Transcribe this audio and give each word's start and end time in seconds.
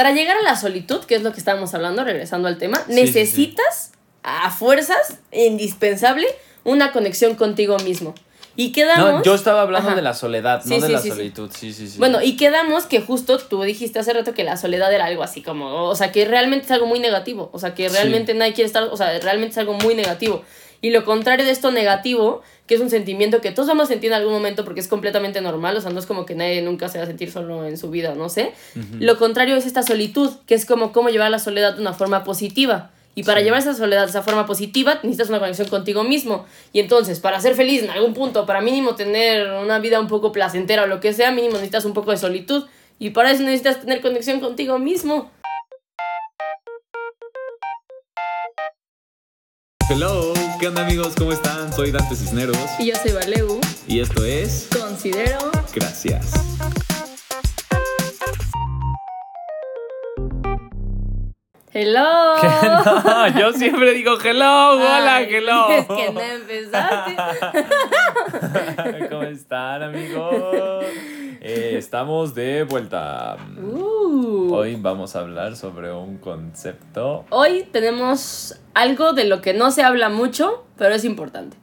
para 0.00 0.12
llegar 0.12 0.38
a 0.38 0.42
la 0.42 0.56
solitud, 0.56 1.04
que 1.04 1.14
es 1.14 1.22
lo 1.22 1.30
que 1.30 1.40
estábamos 1.40 1.74
hablando, 1.74 2.04
regresando 2.04 2.48
al 2.48 2.56
tema, 2.56 2.78
Sí, 2.78 2.84
sí, 2.86 2.94
sí. 2.94 3.00
necesitas 3.02 3.92
a 4.22 4.50
fuerzas, 4.50 5.18
indispensable, 5.30 6.26
una 6.64 6.90
conexión 6.90 7.34
contigo 7.34 7.76
mismo. 7.80 8.14
Y 8.56 8.72
quedamos... 8.72 9.12
No, 9.12 9.22
yo 9.22 9.34
estaba 9.34 9.60
hablando 9.60 9.88
Ajá. 9.90 9.96
de 9.96 10.00
la 10.00 10.14
soledad, 10.14 10.64
no 10.64 10.80
de 10.80 10.88
la 10.88 11.02
solitud. 11.02 11.50
Sí, 11.54 11.74
sí, 11.74 11.86
sí. 11.86 11.98
Bueno, 11.98 12.22
y 12.22 12.38
quedamos 12.38 12.86
que 12.86 13.02
justo 13.02 13.36
tú 13.40 13.60
dijiste 13.60 13.98
hace 13.98 14.14
rato 14.14 14.32
que 14.32 14.42
la 14.42 14.56
soledad 14.56 14.90
era 14.90 15.04
algo 15.04 15.22
así 15.22 15.42
como, 15.42 15.84
o 15.84 15.94
sea, 15.94 16.12
que 16.12 16.24
realmente 16.24 16.64
es 16.64 16.70
algo 16.70 16.86
muy 16.86 16.98
negativo, 16.98 17.50
o 17.52 17.58
sea, 17.58 17.74
que 17.74 17.90
realmente 17.90 18.32
nadie 18.32 18.54
quiere 18.54 18.68
estar, 18.68 18.84
o 18.84 18.96
sea, 18.96 19.18
realmente 19.18 19.52
es 19.52 19.58
algo 19.58 19.74
muy 19.74 19.94
negativo. 19.94 20.42
Y 20.82 20.90
lo 20.90 21.04
contrario 21.04 21.44
de 21.44 21.50
esto 21.50 21.70
negativo, 21.70 22.42
que 22.66 22.74
es 22.74 22.80
un 22.80 22.88
sentimiento 22.88 23.40
que 23.40 23.50
todos 23.50 23.68
vamos 23.68 23.84
a 23.84 23.86
sentir 23.88 24.10
en 24.10 24.14
algún 24.16 24.32
momento 24.32 24.64
porque 24.64 24.80
es 24.80 24.88
completamente 24.88 25.40
normal, 25.40 25.76
o 25.76 25.80
sea, 25.80 25.90
no 25.90 25.98
es 25.98 26.06
como 26.06 26.24
que 26.24 26.34
nadie 26.34 26.62
nunca 26.62 26.88
se 26.88 26.98
va 26.98 27.04
a 27.04 27.06
sentir 27.06 27.30
solo 27.30 27.66
en 27.66 27.76
su 27.76 27.90
vida, 27.90 28.14
no 28.14 28.28
sé. 28.28 28.52
Lo 28.98 29.18
contrario 29.18 29.56
es 29.56 29.66
esta 29.66 29.82
solitud, 29.82 30.30
que 30.46 30.54
es 30.54 30.64
como 30.64 30.92
cómo 30.92 31.10
llevar 31.10 31.30
la 31.30 31.38
soledad 31.38 31.74
de 31.74 31.80
una 31.82 31.92
forma 31.92 32.24
positiva. 32.24 32.90
Y 33.16 33.24
para 33.24 33.40
Sí. 33.40 33.44
llevar 33.44 33.60
esa 33.60 33.74
soledad 33.74 34.04
de 34.04 34.10
esa 34.10 34.22
forma 34.22 34.46
positiva, 34.46 34.94
necesitas 35.02 35.28
una 35.28 35.40
conexión 35.40 35.68
contigo 35.68 36.04
mismo. 36.04 36.46
Y 36.72 36.78
entonces, 36.80 37.18
para 37.20 37.40
ser 37.40 37.54
feliz 37.56 37.82
en 37.82 37.90
algún 37.90 38.14
punto, 38.14 38.46
para 38.46 38.60
mínimo 38.60 38.94
tener 38.94 39.50
una 39.50 39.80
vida 39.80 40.00
un 40.00 40.06
poco 40.06 40.30
placentera 40.32 40.84
o 40.84 40.86
lo 40.86 41.00
que 41.00 41.12
sea, 41.12 41.32
mínimo 41.32 41.54
necesitas 41.54 41.84
un 41.84 41.92
poco 41.92 42.12
de 42.12 42.16
solitud. 42.16 42.64
Y 43.00 43.10
para 43.10 43.32
eso 43.32 43.42
necesitas 43.42 43.80
tener 43.80 44.00
conexión 44.00 44.38
contigo 44.40 44.78
mismo. 44.78 45.30
Hello, 49.90 50.32
¿qué 50.60 50.68
onda 50.68 50.82
amigos? 50.84 51.14
¿Cómo 51.16 51.32
están? 51.32 51.72
Soy 51.72 51.90
Dante 51.90 52.14
Cisneros 52.14 52.56
Y 52.78 52.86
yo 52.86 52.94
soy 53.02 53.12
Valeu. 53.12 53.60
y 53.86 54.00
esto 54.00 54.24
es 54.24 54.68
Considero. 54.78 55.50
Gracias. 55.74 56.32
¡Hello! 61.72 62.34
no, 63.04 63.38
yo 63.38 63.52
siempre 63.52 63.94
digo 63.94 64.18
hello, 64.20 64.72
hola, 64.72 65.16
Ay, 65.16 65.28
hello. 65.30 65.68
Es 65.70 65.86
que 65.86 66.12
no 66.12 66.20
empezaste. 66.20 67.16
¿Cómo 69.08 69.22
están, 69.22 69.84
amigos? 69.84 70.84
Eh, 71.40 71.74
estamos 71.78 72.34
de 72.34 72.64
vuelta. 72.64 73.36
Uh. 73.56 74.52
Hoy 74.52 74.74
vamos 74.80 75.14
a 75.14 75.20
hablar 75.20 75.54
sobre 75.54 75.92
un 75.92 76.18
concepto. 76.18 77.24
Hoy 77.30 77.68
tenemos 77.70 78.58
algo 78.74 79.12
de 79.12 79.26
lo 79.26 79.40
que 79.40 79.54
no 79.54 79.70
se 79.70 79.84
habla 79.84 80.08
mucho, 80.08 80.66
pero 80.76 80.96
es 80.96 81.04
importante. 81.04 81.56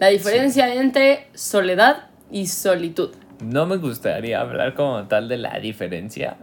La 0.00 0.08
diferencia 0.08 0.74
entre 0.74 1.28
soledad 1.34 2.08
y 2.28 2.48
solitud. 2.48 3.10
No 3.40 3.66
me 3.66 3.76
gustaría 3.76 4.40
hablar 4.40 4.74
como 4.74 5.06
tal 5.06 5.28
de 5.28 5.38
la 5.38 5.60
diferencia. 5.60 6.38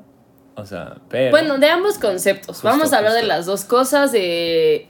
O 0.56 0.66
sea, 0.66 0.98
pero. 1.10 1.32
Bueno, 1.32 1.58
de 1.58 1.70
ambos 1.70 1.98
conceptos. 1.98 2.58
Justo, 2.58 2.68
Vamos 2.68 2.94
a 2.94 2.98
hablar 2.98 3.14
de 3.14 3.24
las 3.24 3.46
dos 3.46 3.64
cosas 3.66 4.12
de... 4.12 4.88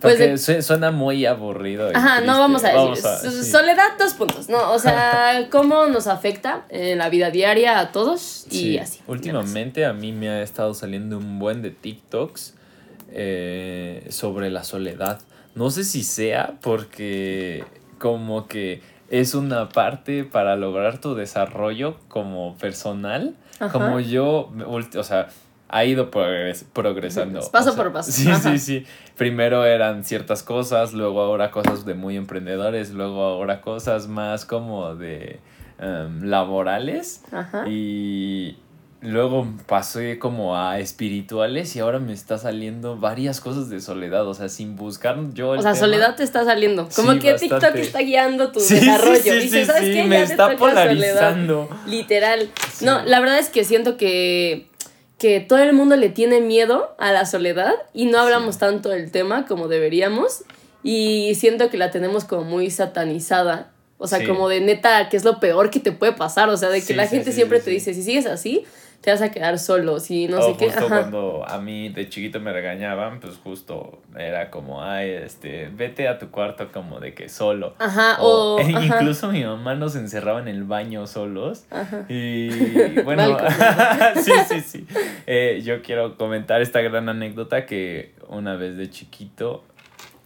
pues 0.00 0.14
porque 0.14 0.52
de- 0.52 0.62
suena 0.62 0.90
muy 0.90 1.26
aburrido. 1.26 1.90
Ajá, 1.94 2.20
no 2.20 2.38
vamos 2.38 2.62
a 2.64 2.68
decir. 2.68 2.80
Vamos 2.82 3.04
a- 3.04 3.18
so- 3.18 3.30
sí. 3.30 3.50
Soledad, 3.50 3.88
dos 3.98 4.14
puntos. 4.14 4.48
No, 4.48 4.72
o 4.72 4.78
sea, 4.78 5.46
cómo 5.50 5.86
nos 5.86 6.06
afecta 6.06 6.64
en 6.70 6.98
la 6.98 7.08
vida 7.08 7.30
diaria 7.30 7.78
a 7.80 7.92
todos 7.92 8.46
y 8.50 8.56
Sí, 8.56 8.78
así. 8.78 9.00
Últimamente 9.06 9.84
a 9.84 9.92
mí 9.92 10.12
me 10.12 10.28
ha 10.30 10.42
estado 10.42 10.74
saliendo 10.74 11.18
un 11.18 11.38
buen 11.38 11.60
de 11.62 11.70
TikToks 11.70 12.54
eh, 13.10 14.06
sobre 14.10 14.50
la 14.50 14.64
soledad. 14.64 15.20
No 15.54 15.70
sé 15.70 15.84
si 15.84 16.02
sea 16.02 16.54
porque 16.62 17.64
como 17.98 18.46
que 18.48 18.80
es 19.10 19.34
una 19.34 19.68
parte 19.68 20.24
para 20.24 20.56
lograr 20.56 20.98
tu 20.98 21.14
desarrollo 21.14 21.98
como 22.08 22.56
personal. 22.56 23.34
Ajá. 23.60 23.70
Como 23.72 24.00
yo, 24.00 24.50
o 24.66 25.02
sea, 25.02 25.28
ha 25.68 25.84
ido 25.84 26.10
progres- 26.10 26.64
progresando. 26.72 27.40
Paso 27.50 27.70
o 27.70 27.72
sea, 27.72 27.82
por 27.84 27.92
paso. 27.92 28.12
Sí, 28.12 28.28
Ajá. 28.30 28.50
sí, 28.52 28.58
sí. 28.58 28.86
Primero 29.16 29.64
eran 29.64 30.04
ciertas 30.04 30.42
cosas, 30.42 30.92
luego 30.92 31.20
ahora 31.22 31.50
cosas 31.50 31.84
de 31.84 31.94
muy 31.94 32.16
emprendedores, 32.16 32.90
luego 32.92 33.22
ahora 33.22 33.60
cosas 33.60 34.06
más 34.08 34.44
como 34.44 34.94
de 34.96 35.40
em, 35.78 36.22
laborales. 36.24 37.22
Ajá. 37.32 37.64
Y 37.68 38.58
luego 39.02 39.46
pasé 39.66 40.18
como 40.18 40.56
a 40.56 40.78
espirituales 40.78 41.74
y 41.76 41.80
ahora 41.80 41.98
me 41.98 42.12
está 42.12 42.38
saliendo 42.38 42.96
varias 42.96 43.40
cosas 43.40 43.68
de 43.68 43.80
soledad, 43.80 44.26
o 44.26 44.34
sea, 44.34 44.48
sin 44.48 44.76
buscar 44.76 45.16
yo 45.34 45.54
el 45.54 45.60
O 45.60 45.62
sea, 45.62 45.72
tema. 45.72 45.80
soledad 45.86 46.16
te 46.16 46.22
está 46.24 46.44
saliendo. 46.44 46.88
Como 46.94 47.12
Sí, 47.12 47.18
que 47.18 47.34
TikTok 47.34 47.50
bastante. 47.60 47.80
está 47.82 47.98
guiando 48.00 48.52
tu 48.52 48.60
Sí, 48.60 48.74
desarrollo. 48.76 49.18
sí, 49.22 49.30
Dices, 49.30 49.66
¿sabes 49.66 49.82
qué? 49.94 50.04
me 50.04 50.20
Ya 50.20 50.26
te 50.26 50.30
está 50.32 50.44
soledad. 50.44 50.58
polarizando. 50.58 51.68
Literal. 51.86 52.50
Sí. 52.72 52.84
No, 52.84 53.04
la 53.04 53.20
verdad 53.20 53.38
es 53.38 53.48
que 53.48 53.64
siento 53.64 53.96
que, 53.96 54.68
que 55.18 55.40
todo 55.40 55.58
el 55.58 55.72
mundo 55.72 55.96
le 55.96 56.08
tiene 56.08 56.40
miedo 56.40 56.94
a 56.98 57.12
la 57.12 57.26
soledad 57.26 57.72
y 57.92 58.06
no 58.06 58.18
hablamos 58.20 58.58
tanto 58.58 58.88
del 58.88 59.10
tema 59.10 59.46
como 59.46 59.68
deberíamos. 59.68 60.44
Y 60.84 61.34
siento 61.36 61.70
que 61.70 61.76
la 61.78 61.90
tenemos 61.90 62.24
como 62.24 62.42
muy 62.44 62.70
satanizada. 62.70 63.70
O 63.98 64.08
sea, 64.08 64.18
Sí. 64.18 64.26
como 64.26 64.48
de 64.48 64.60
neta, 64.60 65.08
que 65.08 65.16
es 65.16 65.24
lo 65.24 65.38
peor 65.38 65.70
que 65.70 65.78
te 65.78 65.92
puede 65.92 66.12
pasar. 66.12 66.48
O 66.48 66.56
sea, 66.56 66.70
de 66.70 66.80
que 66.80 66.86
Sí, 66.88 66.94
la 66.94 67.06
gente 67.06 67.30
sí, 67.30 67.36
siempre 67.36 67.60
te 67.60 67.70
dice, 67.70 67.94
si 67.94 68.02
sigues 68.02 68.26
así, 68.26 68.64
te 69.02 69.10
vas 69.10 69.20
a 69.20 69.30
quedar 69.30 69.58
solo. 69.58 70.00
Si 70.00 70.28
no 70.28 70.38
o 70.38 70.42
sé 70.52 70.56
qué. 70.56 70.66
justo 70.66 70.86
Ajá. 70.86 71.00
cuando 71.00 71.44
a 71.46 71.58
mí 71.60 71.88
de 71.90 72.08
chiquito 72.08 72.40
me 72.40 72.52
regañaban, 72.52 73.20
pues 73.20 73.34
justo 73.42 74.00
era 74.16 74.50
como, 74.50 74.82
ay, 74.82 75.10
este, 75.10 75.68
vete 75.74 76.06
a 76.08 76.18
tu 76.18 76.30
cuarto 76.30 76.70
como 76.72 77.00
de 77.00 77.12
que 77.12 77.28
solo. 77.28 77.74
Ajá, 77.78 78.16
O, 78.20 78.54
o. 78.54 78.58
e 78.60 78.62
ajá, 78.74 78.84
incluso 79.02 79.28
mi 79.30 79.44
mamá 79.44 79.74
nos 79.74 79.96
encerraba 79.96 80.40
en 80.40 80.48
el 80.48 80.64
baño 80.64 81.06
solos. 81.06 81.64
ajá. 81.70 82.06
Y 82.08 83.00
bueno, 83.04 83.36
sí, 84.22 84.32
sí, 84.48 84.60
sí. 84.60 84.86
Eh, 85.26 85.60
yo 85.64 85.82
quiero 85.82 86.16
comentar 86.16 86.62
esta 86.62 86.80
gran 86.80 87.08
anécdota 87.08 87.66
que 87.66 88.14
una 88.28 88.54
vez 88.56 88.76
de 88.76 88.88
chiquito, 88.88 89.64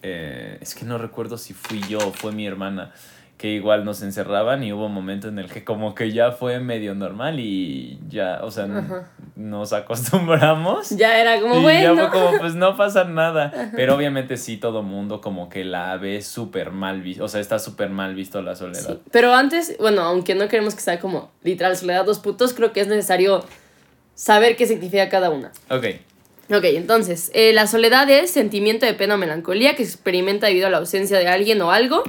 eh, 0.03 0.59
es 0.61 0.75
que 0.75 0.85
no 0.85 0.99
recuerdo 0.99 1.37
si 1.39 1.53
fui 1.55 1.81
yo 1.89 1.97
o 1.97 2.13
fue 2.13 2.31
mi 2.31 2.45
hermana, 2.45 2.93
que 3.37 3.49
igual 3.49 3.85
nos 3.85 4.01
encerraban 4.01 4.63
y 4.63 4.73
hubo 4.73 4.87
un 4.87 4.93
momento 4.93 5.27
en 5.27 5.37
el 5.37 5.47
que 5.51 5.63
como 5.63 5.93
que 5.93 6.11
ya 6.11 6.31
fue 6.31 6.59
medio 6.59 6.95
normal 6.95 7.39
y 7.39 7.99
ya, 8.09 8.39
o 8.41 8.49
sea, 8.49 8.63
Ajá. 8.65 9.11
nos 9.35 9.73
acostumbramos. 9.73 10.89
Ya 10.89 11.21
era 11.21 11.39
como 11.39 11.59
y 11.59 11.61
bueno. 11.61 11.95
ya 11.95 12.09
fue 12.09 12.19
como, 12.19 12.39
pues 12.39 12.55
no 12.55 12.75
pasa 12.75 13.03
nada. 13.03 13.71
Pero 13.75 13.95
obviamente 13.95 14.37
sí, 14.37 14.57
todo 14.57 14.81
mundo 14.81 15.21
como 15.21 15.49
que 15.49 15.63
la 15.63 15.95
ve 15.97 16.23
súper 16.23 16.71
mal 16.71 17.01
visto. 17.01 17.25
O 17.25 17.27
sea, 17.27 17.39
está 17.39 17.59
súper 17.59 17.89
mal 17.91 18.15
visto 18.15 18.41
la 18.41 18.55
soledad. 18.55 18.95
Sí, 18.95 18.99
Pero 19.11 19.35
antes, 19.35 19.77
bueno, 19.79 20.01
aunque 20.01 20.33
no 20.33 20.47
queremos 20.47 20.73
que 20.73 20.81
sea 20.81 20.99
como 20.99 21.29
literal 21.43 21.77
soledad 21.77 22.05
dos 22.05 22.17
putos, 22.17 22.55
creo 22.55 22.73
que 22.73 22.81
es 22.81 22.87
necesario 22.87 23.45
saber 24.15 24.55
qué 24.55 24.65
significa 24.65 25.09
cada 25.09 25.29
una. 25.29 25.51
Ok. 25.69 25.85
Ok, 26.49 26.63
entonces, 26.63 27.29
eh, 27.35 27.53
la 27.53 27.67
soledad 27.67 28.09
es 28.09 28.31
sentimiento 28.31 28.85
de 28.85 28.93
pena 28.93 29.13
o 29.15 29.17
melancolía 29.17 29.75
que 29.75 29.85
se 29.85 29.91
experimenta 29.91 30.47
debido 30.47 30.65
a 30.65 30.69
la 30.71 30.77
ausencia 30.77 31.19
de 31.19 31.27
alguien 31.27 31.61
o 31.61 31.71
algo 31.71 32.03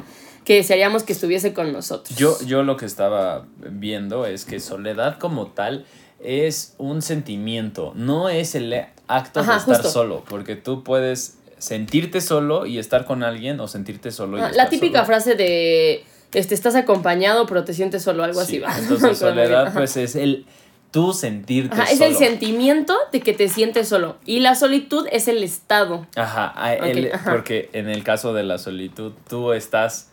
que 0.45 0.55
desearíamos 0.57 1.03
que 1.03 1.13
estuviese 1.13 1.53
con 1.53 1.73
nosotros. 1.73 2.17
Yo, 2.19 2.39
yo 2.47 2.63
lo 2.63 2.77
que 2.77 2.87
estaba 2.87 3.45
viendo 3.59 4.27
es 4.27 4.45
que 4.45 4.61
soledad 4.61 5.19
como 5.19 5.49
tal 5.49 5.85
es 6.21 6.75
un 6.79 7.03
sentimiento, 7.03 7.93
no 7.95 8.29
es 8.29 8.55
el 8.55 8.73
acto 9.07 9.41
Ajá, 9.41 9.53
de 9.53 9.59
estar 9.59 9.75
justo. 9.77 9.91
solo, 9.91 10.25
porque 10.29 10.57
tú 10.57 10.83
puedes 10.83 11.39
sentirte 11.59 12.21
solo 12.21 12.67
y 12.67 12.79
estar 12.79 13.05
con 13.05 13.23
alguien 13.23 13.61
o 13.61 13.69
sentirte 13.69 14.11
solo 14.11 14.39
y 14.39 14.41
Ah, 14.41 14.47
estar 14.47 14.57
la 14.65 14.69
típica 14.71 14.99
solo. 15.01 15.07
frase 15.07 15.35
de 15.35 16.05
este, 16.33 16.55
estás 16.55 16.75
acompañado 16.77 17.47
pero 17.47 17.65
te 17.65 17.73
sientes 17.75 18.03
solo, 18.03 18.23
algo 18.25 18.43
Sí, 18.45 18.57
así 18.57 18.59
va. 18.61 18.79
Entonces 18.79 19.19
soledad 19.19 19.73
pues 19.73 19.97
es 19.97 20.15
el 20.17 20.47
tú 20.91 21.13
sentirte 21.13 21.75
Ajá, 21.75 21.85
es 21.85 21.99
solo. 21.99 22.11
el 22.11 22.17
sentimiento 22.17 22.97
de 23.13 23.21
que 23.21 23.33
te 23.35 23.49
sientes 23.49 23.89
solo. 23.89 24.17
Y 24.25 24.41
la 24.41 24.55
solitud 24.55 25.07
es 25.13 25.29
el 25.29 25.43
estado. 25.43 26.07
Ajá, 26.17 26.53
ajá. 26.57 27.31
porque 27.31 27.69
en 27.73 27.89
el 27.89 28.03
caso 28.05 28.33
de 28.35 28.43
la 28.45 28.59
solitud 28.59 29.13
tú 29.29 29.53
estás 29.53 30.11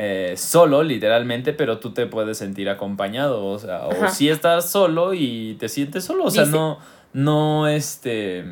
eh, 0.00 0.34
solo 0.36 0.84
literalmente, 0.84 1.52
pero 1.52 1.78
tú 1.78 1.90
te 1.90 2.06
puedes 2.06 2.38
sentir 2.38 2.68
acompañado, 2.70 3.44
o 3.44 3.58
sea, 3.58 3.86
o 3.88 4.08
si 4.08 4.28
estás 4.28 4.70
solo 4.70 5.12
y 5.12 5.56
te 5.58 5.68
sientes 5.68 6.04
solo, 6.04 6.24
o 6.26 6.30
sea, 6.30 6.44
Dice- 6.44 6.56
no, 6.56 6.78
no 7.12 7.66
este, 7.66 8.44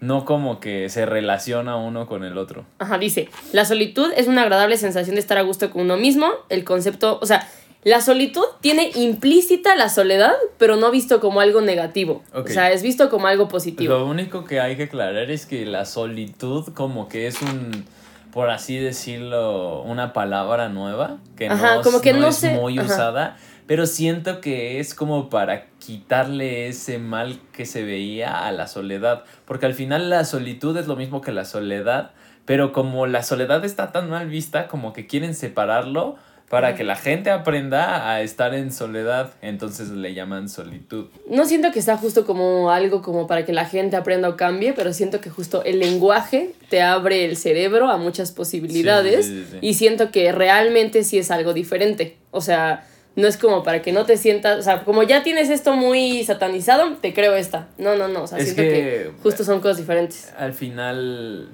no 0.00 0.24
como 0.24 0.60
que 0.60 0.88
se 0.88 1.04
relaciona 1.04 1.76
uno 1.76 2.06
con 2.06 2.24
el 2.24 2.38
otro. 2.38 2.64
Ajá, 2.78 2.96
dice, 2.96 3.28
la 3.52 3.66
solitud 3.66 4.10
es 4.16 4.28
una 4.28 4.42
agradable 4.42 4.78
sensación 4.78 5.14
de 5.16 5.20
estar 5.20 5.36
a 5.36 5.42
gusto 5.42 5.70
con 5.70 5.82
uno 5.82 5.98
mismo. 5.98 6.28
El 6.48 6.64
concepto, 6.64 7.18
o 7.20 7.26
sea, 7.26 7.46
la 7.84 8.00
solitud 8.00 8.44
tiene 8.60 8.92
implícita 8.94 9.76
la 9.76 9.90
soledad, 9.90 10.32
pero 10.56 10.76
no 10.76 10.90
visto 10.90 11.20
como 11.20 11.40
algo 11.40 11.60
negativo. 11.60 12.22
O 12.32 12.46
sea, 12.46 12.72
es 12.72 12.82
visto 12.82 13.10
como 13.10 13.26
algo 13.26 13.48
positivo. 13.48 13.92
Lo 13.94 14.06
único 14.06 14.44
que 14.44 14.58
hay 14.60 14.76
que 14.76 14.84
aclarar 14.84 15.30
es 15.30 15.44
que 15.44 15.66
la 15.66 15.84
solitud 15.84 16.72
como 16.74 17.08
que 17.08 17.26
es 17.26 17.42
un, 17.42 17.84
por 18.32 18.48
así 18.48 18.78
decirlo, 18.78 19.82
una 19.82 20.12
palabra 20.12 20.70
nueva 20.70 21.18
que 21.36 21.48
Ajá, 21.48 21.76
no, 21.76 21.82
como 21.82 22.00
que 22.00 22.14
no 22.14 22.26
es 22.26 22.42
muy 22.42 22.78
ajá. 22.78 22.86
usada, 22.86 23.36
pero 23.66 23.86
siento 23.86 24.40
que 24.40 24.80
es 24.80 24.94
como 24.94 25.28
para 25.28 25.66
quitarle 25.78 26.66
ese 26.66 26.98
mal 26.98 27.38
que 27.52 27.66
se 27.66 27.84
veía 27.84 28.46
a 28.46 28.50
la 28.52 28.66
soledad, 28.66 29.24
porque 29.44 29.66
al 29.66 29.74
final 29.74 30.08
la 30.08 30.24
solitud 30.24 30.76
es 30.78 30.86
lo 30.86 30.96
mismo 30.96 31.20
que 31.20 31.30
la 31.30 31.44
soledad, 31.44 32.12
pero 32.46 32.72
como 32.72 33.06
la 33.06 33.22
soledad 33.22 33.64
está 33.66 33.92
tan 33.92 34.08
mal 34.08 34.28
vista, 34.28 34.66
como 34.66 34.92
que 34.92 35.06
quieren 35.06 35.34
separarlo. 35.34 36.16
Para 36.52 36.74
que 36.74 36.84
la 36.84 36.96
gente 36.96 37.30
aprenda 37.30 38.10
a 38.12 38.20
estar 38.20 38.52
en 38.52 38.72
soledad. 38.74 39.32
Entonces 39.40 39.88
le 39.88 40.12
llaman 40.12 40.50
solitud. 40.50 41.06
No 41.26 41.46
siento 41.46 41.72
que 41.72 41.80
sea 41.80 41.96
justo 41.96 42.26
como 42.26 42.70
algo 42.70 43.00
como 43.00 43.26
para 43.26 43.46
que 43.46 43.54
la 43.54 43.64
gente 43.64 43.96
aprenda 43.96 44.28
o 44.28 44.36
cambie, 44.36 44.74
pero 44.74 44.92
siento 44.92 45.22
que 45.22 45.30
justo 45.30 45.64
el 45.64 45.78
lenguaje 45.78 46.52
te 46.68 46.82
abre 46.82 47.24
el 47.24 47.38
cerebro 47.38 47.88
a 47.90 47.96
muchas 47.96 48.32
posibilidades 48.32 49.24
Sí, 49.24 49.32
sí, 49.32 49.44
sí, 49.44 49.48
sí. 49.52 49.58
y 49.62 49.72
siento 49.72 50.10
que 50.10 50.30
realmente 50.30 51.04
sí 51.04 51.16
es 51.16 51.30
algo 51.30 51.54
diferente. 51.54 52.18
O 52.32 52.42
sea, 52.42 52.86
no 53.16 53.26
es 53.28 53.38
como 53.38 53.62
para 53.62 53.80
que 53.80 53.92
no 53.92 54.04
te 54.04 54.18
sientas, 54.18 54.58
o 54.58 54.62
sea, 54.62 54.84
como 54.84 55.04
ya 55.04 55.22
tienes 55.22 55.48
esto 55.48 55.74
muy 55.74 56.22
satanizado, 56.22 56.96
te 57.00 57.14
creo 57.14 57.34
esta. 57.34 57.68
No, 57.78 57.96
no, 57.96 58.08
no, 58.08 58.24
o 58.24 58.26
sea, 58.26 58.36
Es 58.36 58.44
siento 58.52 58.62
que- 58.62 58.68
que 58.72 59.10
justo 59.22 59.42
son 59.42 59.60
cosas 59.60 59.78
diferentes. 59.78 60.30
Al 60.36 60.52
final, 60.52 61.48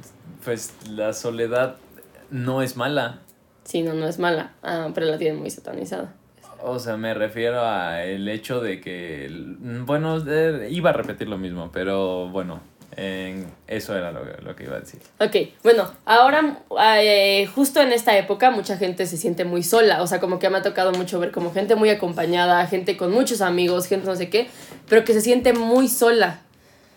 pues 0.45 0.73
la 0.91 1.13
soledad 1.13 1.77
no 2.31 2.63
es 2.63 2.77
mala. 2.77 3.21
Sí, 3.69 3.83
no, 3.83 3.93
no 3.93 4.09
es 4.09 4.19
mala, 4.19 4.53
ah, 4.63 4.89
pero 4.95 5.07
la 5.09 5.19
tienen 5.19 5.39
muy 5.39 5.51
satanizada. 5.51 6.15
O 6.63 6.79
sea, 6.79 6.97
me 6.97 7.13
refiero 7.13 7.61
a 7.61 8.03
el 8.03 8.27
hecho 8.31 8.63
de 8.63 8.81
que, 8.81 9.29
bueno, 9.85 10.25
eh, 10.27 10.69
iba 10.71 10.89
a 10.89 10.93
repetir 10.95 11.29
lo 11.29 11.37
mismo, 11.37 11.69
pero 11.71 12.31
bueno, 12.31 12.61
en- 12.97 13.47
eso 13.67 13.95
era 13.95 14.11
lo, 14.11 14.21
lo 14.43 14.57
que 14.57 14.65
iba 14.65 14.77
a 14.77 14.81
decir. 14.81 15.01
Ok, 15.21 15.37
bueno, 15.63 15.89
ahora 16.07 16.61
eh, 17.03 17.47
justo 17.55 17.83
en 17.83 17.93
esta 17.93 18.17
época 18.17 18.51
mucha 18.51 18.79
gente 18.79 19.05
se 19.05 19.19
siente 19.19 19.45
muy 19.45 19.63
sola, 19.63 20.01
o 20.03 20.07
sea, 20.07 20.19
como 20.19 20.39
que 20.39 20.49
me 20.49 20.57
ha 20.57 20.63
tocado 20.63 20.93
mucho 20.93 21.21
ver 21.21 21.31
como 21.31 21.53
gente 21.53 21.75
muy 21.75 21.91
acompañada, 21.91 22.67
gente 22.69 22.97
con 22.97 23.13
muchos 23.13 23.43
amigos, 23.43 23.85
gente 23.87 24.07
no 24.07 24.17
sé 24.17 24.31
qué, 24.31 24.49
pero 24.89 25.05
que 25.05 25.13
se 25.13 25.21
siente 25.21 25.53
muy 25.53 25.89
sola, 25.89 26.41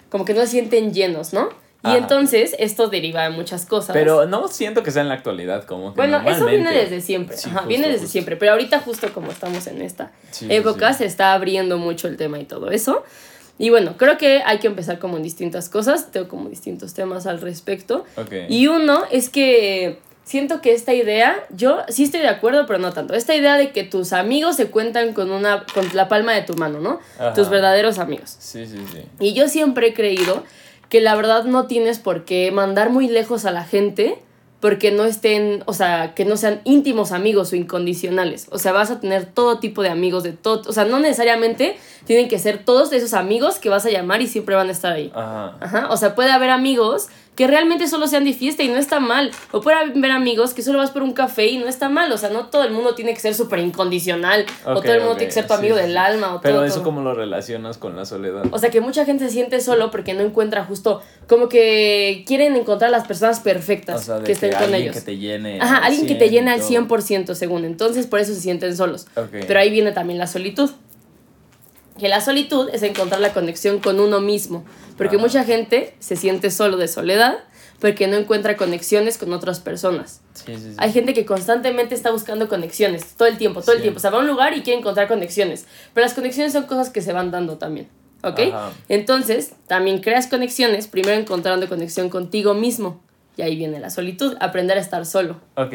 como 0.09 0.23
que 0.23 0.33
no 0.33 0.39
se 0.39 0.47
sienten 0.47 0.93
llenos, 0.93 1.33
¿no? 1.33 1.49
Y 1.83 1.87
Ajá. 1.87 1.97
entonces 1.97 2.55
esto 2.59 2.89
deriva 2.89 3.23
de 3.23 3.31
muchas 3.31 3.65
cosas. 3.65 3.93
Pero 3.93 4.27
no 4.27 4.47
siento 4.49 4.83
que 4.83 4.91
sea 4.91 5.01
en 5.01 5.07
la 5.09 5.15
actualidad, 5.15 5.63
como 5.65 5.93
que 5.93 5.97
bueno, 5.97 6.21
eso 6.29 6.45
viene 6.45 6.71
desde 6.71 7.01
siempre, 7.01 7.35
Sí, 7.37 7.45
ajá, 7.49 7.59
justo, 7.59 7.67
viene 7.69 7.87
desde 7.87 7.99
justo. 8.01 8.11
siempre, 8.11 8.35
pero 8.35 8.51
ahorita 8.51 8.79
justo 8.79 9.11
como 9.13 9.31
estamos 9.31 9.65
en 9.65 9.81
esta 9.81 10.11
Sí, 10.29 10.45
época 10.49 10.93
sí. 10.93 10.99
se 10.99 11.05
está 11.05 11.33
abriendo 11.33 11.77
mucho 11.79 12.07
el 12.07 12.17
tema 12.17 12.37
y 12.39 12.45
todo 12.45 12.69
eso. 12.69 13.03
Y 13.57 13.69
bueno, 13.71 13.95
creo 13.97 14.17
que 14.17 14.41
hay 14.45 14.59
que 14.59 14.67
empezar 14.67 14.99
como 14.99 15.17
en 15.17 15.23
distintas 15.23 15.69
cosas, 15.69 16.11
tengo 16.11 16.27
como 16.27 16.49
distintos 16.49 16.93
temas 16.93 17.25
al 17.27 17.41
respecto. 17.41 18.05
Ok. 18.15 18.31
Y 18.49 18.67
uno 18.67 19.03
es 19.11 19.29
que 19.29 19.99
siento 20.23 20.61
que 20.61 20.73
esta 20.73 20.93
idea, 20.93 21.35
yo 21.49 21.79
sí 21.89 22.03
estoy 22.03 22.21
de 22.21 22.27
acuerdo, 22.29 22.65
pero 22.67 22.77
no 22.79 22.93
tanto. 22.93 23.13
Esta 23.15 23.35
idea 23.35 23.57
de 23.57 23.71
que 23.71 23.83
tus 23.83 24.13
amigos 24.13 24.55
se 24.55 24.67
cuentan 24.71 25.13
con 25.13 25.31
una 25.31 25.65
con 25.73 25.87
la 25.93 26.07
palma 26.07 26.33
de 26.33 26.43
tu 26.43 26.53
mano, 26.55 26.79
¿no? 26.79 26.99
Ajá. 27.19 27.33
Tus 27.33 27.49
verdaderos 27.49 27.97
amigos. 27.99 28.35
Sí, 28.39 28.65
sí, 28.67 28.77
sí. 28.91 29.01
Y 29.19 29.33
yo 29.33 29.47
siempre 29.47 29.87
he 29.87 29.93
creído 29.93 30.43
que 30.91 30.99
la 30.99 31.15
verdad 31.15 31.45
no 31.45 31.67
tienes 31.67 31.99
por 31.99 32.25
qué 32.25 32.51
mandar 32.51 32.89
muy 32.89 33.07
lejos 33.07 33.45
a 33.45 33.51
la 33.51 33.63
gente 33.63 34.19
porque 34.59 34.91
no 34.91 35.05
estén, 35.05 35.63
o 35.65 35.73
sea, 35.73 36.13
que 36.13 36.25
no 36.25 36.35
sean 36.35 36.59
íntimos 36.65 37.13
amigos 37.13 37.53
o 37.53 37.55
incondicionales. 37.55 38.47
O 38.51 38.59
sea, 38.59 38.73
vas 38.73 38.91
a 38.91 38.99
tener 38.99 39.25
todo 39.25 39.57
tipo 39.57 39.81
de 39.83 39.89
amigos 39.89 40.21
de 40.23 40.33
todo, 40.33 40.69
o 40.69 40.73
sea, 40.73 40.83
no 40.83 40.99
necesariamente 40.99 41.77
tienen 42.03 42.27
que 42.27 42.37
ser 42.39 42.63
todos 42.65 42.91
esos 42.91 43.13
amigos 43.13 43.57
que 43.57 43.69
vas 43.69 43.85
a 43.85 43.89
llamar 43.89 44.21
y 44.21 44.27
siempre 44.27 44.53
van 44.53 44.67
a 44.67 44.73
estar 44.73 44.91
ahí. 44.91 45.11
Ajá. 45.15 45.57
Ajá, 45.61 45.87
o 45.89 45.95
sea, 45.95 46.13
puede 46.13 46.31
haber 46.31 46.49
amigos 46.49 47.07
que 47.35 47.47
realmente 47.47 47.87
solo 47.87 48.07
sean 48.07 48.25
de 48.25 48.33
fiesta 48.33 48.61
y 48.63 48.67
no 48.67 48.77
está 48.77 48.99
mal. 48.99 49.31
O 49.51 49.61
puede 49.61 49.77
haber 49.77 50.11
amigos 50.11 50.53
que 50.53 50.61
solo 50.61 50.79
vas 50.79 50.91
por 50.91 51.01
un 51.01 51.13
café 51.13 51.47
y 51.47 51.57
no 51.57 51.67
está 51.67 51.89
mal. 51.89 52.11
O 52.11 52.17
sea, 52.17 52.29
no 52.29 52.47
todo 52.47 52.63
el 52.63 52.71
mundo 52.71 52.93
tiene 52.93 53.13
que 53.13 53.19
ser 53.19 53.33
súper 53.33 53.59
incondicional. 53.59 54.45
o 54.65 54.81
todo 54.81 54.93
el 54.93 54.99
mundo 54.99 55.15
tiene 55.15 55.27
que 55.27 55.33
ser 55.33 55.47
tu 55.47 55.53
amigo 55.53 55.75
sí, 55.77 55.81
del 55.81 55.97
alma. 55.97 56.35
O 56.35 56.41
Pero 56.41 56.55
todo, 56.55 56.65
eso 56.65 56.75
todo. 56.75 56.83
como 56.83 57.01
lo 57.01 57.13
relacionas 57.13 57.77
con 57.77 57.95
la 57.95 58.05
soledad. 58.05 58.43
O 58.51 58.59
sea, 58.59 58.69
que 58.69 58.81
mucha 58.81 59.05
gente 59.05 59.25
se 59.25 59.31
siente 59.31 59.61
solo 59.61 59.91
porque 59.91 60.13
no 60.13 60.21
encuentra 60.21 60.65
justo, 60.65 61.01
como 61.27 61.47
que 61.47 62.23
quieren 62.27 62.55
encontrar 62.55 62.91
las 62.91 63.07
personas 63.07 63.39
perfectas 63.39 64.01
O 64.01 64.03
sea, 64.03 64.19
de 64.19 64.25
que 64.25 64.33
estén 64.33 64.51
con 64.51 64.63
alguien 64.63 64.81
ellos. 64.83 64.95
que 64.95 65.01
te 65.01 65.17
llene. 65.17 65.59
Ajá, 65.61 65.77
al 65.77 65.83
alguien 65.85 66.07
que 66.07 66.15
te 66.15 66.29
100 66.29 66.31
llena 66.31 66.51
y 66.57 66.59
al 66.75 66.87
todo. 66.87 66.97
100% 66.97 67.33
según. 67.35 67.63
Entonces, 67.65 68.07
por 68.07 68.19
eso 68.19 68.33
se 68.33 68.41
sienten 68.41 68.75
solos. 68.75 69.07
Pero 69.31 69.59
ahí 69.59 69.69
viene 69.71 69.93
también 69.93 70.19
la 70.19 70.27
solitud. 70.27 70.69
Que 71.99 72.09
la 72.09 72.21
solitud 72.21 72.69
es 72.71 72.83
encontrar 72.83 73.21
la 73.21 73.33
conexión 73.33 73.79
con 73.79 73.99
uno 73.99 74.19
mismo. 74.21 74.63
Porque 74.97 75.17
Ajá. 75.17 75.25
mucha 75.25 75.43
gente 75.43 75.95
se 75.99 76.15
siente 76.15 76.51
solo 76.51 76.77
de 76.77 76.87
soledad 76.87 77.39
porque 77.81 78.07
no 78.07 78.15
encuentra 78.15 78.55
conexiones 78.57 79.17
con 79.17 79.33
otras 79.33 79.59
personas. 79.59 80.21
Sí, 80.33 80.55
sí, 80.55 80.61
sí. 80.61 80.75
Hay 80.77 80.93
gente 80.93 81.15
que 81.15 81.25
constantemente 81.25 81.95
está 81.95 82.11
buscando 82.11 82.47
conexiones, 82.47 83.15
todo 83.15 83.27
el 83.27 83.37
tiempo, 83.37 83.61
todo 83.61 83.75
el 83.75 83.81
tiempo. 83.81 83.97
O 83.97 83.99
sea, 83.99 84.11
va 84.11 84.19
a 84.19 84.21
un 84.21 84.27
lugar 84.27 84.55
y 84.55 84.61
quiere 84.61 84.79
encontrar 84.79 85.07
conexiones. 85.07 85.65
Pero 85.93 86.05
las 86.05 86.13
conexiones 86.13 86.53
son 86.53 86.65
cosas 86.65 86.91
que 86.91 87.01
se 87.01 87.11
van 87.11 87.31
dando 87.31 87.57
también. 87.57 87.87
¿Ok? 88.23 88.39
Ajá. 88.53 88.71
Entonces, 88.87 89.53
también 89.65 89.99
creas 89.99 90.27
conexiones, 90.27 90.87
primero 90.87 91.19
encontrando 91.19 91.67
conexión 91.67 92.09
contigo 92.09 92.53
mismo. 92.53 93.01
Y 93.35 93.41
ahí 93.41 93.55
viene 93.55 93.79
la 93.79 93.89
solitud, 93.89 94.37
aprender 94.39 94.77
a 94.77 94.81
estar 94.81 95.03
solo. 95.07 95.41
Ok. 95.55 95.73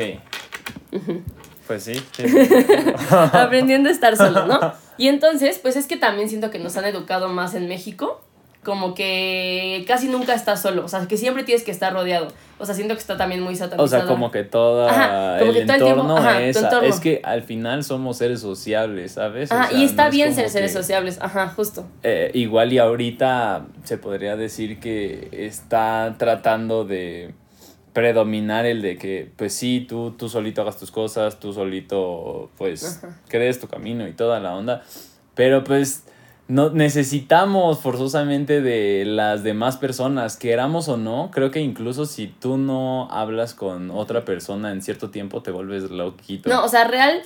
Sí, 1.84 1.94
sí. 2.12 2.24
aprendiendo 3.10 3.88
a 3.88 3.92
estar 3.92 4.16
solo, 4.16 4.46
¿no? 4.46 4.72
Y 4.98 5.08
entonces, 5.08 5.58
pues 5.58 5.76
es 5.76 5.86
que 5.86 5.98
también 5.98 6.30
siento 6.30 6.50
que 6.50 6.58
nos 6.58 6.74
han 6.78 6.86
educado 6.86 7.28
más 7.28 7.54
en 7.54 7.68
México, 7.68 8.22
como 8.64 8.94
que 8.94 9.84
casi 9.86 10.08
nunca 10.08 10.32
estás 10.32 10.62
solo, 10.62 10.86
o 10.86 10.88
sea, 10.88 11.06
que 11.06 11.18
siempre 11.18 11.44
tienes 11.44 11.64
que 11.64 11.70
estar 11.70 11.92
rodeado. 11.92 12.28
O 12.58 12.64
sea, 12.64 12.74
siento 12.74 12.94
que 12.94 13.00
está 13.00 13.18
también 13.18 13.42
muy 13.42 13.54
satanizado. 13.56 13.84
O 13.84 13.88
sea, 13.88 14.06
como 14.06 14.30
que 14.30 14.42
todo 14.42 14.88
Ajá, 14.88 15.36
como 15.38 15.50
el 15.52 15.58
que 15.58 15.66
todo 15.66 15.74
el 15.76 15.82
tiempo- 15.82 16.00
entorno 16.02 16.16
ajá, 16.16 16.42
es. 16.42 16.56
entorno. 16.56 16.88
Es 16.88 16.98
que 17.00 17.20
al 17.24 17.42
final 17.42 17.84
somos 17.84 18.16
seres 18.16 18.40
sociables, 18.40 19.12
¿sabes? 19.12 19.52
O 19.52 19.54
Ajá, 19.54 19.68
sea, 19.68 19.78
y 19.78 19.84
está 19.84 20.06
no 20.06 20.10
bien 20.12 20.34
ser 20.34 20.48
seres 20.48 20.72
que- 20.72 20.78
sociables, 20.78 21.18
ajá, 21.20 21.48
justo. 21.54 21.86
Eh, 22.02 22.30
igual 22.32 22.72
y 22.72 22.78
ahorita 22.78 23.66
se 23.84 23.98
podría 23.98 24.34
decir 24.36 24.80
que 24.80 25.28
está 25.30 26.14
tratando 26.18 26.86
de 26.86 27.34
predominar 27.96 28.66
el 28.66 28.82
de 28.82 28.98
que, 28.98 29.30
pues 29.36 29.54
sí, 29.54 29.86
tú, 29.88 30.10
tú 30.10 30.28
solito 30.28 30.60
hagas 30.60 30.76
tus 30.76 30.90
cosas, 30.90 31.40
tú 31.40 31.54
solito, 31.54 32.50
pues, 32.58 32.98
Ajá. 33.02 33.18
crees 33.26 33.58
tu 33.58 33.68
camino 33.68 34.06
y 34.06 34.12
toda 34.12 34.38
la 34.38 34.54
onda. 34.54 34.82
Pero 35.34 35.64
pues 35.64 36.04
no 36.46 36.68
necesitamos 36.68 37.78
forzosamente 37.78 38.60
de 38.60 39.06
las 39.06 39.44
demás 39.44 39.78
personas, 39.78 40.36
queramos 40.36 40.90
o 40.90 40.98
no. 40.98 41.30
Creo 41.32 41.50
que 41.50 41.62
incluso 41.62 42.04
si 42.04 42.26
tú 42.26 42.58
no 42.58 43.10
hablas 43.10 43.54
con 43.54 43.90
otra 43.90 44.26
persona 44.26 44.72
en 44.72 44.82
cierto 44.82 45.08
tiempo, 45.08 45.40
te 45.40 45.50
vuelves 45.50 45.90
loquito. 45.90 46.50
No, 46.50 46.66
o 46.66 46.68
sea, 46.68 46.86
real 46.86 47.22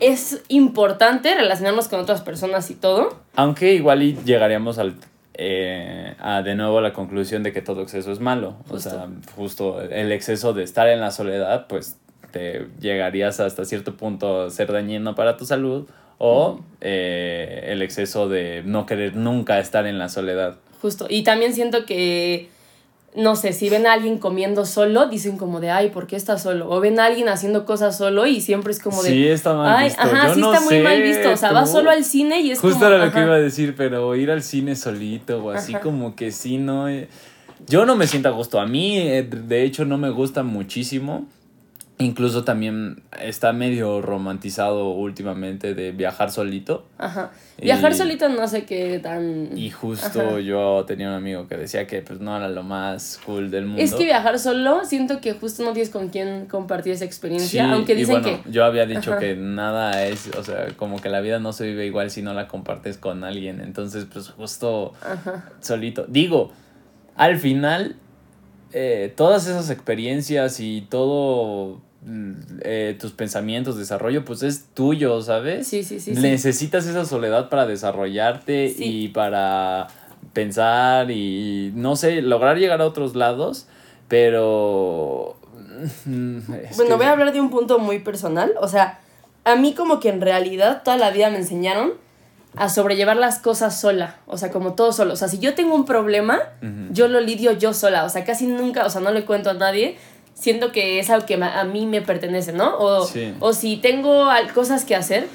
es 0.00 0.42
importante 0.48 1.32
relacionarnos 1.32 1.86
con 1.86 2.00
otras 2.00 2.22
personas 2.22 2.72
y 2.72 2.74
todo. 2.74 3.20
Aunque 3.36 3.74
igual 3.74 4.02
y 4.02 4.18
llegaríamos 4.24 4.78
al, 4.78 4.96
eh, 5.38 6.14
a 6.18 6.42
de 6.42 6.54
nuevo 6.54 6.80
la 6.80 6.94
conclusión 6.94 7.42
de 7.42 7.52
que 7.52 7.60
todo 7.60 7.82
exceso 7.82 8.10
es 8.10 8.20
malo. 8.20 8.56
O 8.70 8.78
sea, 8.78 9.08
justo 9.34 9.82
el 9.82 10.10
exceso 10.12 10.54
de 10.54 10.62
estar 10.62 10.88
en 10.88 11.00
la 11.00 11.10
soledad, 11.10 11.66
pues 11.68 11.98
te 12.30 12.66
llegarías 12.80 13.38
hasta 13.40 13.64
cierto 13.64 13.96
punto 13.96 14.44
a 14.44 14.50
ser 14.50 14.72
dañino 14.72 15.14
para 15.14 15.36
tu 15.36 15.44
salud. 15.44 15.86
O 16.18 16.60
eh, 16.80 17.66
el 17.66 17.82
exceso 17.82 18.28
de 18.28 18.62
no 18.64 18.86
querer 18.86 19.16
nunca 19.16 19.58
estar 19.58 19.86
en 19.86 19.98
la 19.98 20.08
soledad. 20.08 20.56
Justo. 20.80 21.06
Y 21.10 21.22
también 21.22 21.52
siento 21.52 21.84
que, 21.84 22.48
no 23.16 23.34
sé, 23.34 23.52
si 23.52 23.68
ven 23.70 23.86
a 23.86 23.94
alguien 23.94 24.18
comiendo 24.18 24.66
solo, 24.66 25.06
dicen 25.08 25.38
como 25.38 25.58
de, 25.60 25.70
ay, 25.70 25.88
¿por 25.90 26.06
qué 26.06 26.16
está 26.16 26.38
solo? 26.38 26.68
O 26.70 26.80
ven 26.80 27.00
a 27.00 27.06
alguien 27.06 27.28
haciendo 27.28 27.64
cosas 27.64 27.96
solo 27.96 28.26
y 28.26 28.40
siempre 28.40 28.72
es 28.72 28.78
como 28.78 29.02
de, 29.02 29.08
Sí, 29.10 29.26
está 29.26 29.54
mal 29.54 29.74
ay, 29.74 29.88
visto. 29.88 30.02
ajá, 30.02 30.28
Yo 30.28 30.34
sí 30.34 30.40
no 30.40 30.52
está 30.54 30.64
muy 30.66 30.80
mal 30.80 31.02
visto. 31.02 31.30
O 31.30 31.36
sea, 31.36 31.52
va 31.52 31.66
solo 31.66 31.90
al 31.90 32.04
cine 32.04 32.40
y 32.42 32.50
es 32.50 32.60
Justo 32.60 32.78
como... 32.80 32.92
era 32.94 33.04
lo 33.06 33.10
que 33.12 33.20
iba 33.20 33.34
a 33.34 33.38
decir, 33.38 33.74
pero 33.76 34.14
ir 34.16 34.30
al 34.30 34.42
cine 34.42 34.76
solito 34.76 35.42
o 35.42 35.50
así 35.50 35.72
Ajá. 35.74 35.82
como 35.82 36.14
que 36.14 36.30
sí, 36.30 36.58
no. 36.58 36.88
eh, 36.88 37.08
Yo 37.66 37.86
no 37.86 37.96
me 37.96 38.06
siento 38.06 38.28
a 38.28 38.32
gusto. 38.32 38.60
A 38.60 38.66
mí, 38.66 38.98
eh, 38.98 39.22
de 39.22 39.62
hecho, 39.64 39.84
no 39.86 39.96
me 39.98 40.10
gusta 40.10 40.42
muchísimo. 40.42 41.26
Incluso 41.98 42.44
también 42.44 43.02
está 43.22 43.54
medio 43.54 44.02
romantizado 44.02 44.90
últimamente 44.90 45.72
de 45.74 45.92
viajar 45.92 46.30
solito. 46.30 46.84
Ajá. 46.98 47.30
Viajar 47.58 47.92
Y- 47.92 47.94
solito 47.94 48.28
no 48.28 48.46
sé 48.48 48.66
qué 48.66 48.98
tan... 48.98 49.56
Y 49.56 49.70
justo 49.70 50.20
Ajá. 50.20 50.40
yo 50.40 50.84
tenía 50.86 51.08
un 51.08 51.14
amigo 51.14 51.48
que 51.48 51.56
decía 51.56 51.86
que 51.86 52.02
pues 52.02 52.20
no 52.20 52.36
era 52.36 52.50
lo 52.50 52.62
más 52.62 53.18
cool 53.24 53.50
del 53.50 53.64
mundo. 53.64 53.80
Es 53.80 53.94
que 53.94 54.04
viajar 54.04 54.38
solo, 54.38 54.84
siento 54.84 55.22
que 55.22 55.32
justo 55.32 55.64
no 55.64 55.72
tienes 55.72 55.88
con 55.88 56.10
quién 56.10 56.44
compartir 56.44 56.92
esa 56.92 56.98
Sí, 57.00 57.06
experiencia, 57.06 57.72
aunque 57.72 57.94
y 57.94 57.96
dicen 57.96 58.20
bueno, 58.20 58.42
que... 58.44 58.50
yo 58.52 58.66
había 58.66 58.84
dicho 58.84 59.12
Ajá. 59.12 59.20
que 59.20 59.34
nada 59.34 60.04
es, 60.04 60.28
o 60.36 60.42
sea, 60.44 60.66
como 60.76 61.00
que 61.00 61.08
la 61.08 61.20
vida 61.22 61.38
no 61.38 61.54
se 61.54 61.66
vive 61.66 61.86
igual 61.86 62.10
si 62.10 62.20
no 62.20 62.34
la 62.34 62.46
compartes 62.46 62.98
con 62.98 63.24
alguien. 63.24 63.62
Entonces, 63.62 64.04
pues 64.12 64.28
justo 64.28 64.92
Ajá. 65.00 65.48
solito. 65.60 66.04
Digo, 66.08 66.52
al 67.14 67.38
final, 67.38 67.96
eh, 68.74 69.14
todas 69.16 69.46
esas 69.46 69.70
experiencias 69.70 70.60
y 70.60 70.82
todo 70.90 71.80
eh, 72.62 72.96
tus 73.00 73.12
pensamientos, 73.12 73.76
desarrollo, 73.76 74.24
pues 74.24 74.42
es 74.42 74.66
tuyo, 74.74 75.20
¿sabes? 75.22 75.66
Sí, 75.66 75.82
sí, 75.82 75.98
sí, 76.00 76.14
sí. 76.14 76.20
Necesitas 76.20 76.86
esa 76.86 77.04
soledad 77.04 77.48
para 77.48 77.66
desarrollarte 77.66 78.68
Sí. 78.76 78.84
y 78.84 79.08
para 79.08 79.88
pensar 80.32 81.10
y, 81.10 81.72
no 81.74 81.96
sé, 81.96 82.22
lograr 82.22 82.58
llegar 82.58 82.80
a 82.80 82.86
otros 82.86 83.16
lados, 83.16 83.66
pero... 84.08 85.36
mm, 86.04 86.36
es 86.38 86.76
Bueno, 86.76 86.90
que- 86.92 86.96
voy 86.96 87.06
a 87.06 87.12
hablar 87.12 87.32
de 87.32 87.40
un 87.40 87.50
punto 87.50 87.78
muy 87.78 87.98
personal. 87.98 88.52
O 88.60 88.68
sea, 88.68 89.00
a 89.44 89.56
mí 89.56 89.74
como 89.74 90.00
que 90.00 90.08
en 90.08 90.20
realidad 90.20 90.82
toda 90.84 90.96
la 90.96 91.10
vida 91.10 91.30
me 91.30 91.38
enseñaron 91.38 91.92
a 92.56 92.68
sobrellevar 92.68 93.16
las 93.16 93.38
cosas 93.38 93.78
sola. 93.78 94.16
O 94.26 94.38
sea, 94.38 94.50
como 94.50 94.74
todo 94.74 94.92
solo. 94.92 95.12
O 95.12 95.16
sea, 95.16 95.28
si 95.28 95.38
yo 95.38 95.54
tengo 95.54 95.74
un 95.74 95.84
problema, 95.84 96.38
yo 96.90 97.06
lo 97.08 97.20
lidio 97.20 97.52
yo 97.52 97.74
sola. 97.74 98.04
O 98.04 98.08
sea, 98.08 98.24
casi 98.24 98.46
nunca, 98.46 98.86
o 98.86 98.90
sea, 98.90 99.00
no 99.02 99.10
le 99.10 99.24
cuento 99.26 99.50
a 99.50 99.54
nadie. 99.54 99.96
Siento 100.38 100.70
que 100.70 100.98
es 101.00 101.10
algo 101.10 101.26
que 101.26 101.34
a 101.34 101.64
mí 101.64 101.86
me 101.86 102.02
pertenece, 102.02 102.52
¿no? 102.52 102.76
O, 102.78 103.06
Sí. 103.06 103.32
o 103.40 103.52
si 103.52 103.78
tengo 103.78 104.28
cosas 104.54 104.84
que 104.84 104.94
hacer, 104.94 105.26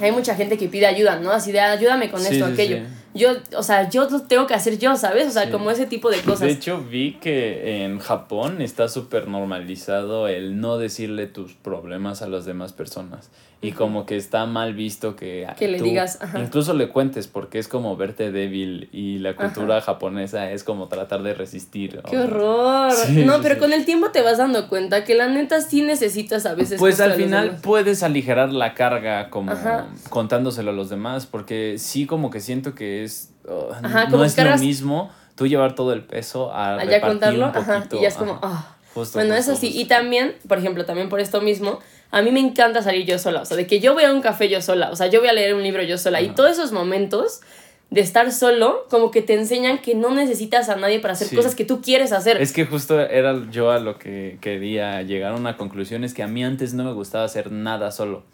hay 0.00 0.12
mucha 0.12 0.34
gente 0.34 0.56
que 0.56 0.68
pide 0.68 0.86
ayuda, 0.86 1.16
¿no? 1.16 1.32
Así 1.32 1.52
de 1.52 1.60
ayúdame 1.60 2.10
con 2.10 2.20
Sí, 2.20 2.28
esto, 2.34 2.46
sí, 2.46 2.52
aquello. 2.52 2.78
Yo, 3.14 3.30
o 3.56 3.62
sea, 3.62 3.88
yo 3.90 4.08
lo 4.08 4.22
tengo 4.22 4.46
que 4.46 4.54
hacer 4.54 4.78
yo, 4.78 4.96
¿sabes? 4.96 5.28
O 5.28 5.30
sea, 5.30 5.44
Sí. 5.44 5.50
como 5.50 5.70
ese 5.70 5.86
tipo 5.86 6.10
de 6.10 6.20
cosas. 6.20 6.40
De 6.40 6.50
hecho, 6.50 6.80
vi 6.82 7.14
que 7.20 7.84
en 7.84 7.98
Japón 7.98 8.62
está 8.62 8.88
súper 8.88 9.28
normalizado 9.28 10.28
el 10.28 10.60
no 10.60 10.78
decirle 10.78 11.26
tus 11.26 11.52
problemas 11.54 12.22
a 12.22 12.26
las 12.28 12.44
demás 12.44 12.72
personas. 12.72 13.30
Y 13.64 13.70
como 13.70 14.06
que 14.06 14.16
está 14.16 14.44
mal 14.44 14.74
visto 14.74 15.14
que, 15.14 15.46
Que 15.56 15.68
le 15.68 15.80
digas, 15.80 16.18
ajá. 16.20 16.40
incluso 16.40 16.74
le 16.74 16.88
cuentes 16.88 17.28
porque 17.28 17.60
es 17.60 17.68
como 17.68 17.96
verte 17.96 18.32
débil 18.32 18.88
y 18.92 19.18
la 19.20 19.36
cultura 19.36 19.80
japonesa 19.80 20.50
es 20.50 20.64
como 20.64 20.88
tratar 20.88 21.22
de 21.22 21.32
resistir. 21.32 22.00
¡Qué 22.10 22.18
horror! 22.18 22.90
Sí, 22.90 23.24
no, 23.24 23.34
sí, 23.36 23.40
pero 23.44 23.60
con 23.60 23.72
el 23.72 23.84
tiempo 23.84 24.10
te 24.10 24.20
vas 24.20 24.38
dando 24.38 24.68
cuenta 24.68 25.04
que 25.04 25.14
la 25.14 25.28
neta 25.28 25.60
sí 25.60 25.82
necesitas 25.82 26.44
a 26.44 26.54
veces. 26.56 26.80
Pues 26.80 27.00
al 27.00 27.12
final 27.12 27.58
puedes 27.62 28.02
aligerar 28.02 28.52
la 28.52 28.74
carga 28.74 29.30
como 29.30 29.52
Ajá. 29.52 29.86
contándoselo 30.08 30.70
a 30.72 30.74
los 30.74 30.90
demás, 30.90 31.26
porque 31.26 31.76
sí 31.78 32.04
como 32.06 32.30
que 32.30 32.40
siento 32.40 32.74
que 32.74 33.01
es 33.02 33.30
oh, 33.48 33.70
Ajá, 33.72 34.06
no 34.08 34.24
es 34.24 34.34
cargas- 34.34 34.60
lo 34.60 34.66
mismo 34.66 35.10
tú 35.34 35.46
llevar 35.46 35.74
todo 35.74 35.92
el 35.92 36.02
peso 36.04 36.52
a 36.52 36.74
Allá 36.74 36.84
repartir 36.84 37.08
contarlo, 37.08 37.46
un 37.48 37.56
ajá, 37.56 37.76
poquito. 37.78 37.96
y 37.98 38.02
ya 38.02 38.08
es 38.08 38.14
como, 38.14 38.38
ah. 38.42 38.76
Justo, 38.94 39.18
Bueno, 39.18 39.34
justo, 39.34 39.52
eso 39.52 39.60
sí, 39.60 39.68
justo. 39.68 39.80
y 39.82 39.84
también, 39.86 40.34
por 40.46 40.58
ejemplo, 40.58 40.84
también 40.84 41.08
por 41.08 41.18
esto 41.20 41.40
mismo, 41.40 41.78
a 42.10 42.20
mí 42.20 42.30
me 42.30 42.40
encanta 42.40 42.82
salir 42.82 43.06
yo 43.06 43.18
sola, 43.18 43.40
o 43.40 43.44
sea, 43.46 43.56
de 43.56 43.66
que 43.66 43.80
yo 43.80 43.94
voy 43.94 44.04
a 44.04 44.12
un 44.12 44.20
café 44.20 44.50
yo 44.50 44.60
sola, 44.60 44.90
o 44.90 44.96
sea, 44.96 45.06
yo 45.06 45.20
voy 45.20 45.30
a 45.30 45.32
leer 45.32 45.54
un 45.54 45.62
libro 45.62 45.82
yo 45.82 45.96
sola, 45.96 46.20
y 46.20 46.28
todos 46.28 46.50
esos 46.50 46.72
momentos 46.72 47.40
de 47.88 48.02
estar 48.02 48.30
solo, 48.32 48.86
como 48.90 49.10
que 49.10 49.22
te 49.22 49.32
enseñan 49.34 49.78
que 49.78 49.94
no 49.94 50.10
necesitas 50.14 50.68
a 50.68 50.76
nadie 50.76 51.00
para 51.00 51.12
hacer 51.14 51.28
Sí. 51.28 51.36
cosas 51.36 51.54
que 51.54 51.64
tú 51.64 51.80
quieres 51.80 52.12
hacer. 52.12 52.40
Es 52.40 52.52
que 52.52 52.66
justo 52.66 53.00
era 53.00 53.34
yo 53.50 53.70
a 53.70 53.78
lo 53.80 53.98
que 53.98 54.36
quería 54.42 55.00
llegar 55.02 55.32
a 55.32 55.36
una 55.36 55.56
conclusión, 55.56 56.04
es 56.04 56.12
que 56.12 56.22
a 56.22 56.26
mí 56.26 56.44
antes 56.44 56.74
no 56.74 56.84
me 56.84 56.92
gustaba 56.92 57.24
hacer 57.24 57.50
nada 57.50 57.90
solo. 57.92 58.24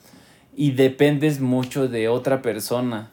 Y 0.57 0.73
dependes 0.73 1.39
mucho 1.41 1.87
de 1.87 2.09
otra 2.09 2.43
persona. 2.43 3.11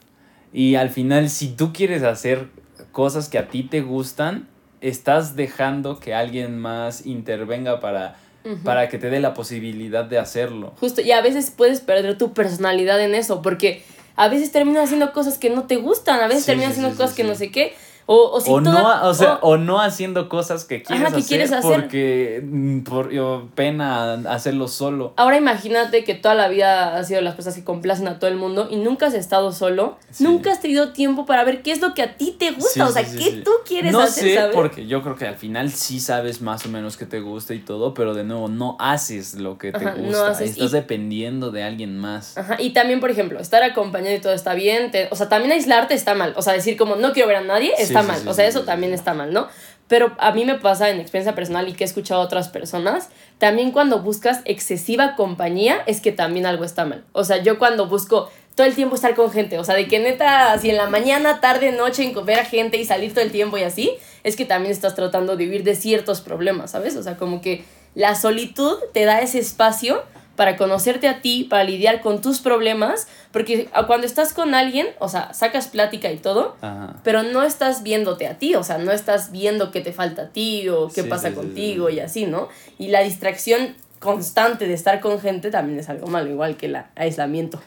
Y 0.52 0.74
al 0.76 0.90
final, 0.90 1.28
si 1.30 1.48
tú 1.48 1.72
quieres 1.72 2.02
hacer 2.02 2.48
cosas 2.92 3.28
que 3.28 3.38
a 3.38 3.48
ti 3.48 3.62
te 3.62 3.80
gustan, 3.82 4.48
estás 4.80 5.36
dejando 5.36 5.98
que 6.00 6.14
alguien 6.14 6.58
más 6.58 7.06
intervenga 7.06 7.80
para, 7.80 8.16
para 8.64 8.88
que 8.88 8.98
te 8.98 9.10
dé 9.10 9.20
la 9.20 9.34
posibilidad 9.34 10.04
de 10.04 10.18
hacerlo. 10.18 10.72
Justo, 10.80 11.00
y 11.00 11.12
a 11.12 11.20
veces 11.20 11.50
puedes 11.50 11.80
perder 11.80 12.16
tu 12.16 12.32
personalidad 12.32 13.00
en 13.00 13.14
eso, 13.14 13.42
porque 13.42 13.82
a 14.16 14.28
veces 14.28 14.52
terminas 14.52 14.84
haciendo 14.84 15.12
cosas 15.12 15.38
que 15.38 15.50
no 15.50 15.64
te 15.64 15.76
gustan, 15.76 16.20
a 16.20 16.26
veces 16.28 16.44
Sí, 16.44 16.46
terminas 16.46 16.74
sí, 16.74 16.80
haciendo 16.80 16.92
sí, 16.92 16.96
cosas 17.02 17.16
que 17.16 17.24
no 17.24 17.34
sé 17.34 17.50
qué, 17.50 17.74
o, 18.06 18.30
o 18.32 18.40
si 18.40 18.50
o, 18.50 18.60
no, 18.60 18.70
toda- 18.72 19.08
o, 19.08 19.14
sea, 19.14 19.34
o- 19.42 19.50
o 19.50 19.56
no 19.56 19.80
haciendo 19.80 20.28
cosas 20.28 20.64
que 20.64 20.82
quieres, 20.82 21.02
que 21.12 21.16
hacer, 21.18 21.28
quieres 21.28 21.52
hacer. 21.52 21.72
porque 21.80 22.40
mm, 22.44 22.80
por 22.80 23.10
yo, 23.10 23.48
pena 23.54 24.14
hacerlo 24.30 24.68
solo. 24.68 25.12
Ahora 25.16 25.36
imagínate 25.36 26.04
que 26.04 26.14
toda 26.14 26.34
la 26.34 26.48
vida 26.48 26.96
has 26.96 27.08
sido 27.08 27.20
las 27.20 27.34
personas 27.34 27.56
que 27.58 27.64
complacen 27.64 28.06
a 28.08 28.18
todo 28.18 28.30
el 28.30 28.36
mundo 28.36 28.68
y 28.70 28.76
nunca 28.76 29.06
has 29.06 29.14
estado 29.14 29.52
solo, 29.52 29.96
Sí. 30.10 30.24
nunca 30.24 30.52
has 30.52 30.60
tenido 30.60 30.92
tiempo 30.92 31.26
para 31.26 31.42
ver 31.44 31.62
qué 31.62 31.72
es 31.72 31.80
lo 31.80 31.94
que 31.94 32.02
a 32.02 32.16
ti 32.16 32.36
te 32.38 32.52
gusta, 32.52 32.70
Sí, 32.70 32.80
o 32.80 32.88
sea, 32.88 33.04
sí, 33.04 33.18
qué 33.18 33.30
tú 33.42 33.50
quieres 33.66 33.92
no 33.92 34.00
hacer, 34.00 34.24
sé, 34.24 34.34
¿sabes? 34.36 34.54
porque 34.54 34.86
yo 34.86 35.02
creo 35.02 35.16
que 35.16 35.26
al 35.26 35.36
final 35.36 35.70
sí 35.72 35.98
sabes 36.00 36.40
más 36.40 36.64
o 36.64 36.68
menos 36.68 36.96
que 36.96 37.06
te 37.06 37.20
gusta 37.20 37.54
y 37.54 37.58
todo, 37.58 37.92
pero 37.94 38.14
de 38.14 38.24
nuevo 38.24 38.48
no 38.48 38.76
haces 38.78 39.34
lo 39.34 39.58
que 39.58 39.72
te 39.72 39.78
Ajá, 39.78 39.94
no 39.96 40.04
gusta. 40.04 40.28
haces 40.30 40.50
Estás 40.52 40.70
y- 40.70 40.74
dependiendo 40.74 41.50
de 41.50 41.62
alguien 41.64 41.98
más. 41.98 42.38
Ajá, 42.38 42.56
y 42.60 42.70
también, 42.70 43.00
por 43.00 43.10
ejemplo, 43.10 43.40
estar 43.40 43.62
acompañado 43.62 44.14
y 44.16 44.20
todo 44.20 44.32
está 44.32 44.54
bien, 44.54 44.90
te- 44.90 45.08
o 45.10 45.16
sea, 45.16 45.28
también 45.28 45.52
aislarte 45.52 45.94
está 45.94 46.14
mal, 46.14 46.32
o 46.36 46.42
sea, 46.42 46.52
decir 46.52 46.76
como 46.76 46.96
no 46.96 47.12
quiero 47.12 47.28
ver 47.28 47.38
a 47.38 47.40
nadie 47.42 47.72
Sí, 47.76 47.82
está 48.00 48.02
sí, 48.02 48.08
mal, 48.08 48.20
sí, 48.20 48.28
o 48.28 48.34
sea, 48.34 48.46
eso 48.46 48.62
también 48.64 48.92
está 48.92 49.14
mal, 49.14 49.32
¿no? 49.32 49.48
Pero 49.88 50.12
a 50.18 50.32
mí 50.32 50.44
me 50.44 50.56
pasa 50.56 50.90
en 50.90 51.00
experiencia 51.00 51.34
personal 51.34 51.68
y 51.68 51.72
que 51.72 51.84
he 51.84 51.86
escuchado 51.86 52.20
a 52.20 52.24
otras 52.24 52.48
personas, 52.48 53.08
también 53.38 53.70
cuando 53.70 54.00
buscas 54.00 54.40
excesiva 54.44 55.14
compañía 55.14 55.82
es 55.86 56.00
que 56.00 56.12
también 56.12 56.46
algo 56.46 56.64
está 56.64 56.84
mal. 56.84 57.04
O 57.12 57.22
sea, 57.22 57.42
yo 57.42 57.58
cuando 57.58 57.86
busco 57.86 58.28
todo 58.56 58.66
el 58.66 58.74
tiempo 58.74 58.96
estar 58.96 59.14
con 59.14 59.30
gente, 59.30 59.58
o 59.58 59.64
sea, 59.64 59.74
de 59.74 59.86
que 59.86 59.98
neta, 60.00 60.52
así 60.52 60.70
en 60.70 60.78
la 60.78 60.88
mañana, 60.88 61.40
tarde, 61.40 61.72
noche, 61.72 62.10
ver 62.24 62.40
a 62.40 62.44
gente 62.44 62.78
y 62.78 62.84
salir 62.84 63.12
todo 63.12 63.22
el 63.22 63.30
tiempo 63.30 63.58
y 63.58 63.62
así, 63.62 63.92
es 64.24 64.34
que 64.34 64.44
también 64.44 64.72
estás 64.72 64.94
tratando 64.94 65.36
de 65.36 65.44
vivir 65.44 65.62
de 65.62 65.74
ciertos 65.76 66.20
problemas, 66.20 66.72
¿sabes? 66.72 66.96
O 66.96 67.02
sea, 67.02 67.16
como 67.16 67.40
que 67.40 67.64
la 67.94 68.14
solitud 68.14 68.78
te 68.92 69.04
da 69.04 69.20
ese 69.20 69.38
espacio 69.38 70.02
para 70.36 70.56
conocerte 70.56 71.08
a 71.08 71.20
ti, 71.22 71.44
para 71.44 71.64
lidiar 71.64 72.00
con 72.00 72.20
tus 72.20 72.40
problemas, 72.40 73.08
porque 73.32 73.68
cuando 73.86 74.06
estás 74.06 74.32
con 74.32 74.54
alguien, 74.54 74.86
o 74.98 75.08
sea, 75.08 75.32
sacas 75.34 75.68
plática 75.68 76.12
y 76.12 76.18
todo, 76.18 76.56
Ajá. 76.60 76.96
pero 77.02 77.22
no 77.22 77.42
estás 77.42 77.82
viéndote 77.82 78.26
a 78.26 78.38
ti, 78.38 78.54
o 78.54 78.62
sea, 78.62 78.78
no 78.78 78.92
estás 78.92 79.32
viendo 79.32 79.70
qué 79.70 79.80
te 79.80 79.92
falta 79.92 80.22
a 80.22 80.28
ti 80.28 80.68
o 80.68 80.88
qué 80.88 81.02
Sí, 81.02 81.08
pasa 81.08 81.30
sí, 81.30 81.34
contigo 81.34 81.88
sí. 81.88 81.96
y 81.96 82.00
así, 82.00 82.26
¿no? 82.26 82.48
Y 82.78 82.88
la 82.88 83.00
distracción 83.00 83.74
constante 83.98 84.68
de 84.68 84.74
estar 84.74 85.00
con 85.00 85.18
gente 85.20 85.50
también 85.50 85.78
es 85.78 85.88
algo 85.88 86.06
malo, 86.06 86.30
igual 86.30 86.56
que 86.56 86.66
el 86.66 86.76
aislamiento 86.94 87.60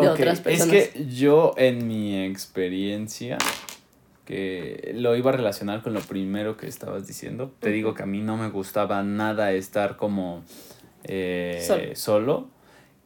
de 0.00 0.08
otras 0.08 0.40
personas. 0.40 0.74
Es 0.74 0.88
que 0.88 1.06
yo 1.06 1.54
en 1.56 1.86
mi 1.86 2.24
experiencia, 2.24 3.38
que 4.24 4.92
lo 4.94 5.14
iba 5.14 5.30
a 5.30 5.34
relacionar 5.34 5.82
con 5.82 5.92
lo 5.92 6.00
primero 6.00 6.56
que 6.56 6.66
estabas 6.66 7.06
diciendo, 7.06 7.52
te 7.60 7.68
digo 7.70 7.94
que 7.94 8.02
a 8.02 8.06
mí 8.06 8.20
no 8.22 8.36
me 8.36 8.48
gustaba 8.48 9.02
nada 9.02 9.52
estar 9.52 9.96
como 9.96 10.42
eh, 11.04 11.62
Solo. 11.66 11.94
solo. 11.94 12.48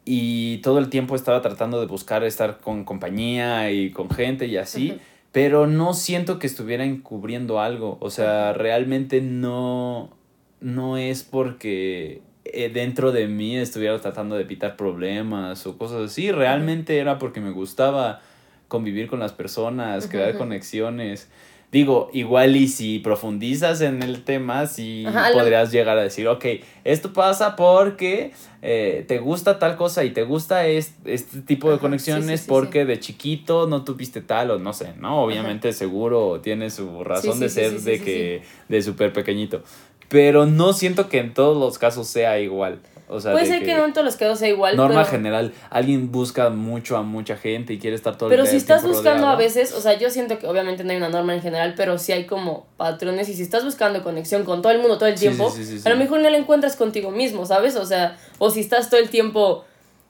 Y 0.04 0.58
todo 0.58 0.78
el 0.78 0.88
tiempo 0.88 1.14
estaba 1.14 1.42
tratando 1.42 1.80
de 1.80 1.86
buscar 1.86 2.24
estar 2.24 2.58
con 2.58 2.84
compañía 2.84 3.70
y 3.70 3.90
con 3.90 4.08
gente 4.08 4.46
y 4.46 4.56
así. 4.56 4.98
Pero 5.32 5.66
no 5.66 5.92
siento 5.92 6.38
que 6.38 6.46
estuviera 6.46 6.84
encubriendo 6.84 7.60
algo. 7.60 7.98
O 8.00 8.08
sea, 8.08 8.54
realmente 8.54 9.20
no, 9.20 10.16
no 10.60 10.96
es 10.96 11.24
porque 11.24 12.22
eh, 12.46 12.70
dentro 12.72 13.12
de 13.12 13.26
mí 13.26 13.58
estuviera 13.58 14.00
tratando 14.00 14.36
de 14.36 14.42
evitar 14.42 14.76
problemas 14.76 15.66
o 15.66 15.76
cosas 15.76 16.10
así. 16.10 16.32
Realmente 16.32 16.98
era 16.98 17.18
porque 17.18 17.40
me 17.40 17.50
gustaba 17.50 18.22
convivir 18.68 19.08
con 19.08 19.20
las 19.20 19.32
personas, 19.32 20.06
crear 20.06 20.38
conexiones. 20.38 21.28
Digo, 21.70 22.08
igual 22.14 22.56
y 22.56 22.66
si 22.66 22.98
profundizas 22.98 23.82
en 23.82 24.02
el 24.02 24.24
tema, 24.24 24.66
sí 24.66 25.04
Ajá, 25.06 25.28
lo- 25.28 25.34
podrías 25.38 25.70
llegar 25.70 25.98
a 25.98 26.02
decir, 26.02 26.26
ok, 26.26 26.44
esto 26.84 27.12
pasa 27.12 27.56
porque 27.56 28.32
eh, 28.62 29.04
te 29.06 29.18
gusta 29.18 29.58
tal 29.58 29.76
cosa 29.76 30.02
y 30.04 30.10
te 30.10 30.22
gusta 30.22 30.66
es- 30.66 30.94
este 31.04 31.42
tipo 31.42 31.68
de 31.68 31.74
Ajá, 31.74 31.82
conexiones 31.82 32.24
sí, 32.26 32.36
sí, 32.38 32.42
sí, 32.44 32.48
porque 32.48 32.86
de 32.86 32.98
chiquito 32.98 33.66
no 33.66 33.84
tuviste 33.84 34.22
tal 34.22 34.50
o 34.52 34.58
no 34.58 34.72
sé, 34.72 34.94
¿no? 34.98 35.22
Obviamente 35.22 35.74
seguro 35.74 36.40
tiene 36.40 36.70
su 36.70 37.04
razón 37.04 37.38
de 37.38 37.50
ser 37.50 37.80
de 37.82 38.00
que 38.00 38.42
de 38.70 38.82
súper 38.82 39.12
pequeñito. 39.12 39.62
Pero 40.08 40.46
no 40.46 40.72
siento 40.72 41.10
que 41.10 41.18
en 41.18 41.34
todos 41.34 41.54
los 41.58 41.76
casos 41.76 42.06
sea 42.08 42.40
igual. 42.40 42.78
O 43.08 43.20
sea, 43.20 43.32
Puede 43.32 43.46
de 43.46 43.50
ser 43.52 43.64
que, 43.64 43.74
no 43.74 43.84
en 43.84 43.92
todos 43.92 44.04
los 44.04 44.16
casos 44.16 44.38
sea 44.38 44.48
igual, 44.48 44.76
norma 44.76 45.02
pero... 45.02 45.10
general, 45.10 45.52
alguien 45.70 46.12
busca 46.12 46.50
mucho 46.50 46.96
a 46.96 47.02
mucha 47.02 47.36
gente 47.36 47.72
y 47.72 47.78
quiere 47.78 47.96
estar 47.96 48.16
todo 48.16 48.28
Pero 48.28 48.42
el 48.42 48.48
si 48.48 48.56
estás 48.56 48.82
buscando 48.86 49.26
a 49.28 49.36
veces, 49.36 49.72
o 49.72 49.80
sea, 49.80 49.98
yo 49.98 50.10
siento 50.10 50.38
que 50.38 50.46
obviamente 50.46 50.84
no 50.84 50.90
hay 50.90 50.98
una 50.98 51.08
norma 51.08 51.34
en 51.34 51.40
general, 51.40 51.74
pero 51.76 51.98
sí 51.98 52.12
hay 52.12 52.26
como 52.26 52.66
patrones 52.76 53.28
y 53.28 53.34
si 53.34 53.42
estás 53.42 53.64
buscando 53.64 54.02
conexión 54.02 54.44
con 54.44 54.60
todo 54.60 54.72
el 54.72 54.80
mundo 54.80 54.98
todo 54.98 55.08
el 55.08 55.18
tiempo, 55.18 55.50
sí, 55.50 55.64
sí, 55.64 55.78
sí, 55.78 55.88
a 55.88 55.90
lo 55.90 55.96
mejor 55.96 56.20
no 56.20 56.28
la 56.28 56.36
encuentras 56.36 56.76
contigo 56.76 57.10
mismo, 57.10 57.46
¿sabes? 57.46 57.76
O 57.76 57.86
sea, 57.86 58.18
o 58.38 58.50
si 58.50 58.60
estás 58.60 58.90
todo 58.90 59.00
el 59.00 59.08
tiempo... 59.08 59.64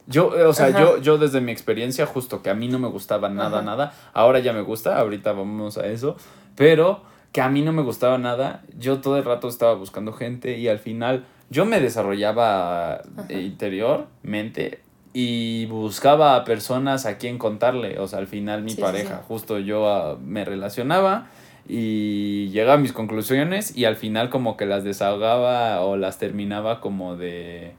Yo, 0.07 0.35
eh, 0.37 0.45
o 0.45 0.55
sea, 0.55 0.67
Ajá. 0.67 0.81
yo, 0.81 0.99
yo 0.99 1.19
desde 1.19 1.41
mi 1.41 1.53
experiencia, 1.53 2.07
justo 2.07 2.43
que 2.43 2.51
a 2.51 2.55
mí 2.55 2.69
no 2.69 2.79
me 2.79 2.89
gustaba 2.89 3.29
nada, 3.29 3.59
Ajá. 3.59 3.63
nada. 3.63 3.95
Ahora 4.15 4.39
ya 4.39 4.53
me 4.53 4.63
gusta, 4.63 4.99
ahorita 4.99 5.33
vamos 5.33 5.77
a 5.77 5.87
eso. 5.87 6.17
Pero 6.57 7.03
que 7.33 7.41
a 7.41 7.49
mí 7.49 7.63
no 7.63 7.73
me 7.73 7.83
gustaba 7.83 8.19
nada, 8.19 8.63
yo 8.77 9.01
todo 9.01 9.19
el 9.19 9.25
rato 9.25 9.49
estaba 9.49 9.75
buscando 9.75 10.13
gente 10.13 10.57
y 10.59 10.69
al 10.69 10.79
final 10.79 11.25
yo 11.51 11.65
me 11.65 11.81
desarrollaba 11.81 13.03
eh, 13.29 13.41
interiormente 13.41 14.81
y 15.13 15.67
buscaba 15.67 16.37
a 16.37 16.45
personas 16.45 17.07
a 17.07 17.19
quien 17.19 17.39
contarle. 17.39 17.99
O 17.99 18.07
sea, 18.07 18.19
al 18.19 18.27
final 18.27 18.63
mi 18.63 18.71
Sí, 18.73 18.81
pareja, 18.81 19.19
sí. 19.19 19.25
justo 19.29 19.59
yo 19.59 19.89
ah, 19.89 20.19
me 20.23 20.45
relacionaba 20.45 21.27
y 21.69 22.49
llegaba 22.51 22.75
a 22.75 22.79
mis 22.79 22.93
conclusiones 22.93 23.77
y 23.77 23.85
al 23.85 23.97
final 23.97 24.31
como 24.31 24.57
que 24.57 24.67
las 24.67 24.85
desahogaba 24.85 25.83
o 25.83 25.97
las 25.97 26.19
terminaba 26.19 26.81
como 26.81 27.17
de 27.17 27.73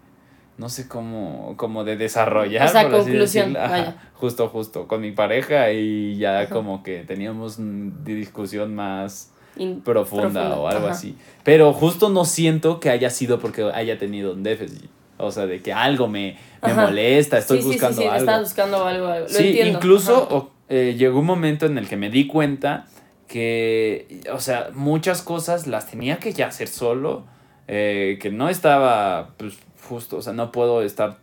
no 0.57 0.67
sé 0.69 0.87
cómo 0.87 1.53
como 1.57 1.83
de 1.85 1.95
desarrollar 1.97 2.67
O 2.67 2.71
sea, 2.71 2.83
conclusión, 2.89 3.19
decirlo. 3.53 3.59
Ajá, 3.59 3.69
vaya. 3.71 3.95
justo 4.13 4.49
justo 4.49 4.87
con 4.87 5.01
mi 5.01 5.11
pareja 5.11 5.71
y 5.71 6.17
ya 6.17 6.41
Ajá. 6.41 6.49
como 6.53 6.83
que 6.83 7.03
teníamos 7.03 7.57
una 7.59 7.93
discusión 8.03 8.75
más 8.75 9.31
in- 9.59 9.81
profunda, 9.81 10.55
o 10.57 10.67
algo 10.67 10.85
ajá. 10.87 10.95
así 10.95 11.15
pero 11.43 11.71
justo 11.73 12.09
no 12.09 12.25
siento 12.25 12.79
que 12.79 12.89
haya 12.89 13.09
sido 13.09 13.39
porque 13.39 13.63
haya 13.73 13.97
tenido 13.99 14.33
un 14.33 14.41
déficit 14.43 14.89
o 15.17 15.31
sea 15.31 15.45
de 15.47 15.61
que 15.61 15.73
algo 15.73 16.07
me, 16.07 16.37
me 16.65 16.73
molesta 16.73 17.37
estoy 17.37 17.61
sí, 17.61 17.67
buscando 17.67 18.01
sí, 18.01 18.07
sí, 18.07 18.07
algo 18.09 18.39
buscando 18.41 18.85
algo, 18.85 19.07
algo. 19.07 19.27
Lo 19.27 19.29
Sí, 19.33 19.47
entiendo. 19.47 19.77
incluso 19.79 20.27
o- 20.31 20.51
eh, 20.69 20.95
llegó 20.97 21.19
un 21.19 21.25
momento 21.25 21.65
en 21.65 21.77
el 21.77 21.87
que 21.89 21.97
me 21.97 22.09
di 22.09 22.25
cuenta 22.27 22.85
que, 23.27 24.21
o 24.33 24.39
sea, 24.39 24.69
muchas 24.73 25.21
cosas 25.21 25.67
las 25.67 25.89
tenía 25.89 26.17
que 26.17 26.33
ya 26.33 26.47
hacer 26.47 26.67
solo, 26.67 27.23
eh, 27.67 28.17
que 28.21 28.31
no 28.31 28.49
estaba, 28.49 29.29
pues, 29.37 29.57
justo, 29.87 30.17
o 30.17 30.21
sea, 30.21 30.33
no 30.33 30.51
puedo 30.51 30.81
estar, 30.81 31.17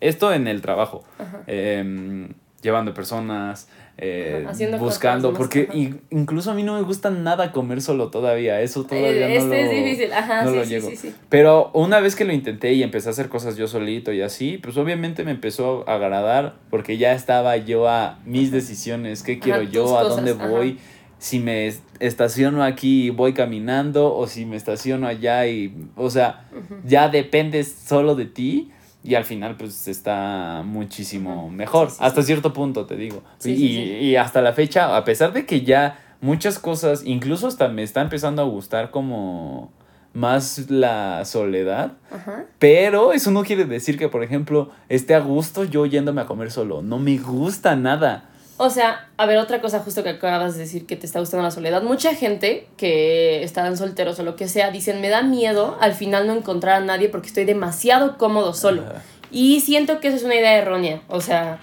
esto 0.00 0.32
en 0.32 0.46
el 0.48 0.60
trabajo. 0.62 1.04
Em, 1.46 2.28
llevando 2.62 2.94
personas, 2.94 3.68
eh, 4.00 4.44
haciendo 4.48 4.78
buscando, 4.78 5.32
porque 5.34 5.68
i- 5.74 5.94
incluso 6.10 6.52
a 6.52 6.54
mí 6.54 6.62
no 6.62 6.76
me 6.76 6.82
gusta 6.82 7.10
nada 7.10 7.50
comer 7.50 7.82
solo 7.82 8.10
todavía, 8.10 8.60
eso 8.62 8.84
todavía 8.84 9.26
Eh, 9.26 9.34
no 9.34 9.40
este 9.40 9.48
lo, 9.48 9.54
es 9.54 9.70
difícil, 9.84 10.12
ajá, 10.12 10.44
no 10.44 10.50
sí, 10.50 10.56
lo 10.56 10.64
sí, 10.64 10.70
llego. 10.70 10.88
sí, 10.90 10.96
sí. 10.96 11.14
Pero 11.28 11.70
una 11.74 11.98
vez 11.98 12.14
que 12.14 12.24
lo 12.24 12.32
intenté 12.32 12.72
y 12.74 12.82
empecé 12.84 13.08
a 13.08 13.10
hacer 13.10 13.28
cosas 13.28 13.56
yo 13.56 13.66
solito 13.66 14.12
y 14.12 14.22
así, 14.22 14.58
pues 14.58 14.76
obviamente 14.76 15.24
me 15.24 15.32
empezó 15.32 15.84
a 15.88 15.94
agradar 15.96 16.54
porque 16.70 16.96
ya 16.96 17.12
estaba 17.12 17.56
yo 17.56 17.88
a 17.88 18.20
mis 18.24 18.52
decisiones, 18.52 19.22
qué 19.24 19.40
quiero 19.40 19.62
yo, 19.62 19.98
a 19.98 20.02
cosas, 20.02 20.16
dónde 20.16 20.30
ajá. 20.30 20.46
voy, 20.46 20.78
si 21.18 21.40
me 21.40 21.66
es- 21.66 21.82
estaciono 21.98 22.62
aquí 22.62 23.06
y 23.06 23.10
voy 23.10 23.32
caminando 23.34 24.14
o 24.14 24.28
si 24.28 24.46
me 24.46 24.54
estaciono 24.54 25.08
allá 25.08 25.46
y, 25.48 25.74
o 25.96 26.08
sea, 26.10 26.48
ya 26.84 27.08
depende 27.08 27.64
solo 27.64 28.14
de 28.14 28.26
ti. 28.26 28.70
Y 29.08 29.14
al 29.14 29.24
final, 29.24 29.56
pues 29.56 29.88
está 29.88 30.62
muchísimo 30.66 31.48
mejor. 31.48 31.88
Sí, 31.88 31.96
sí, 31.96 32.04
hasta 32.04 32.20
sí. 32.20 32.26
cierto 32.26 32.52
punto, 32.52 32.84
te 32.84 32.94
digo. 32.94 33.22
Y, 33.42 33.54
y 33.54 34.16
hasta 34.16 34.42
la 34.42 34.52
fecha, 34.52 34.98
a 34.98 35.04
pesar 35.04 35.32
de 35.32 35.46
que 35.46 35.62
ya 35.62 35.98
muchas 36.20 36.58
cosas, 36.58 37.02
incluso 37.06 37.46
hasta 37.46 37.68
me 37.68 37.82
está 37.82 38.02
empezando 38.02 38.42
a 38.42 38.44
gustar 38.44 38.90
como 38.90 39.72
más 40.12 40.70
la 40.70 41.24
soledad. 41.24 41.92
Ajá. 42.10 42.44
Pero 42.58 43.14
eso 43.14 43.30
no 43.30 43.44
quiere 43.44 43.64
decir 43.64 43.96
que, 43.96 44.10
por 44.10 44.22
ejemplo, 44.22 44.72
esté 44.90 45.14
a 45.14 45.20
gusto 45.20 45.64
yo 45.64 45.86
yéndome 45.86 46.20
a 46.20 46.26
comer 46.26 46.50
solo. 46.50 46.82
No 46.82 46.98
me 46.98 47.16
gusta 47.16 47.76
nada. 47.76 48.28
O 48.60 48.70
sea, 48.70 49.08
a 49.16 49.24
ver, 49.24 49.38
otra 49.38 49.60
cosa 49.60 49.78
justo 49.78 50.02
que 50.02 50.08
acabas 50.10 50.54
de 50.54 50.60
decir 50.60 50.84
que 50.84 50.96
te 50.96 51.06
está 51.06 51.20
gustando 51.20 51.44
la 51.44 51.52
soledad. 51.52 51.80
Mucha 51.82 52.14
gente 52.16 52.66
que 52.76 53.44
están 53.44 53.76
solteros 53.76 54.18
o 54.18 54.24
lo 54.24 54.34
que 54.34 54.48
sea, 54.48 54.72
dicen, 54.72 55.00
me 55.00 55.08
da 55.08 55.22
miedo 55.22 55.78
al 55.80 55.94
final 55.94 56.26
no 56.26 56.34
encontrar 56.34 56.82
a 56.82 56.84
nadie 56.84 57.08
porque 57.08 57.28
estoy 57.28 57.44
demasiado 57.44 58.18
cómodo 58.18 58.52
solo. 58.52 58.82
Y 59.30 59.60
siento 59.60 60.00
que 60.00 60.08
eso 60.08 60.16
es 60.16 60.24
una 60.24 60.34
idea 60.34 60.56
errónea. 60.56 61.02
O 61.06 61.20
sea, 61.20 61.60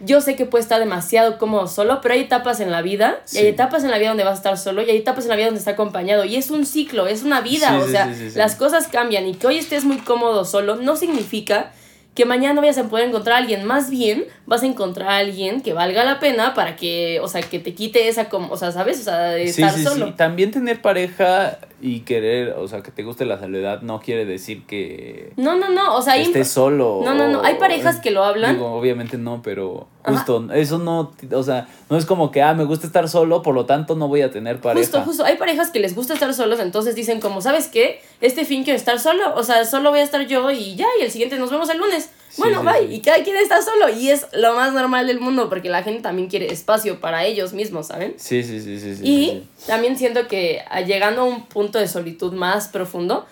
yo 0.00 0.22
sé 0.22 0.34
que 0.34 0.46
puede 0.46 0.62
estar 0.62 0.80
demasiado 0.80 1.36
cómodo 1.36 1.66
solo, 1.66 2.00
pero 2.00 2.14
hay 2.14 2.20
etapas 2.20 2.60
en 2.60 2.70
la 2.70 2.80
vida, 2.80 3.20
y 3.30 3.38
hay 3.38 3.48
etapas 3.48 3.84
en 3.84 3.90
la 3.90 3.98
vida 3.98 4.08
donde 4.08 4.24
vas 4.24 4.32
a 4.32 4.36
estar 4.36 4.56
solo, 4.56 4.80
y 4.80 4.88
hay 4.88 4.96
etapas 4.96 5.24
en 5.24 5.30
la 5.30 5.36
vida 5.36 5.46
donde 5.46 5.58
está 5.58 5.72
acompañado. 5.72 6.24
Y 6.24 6.36
es 6.36 6.50
un 6.50 6.64
ciclo, 6.64 7.06
es 7.08 7.24
una 7.24 7.42
vida. 7.42 7.68
Sí, 7.68 7.76
o 7.76 7.84
sí, 7.84 7.90
sea, 7.92 8.10
las 8.36 8.56
cosas 8.56 8.88
cambian. 8.88 9.26
Y 9.26 9.34
que 9.34 9.46
hoy 9.46 9.58
estés 9.58 9.84
muy 9.84 9.98
cómodo 9.98 10.46
solo 10.46 10.76
no 10.76 10.96
significa 10.96 11.72
que 12.14 12.26
mañana 12.26 12.60
vayas 12.60 12.76
a 12.78 12.84
poder 12.88 13.08
encontrar 13.08 13.36
a 13.36 13.38
alguien. 13.38 13.64
Más 13.64 13.88
bien, 13.88 14.24
vas 14.44 14.62
a 14.62 14.66
encontrar 14.66 15.08
a 15.08 15.16
alguien 15.16 15.62
que 15.62 15.72
valga 15.72 16.04
la 16.04 16.20
pena 16.20 16.52
para 16.52 16.76
que, 16.76 17.20
o 17.20 17.28
sea, 17.28 17.40
que 17.40 17.58
te 17.58 17.74
quite 17.74 18.08
esa, 18.08 18.28
como, 18.28 18.52
o 18.52 18.56
sea, 18.58 18.70
¿sabes? 18.70 19.00
O 19.00 19.04
sea, 19.04 19.30
de 19.30 19.48
Sí, 19.48 19.62
estar 19.62 19.78
sí, 19.78 19.82
solo. 19.84 20.06
sí. 20.08 20.12
También 20.16 20.50
tener 20.50 20.82
pareja 20.82 21.58
y 21.80 22.00
querer, 22.00 22.50
o 22.58 22.68
sea, 22.68 22.82
que 22.82 22.90
te 22.90 23.02
guste 23.02 23.24
la 23.24 23.40
soledad 23.40 23.80
no 23.80 24.00
quiere 24.00 24.24
decir 24.26 24.64
que 24.66 25.32
No, 25.36 25.56
no, 25.56 25.70
no. 25.70 25.96
O 25.96 26.02
sea, 26.02 26.16
estés 26.16 26.48
solo. 26.48 27.00
No, 27.02 27.14
no, 27.14 27.28
no. 27.28 27.42
Hay 27.42 27.54
parejas 27.54 27.98
que 28.00 28.10
lo 28.10 28.22
hablan. 28.24 28.56
Digo, 28.56 28.72
obviamente 28.72 29.16
no, 29.16 29.40
pero 29.42 29.88
Ajá. 30.04 30.16
justo, 30.16 30.48
eso 30.52 30.78
no, 30.78 31.12
o 31.32 31.42
sea, 31.44 31.68
no 31.88 31.96
es 31.96 32.06
como 32.06 32.30
que, 32.30 32.42
ah, 32.42 32.54
me 32.54 32.64
gusta 32.64 32.86
estar 32.86 33.08
solo, 33.08 33.42
por 33.42 33.54
lo 33.54 33.66
tanto 33.66 33.94
no 33.94 34.08
voy 34.08 34.22
a 34.22 34.30
tener 34.30 34.60
pareja. 34.60 34.84
Justo, 34.84 35.02
justo. 35.02 35.24
Hay 35.24 35.36
parejas 35.36 35.70
que 35.70 35.78
les 35.78 35.94
gusta 35.94 36.14
estar 36.14 36.32
solos, 36.34 36.58
entonces 36.60 36.94
dicen 36.94 37.20
como, 37.20 37.40
¿sabes 37.40 37.68
qué? 37.68 38.00
Este 38.20 38.44
fin 38.44 38.64
quiero 38.64 38.76
estar 38.76 38.98
solo, 38.98 39.34
o 39.36 39.44
sea, 39.44 39.64
solo 39.64 39.90
voy 39.90 40.00
a 40.00 40.02
estar 40.02 40.26
yo 40.26 40.50
y 40.50 40.74
ya, 40.74 40.86
y 41.00 41.04
el 41.04 41.10
siguiente 41.10 41.38
nos 41.38 41.50
vemos 41.50 41.68
el 41.70 41.78
lunes. 41.78 42.10
Sí, 42.30 42.40
Bueno, 42.40 42.60
sí, 42.60 42.66
bye. 42.66 42.88
sí. 42.88 42.94
Y 42.94 43.00
cada 43.00 43.22
quien 43.22 43.36
está 43.36 43.60
solo 43.62 43.90
y 43.90 44.08
es 44.10 44.26
lo 44.32 44.54
más 44.54 44.72
normal 44.72 45.06
del 45.06 45.20
mundo 45.20 45.48
porque 45.50 45.68
la 45.68 45.82
gente 45.82 46.00
también 46.00 46.28
quiere 46.28 46.50
espacio 46.50 46.98
para 46.98 47.24
ellos 47.26 47.52
mismos, 47.52 47.88
¿saben? 47.88 48.14
Sí, 48.16 48.42
sí, 48.42 48.60
sí, 48.60 48.80
sí, 48.80 48.96
sí. 48.96 49.02
Y 49.04 49.48
también 49.66 49.96
siento 49.98 50.26
que 50.28 50.62
a- 50.70 50.80
llegando 50.80 51.20
a 51.20 51.24
un 51.24 51.44
punto 51.46 51.78
de 51.78 51.86
solitud 51.88 52.32
más 52.32 52.68
profundo, 52.68 53.26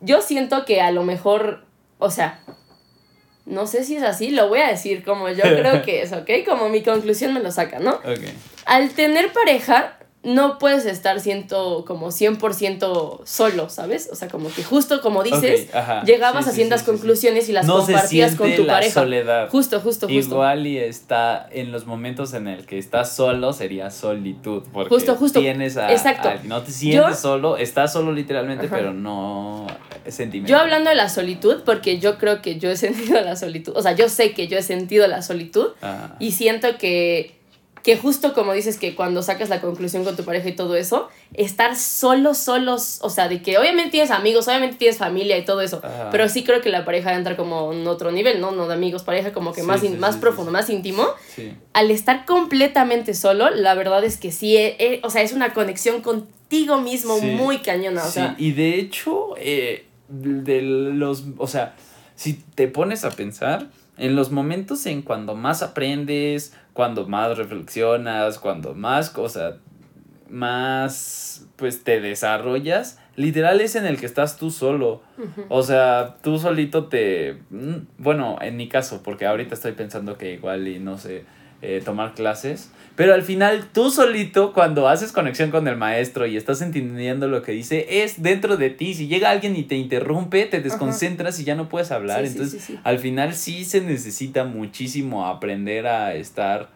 yo 0.00 0.20
siento 0.20 0.64
que 0.66 0.80
a 0.82 0.90
lo 0.90 1.02
mejor, 1.04 1.64
o 1.98 2.10
sea, 2.10 2.38
no 3.46 3.66
sé 3.66 3.84
si 3.84 3.96
es 3.96 4.02
así, 4.02 4.30
lo 4.30 4.48
voy 4.48 4.60
a 4.60 4.68
decir 4.68 5.04
como 5.04 5.28
yo 5.28 5.42
creo 5.42 5.82
que 5.84 6.02
es, 6.02 6.12
¿ok? 6.12 6.30
Como 6.46 6.68
mi 6.68 6.82
conclusión 6.82 7.34
me 7.34 7.40
lo 7.40 7.50
saca, 7.52 7.78
¿no? 7.78 7.94
Ok. 7.94 8.20
al 8.64 8.90
tener 8.90 9.32
pareja, 9.32 9.98
no 10.24 10.58
puedes 10.58 10.86
estar 10.86 11.20
siento 11.20 11.84
como 11.86 12.08
100% 12.08 13.20
solo, 13.24 13.68
¿sabes? 13.68 14.08
O 14.10 14.14
sea, 14.14 14.28
como 14.28 14.48
que 14.52 14.64
justo 14.64 15.00
como 15.00 15.22
dices, 15.22 15.68
llegabas 16.06 16.44
Sí, 16.44 16.48
a 16.50 16.52
sí, 16.52 16.56
ciertas 16.56 16.80
sí, 16.80 16.86
conclusiones 16.86 17.48
y 17.48 17.52
las 17.52 17.66
No 17.66 17.84
se 17.84 17.92
compartías 17.92 18.34
con 18.34 18.54
tu 18.54 18.64
la 18.64 18.74
pareja. 18.74 19.00
soledad. 19.02 19.48
Justo, 19.50 19.80
justo, 19.80 20.08
justo. 20.08 20.34
Igual 20.34 20.66
y 20.66 20.78
está 20.78 21.46
en 21.52 21.72
los 21.72 21.86
momentos 21.86 22.32
en 22.34 22.48
el 22.48 22.64
que 22.66 22.78
estás 22.78 23.14
solo 23.14 23.52
sería 23.52 23.90
solitud. 23.90 24.62
Porque 24.72 24.88
Justo, 24.88 25.14
justo. 25.16 25.40
Tienes 25.40 25.76
a, 25.76 25.92
Exacto. 25.92 26.28
a- 26.28 26.38
no 26.44 26.62
te 26.62 26.72
sientes 26.72 27.10
Yo- 27.10 27.14
solo, 27.16 27.56
estás 27.56 27.92
solo 27.92 28.12
literalmente, 28.12 28.66
Ajá. 28.66 28.76
pero 28.76 28.92
no 28.92 29.66
sentimiento. 30.08 30.50
Yo 30.52 30.58
hablando 30.58 30.90
de 30.90 30.96
la 30.96 31.08
solitud, 31.08 31.62
porque 31.64 31.98
yo 31.98 32.18
creo 32.18 32.40
que 32.42 32.58
yo 32.58 32.70
he 32.70 32.76
sentido 32.76 33.20
la 33.20 33.36
solitud, 33.36 33.72
o 33.76 33.82
sea, 33.82 33.92
yo 33.92 34.08
sé 34.08 34.32
que 34.32 34.48
yo 34.48 34.58
he 34.58 34.62
sentido 34.62 35.06
la 35.06 35.22
solitud 35.22 35.68
Ajá. 35.80 36.16
y 36.18 36.32
siento 36.32 36.76
que, 36.78 37.34
que 37.84 37.96
justo 37.98 38.32
como 38.32 38.52
dices 38.54 38.78
que 38.78 38.94
cuando 38.96 39.22
sacas 39.22 39.50
la 39.50 39.60
conclusión 39.60 40.04
con 40.04 40.16
tu 40.16 40.24
pareja 40.24 40.48
y 40.48 40.56
todo 40.56 40.74
eso, 40.74 41.08
estar 41.34 41.76
solo, 41.76 42.32
solos, 42.34 42.98
o 43.02 43.10
sea, 43.10 43.28
de 43.28 43.42
que 43.42 43.58
obviamente 43.58 43.90
tienes 43.90 44.10
amigos, 44.10 44.48
obviamente 44.48 44.76
tienes 44.76 44.96
familia 44.96 45.36
y 45.38 45.44
todo 45.44 45.60
eso, 45.60 45.80
Ajá. 45.84 46.08
pero 46.10 46.28
sí 46.30 46.44
creo 46.44 46.62
que 46.62 46.70
la 46.70 46.84
pareja 46.86 47.14
entra 47.14 47.36
como 47.36 47.72
en 47.74 47.86
otro 47.86 48.10
nivel, 48.10 48.40
¿no? 48.40 48.52
No 48.52 48.66
de 48.66 48.74
amigos, 48.74 49.02
pareja, 49.02 49.32
como 49.34 49.52
que 49.52 49.60
Sí, 49.60 49.66
más, 49.66 49.80
sí, 49.80 49.86
in- 49.88 49.92
sí, 49.92 49.98
más 49.98 50.14
sí, 50.14 50.20
profundo, 50.22 50.50
más 50.50 50.70
íntimo. 50.70 51.06
Sí. 51.36 51.52
Al 51.74 51.90
estar 51.90 52.24
completamente 52.24 53.12
solo, 53.12 53.50
la 53.50 53.74
verdad 53.74 54.02
es 54.02 54.16
que 54.16 54.32
sí, 54.32 54.56
eh, 54.56 54.76
eh, 54.78 55.00
o 55.02 55.10
sea, 55.10 55.20
es 55.22 55.32
una 55.34 55.52
conexión 55.52 56.00
contigo 56.00 56.80
mismo 56.80 57.18
muy 57.18 57.58
cañona, 57.58 58.02
o 58.02 58.06
Sí, 58.06 58.12
sea. 58.14 58.34
y 58.38 58.52
de 58.52 58.78
hecho, 58.78 59.34
eh, 59.36 59.84
de 60.08 60.62
los, 60.62 61.24
o 61.36 61.46
sea, 61.46 61.74
si 62.16 62.32
te 62.54 62.66
pones 62.66 63.04
a 63.04 63.10
pensar, 63.10 63.66
en 63.98 64.16
los 64.16 64.30
momentos 64.30 64.86
en 64.86 65.02
cuando 65.02 65.34
más 65.36 65.62
aprendes, 65.62 66.52
cuando 66.74 67.06
más 67.06 67.38
reflexionas, 67.38 68.38
cuando 68.38 68.74
más 68.74 69.08
cosas, 69.08 69.54
más, 70.28 71.46
pues 71.56 71.84
te 71.84 72.00
desarrollas, 72.00 72.98
literal 73.16 73.60
es 73.60 73.76
en 73.76 73.86
el 73.86 73.98
que 73.98 74.06
estás 74.06 74.36
tú 74.36 74.50
solo. 74.50 75.00
O 75.48 75.62
sea, 75.62 76.16
tú 76.22 76.38
solito 76.38 76.88
te, 76.88 77.38
mm, 77.50 77.74
bueno, 77.98 78.38
en 78.42 78.56
mi 78.56 78.68
caso, 78.68 79.02
porque 79.02 79.24
ahorita 79.24 79.54
estoy 79.54 79.72
pensando 79.72 80.18
que 80.18 80.34
igual 80.34 80.66
y 80.66 80.80
no 80.80 80.98
sé, 80.98 81.24
eh, 81.62 81.80
tomar 81.82 82.14
clases. 82.14 82.72
Pero 82.96 83.12
al 83.12 83.22
final, 83.22 83.64
tú 83.72 83.90
solito, 83.90 84.52
cuando 84.52 84.88
haces 84.88 85.10
conexión 85.10 85.50
con 85.50 85.66
el 85.66 85.76
maestro 85.76 86.26
y 86.26 86.36
estás 86.36 86.62
entendiendo 86.62 87.26
lo 87.26 87.42
que 87.42 87.50
dice, 87.50 88.04
es 88.04 88.22
dentro 88.22 88.56
de 88.56 88.70
ti. 88.70 88.94
Si 88.94 89.08
llega 89.08 89.30
alguien 89.30 89.56
y 89.56 89.64
te 89.64 89.74
interrumpe, 89.74 90.46
te 90.46 90.60
desconcentras 90.60 91.40
y 91.40 91.44
ya 91.44 91.56
no 91.56 91.68
puedes 91.68 91.90
hablar. 91.90 92.20
Sí, 92.24 92.32
Entonces, 92.32 92.62
sí, 92.62 92.72
sí. 92.74 92.80
al 92.84 93.00
final 93.00 93.34
sí 93.34 93.64
se 93.64 93.80
necesita 93.80 94.44
muchísimo 94.44 95.26
aprender 95.26 95.88
a 95.88 96.14
estar 96.14 96.68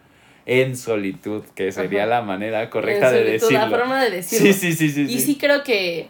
en 0.45 0.75
solitud, 0.75 1.43
que 1.55 1.71
sería 1.71 2.01
Ajá. 2.01 2.09
la 2.09 2.21
manera 2.21 2.69
correcta 2.69 3.09
En 3.09 3.13
de 3.13 3.19
solitud, 3.19 3.41
decirlo. 3.47 3.59
La 3.59 3.77
forma 3.77 4.03
de 4.03 4.09
decirlo. 4.09 4.45
Sí, 4.47 4.53
sí, 4.53 4.73
sí, 4.73 4.89
sí. 4.89 5.01
Y 5.13 5.19
sí 5.19 5.37
creo 5.37 5.63
que 5.63 6.09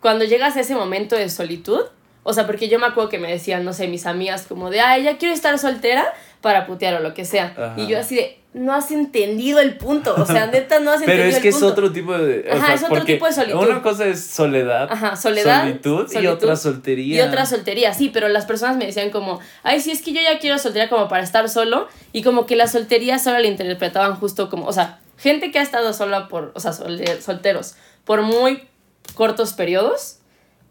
cuando 0.00 0.24
llegas 0.26 0.56
a 0.56 0.60
ese 0.60 0.74
momento 0.74 1.16
de 1.16 1.28
solitud, 1.28 1.80
o 2.22 2.32
sea, 2.34 2.46
porque 2.46 2.68
yo 2.68 2.78
me 2.78 2.86
acuerdo 2.86 3.08
que 3.08 3.18
me 3.18 3.30
decían, 3.32 3.64
no 3.64 3.72
sé, 3.72 3.88
mis 3.88 4.06
amigas 4.06 4.46
como 4.46 4.70
de, 4.70 4.80
ay, 4.80 5.04
ya 5.04 5.16
quiero 5.18 5.34
estar 5.34 5.58
soltera 5.58 6.04
para 6.40 6.66
putear 6.66 6.94
o 6.94 7.00
lo 7.00 7.14
que 7.14 7.24
sea. 7.24 7.54
Ajá. 7.56 7.74
Y 7.78 7.86
yo 7.86 7.98
así 7.98 8.16
de, 8.16 8.39
no 8.52 8.74
has 8.74 8.90
entendido 8.90 9.60
el 9.60 9.76
punto, 9.76 10.14
o 10.18 10.26
sea, 10.26 10.46
neta, 10.52 10.80
no 10.80 10.90
has 10.90 11.00
Pero 11.02 11.12
entendido 11.22 11.28
es 11.28 11.36
el 11.36 11.42
que 11.42 11.48
es 11.50 11.54
punto. 11.54 11.68
otro 11.68 11.92
tipo 11.92 12.18
de. 12.18 12.48
Ajá, 12.50 12.66
sea, 12.66 12.74
es 12.74 12.82
otro 12.82 13.04
tipo 13.04 13.26
de 13.26 13.32
solitud. 13.32 13.58
Una 13.60 13.82
cosa 13.82 14.06
es 14.06 14.24
soledad. 14.24 14.88
Ajá, 14.90 15.14
soledad, 15.16 15.62
Solitud, 15.62 16.12
y 16.20 16.26
otra 16.26 16.56
soltería. 16.56 17.16
Y 17.24 17.28
otra 17.28 17.46
soltería, 17.46 17.94
sí, 17.94 18.10
pero 18.12 18.28
las 18.28 18.46
personas 18.46 18.76
me 18.76 18.86
decían 18.86 19.10
como, 19.10 19.38
ay, 19.62 19.80
sí, 19.80 19.92
es 19.92 20.02
que 20.02 20.12
yo 20.12 20.20
ya 20.20 20.38
quiero 20.40 20.58
soltería 20.58 20.88
como 20.88 21.06
para 21.08 21.22
estar 21.22 21.48
solo, 21.48 21.86
y 22.12 22.22
como 22.22 22.46
que 22.46 22.56
la 22.56 22.66
soltería 22.66 23.18
solo 23.20 23.38
la 23.38 23.46
interpretaban 23.46 24.16
justo 24.16 24.50
como, 24.50 24.66
o 24.66 24.72
sea, 24.72 24.98
gente 25.16 25.50
que 25.52 25.58
ha 25.58 25.62
estado 25.62 25.92
sola 25.92 26.26
por, 26.28 26.50
o 26.54 26.60
sea, 26.60 26.72
sol- 26.72 27.00
solteros, 27.20 27.74
por 28.04 28.22
muy 28.22 28.64
cortos 29.14 29.52
periodos, 29.52 30.16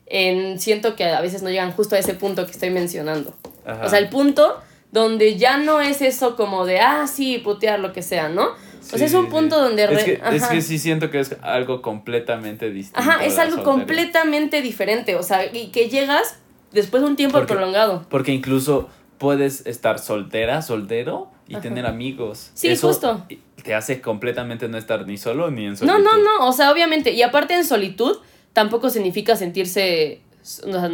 en, 0.05 0.59
siento 0.59 0.95
que 0.95 1.05
a 1.05 1.21
veces 1.21 1.43
no 1.43 1.49
llegan 1.49 1.71
justo 1.71 1.95
a 1.95 1.99
ese 1.99 2.13
punto 2.15 2.45
que 2.45 2.51
estoy 2.51 2.71
mencionando. 2.71 3.35
Ajá. 3.65 3.85
O 3.85 3.89
sea, 3.89 3.99
el 3.99 4.09
punto 4.09 4.59
donde 4.91 5.37
ya 5.37 5.57
no 5.57 5.81
es 5.81 6.01
eso 6.01 6.35
como 6.35 6.65
de, 6.65 6.79
ah, 6.79 7.05
sí, 7.07 7.37
putear, 7.39 7.79
lo 7.79 7.93
que 7.93 8.01
sea, 8.01 8.29
¿no? 8.29 8.43
o 8.47 8.97
sea, 8.97 9.05
es 9.05 9.11
Sí, 9.11 9.17
un 9.17 9.25
sí. 9.25 9.31
punto 9.31 9.59
donde... 9.61 9.83
Es 9.83 10.03
que, 10.03 10.13
es 10.13 10.43
ajá. 10.43 10.49
que 10.53 10.61
sí 10.61 10.79
siento 10.79 11.11
que 11.11 11.19
es 11.19 11.35
algo 11.41 11.81
completamente 11.81 12.71
distinto. 12.71 12.99
Ajá, 12.99 13.23
es 13.23 13.37
algo 13.37 13.57
soltería. 13.57 13.63
completamente 13.63 14.61
diferente, 14.63 15.15
o 15.15 15.21
sea, 15.23 15.45
y 15.45 15.67
que 15.67 15.89
llegas 15.89 16.37
después 16.71 17.03
de 17.03 17.09
un 17.09 17.15
tiempo 17.15 17.37
Porque- 17.37 17.53
prolongado. 17.53 18.05
Porque 18.09 18.31
incluso 18.31 18.89
puedes 19.19 19.65
estar 19.67 19.99
soltera, 19.99 20.61
soltero 20.63 21.29
y 21.47 21.53
Ajá. 21.55 21.61
tener 21.61 21.85
amigos. 21.85 22.51
Sí, 22.55 22.69
Eso 22.69 22.87
justo. 22.87 23.25
Te 23.63 23.75
hace 23.75 23.99
completamente 24.01 24.69
no 24.69 24.77
estar 24.77 25.05
ni 25.05 25.17
solo 25.17 25.51
ni 25.51 25.65
en 25.65 25.75
solitud. 25.77 25.97
No, 25.99 26.03
no, 26.03 26.17
no, 26.23 26.47
o 26.47 26.53
sea, 26.53 26.71
obviamente, 26.71 27.11
y 27.11 27.21
aparte 27.21 27.53
en 27.53 27.65
solitud 27.65 28.17
tampoco 28.53 28.89
significa 28.89 29.35
sentirse, 29.35 30.21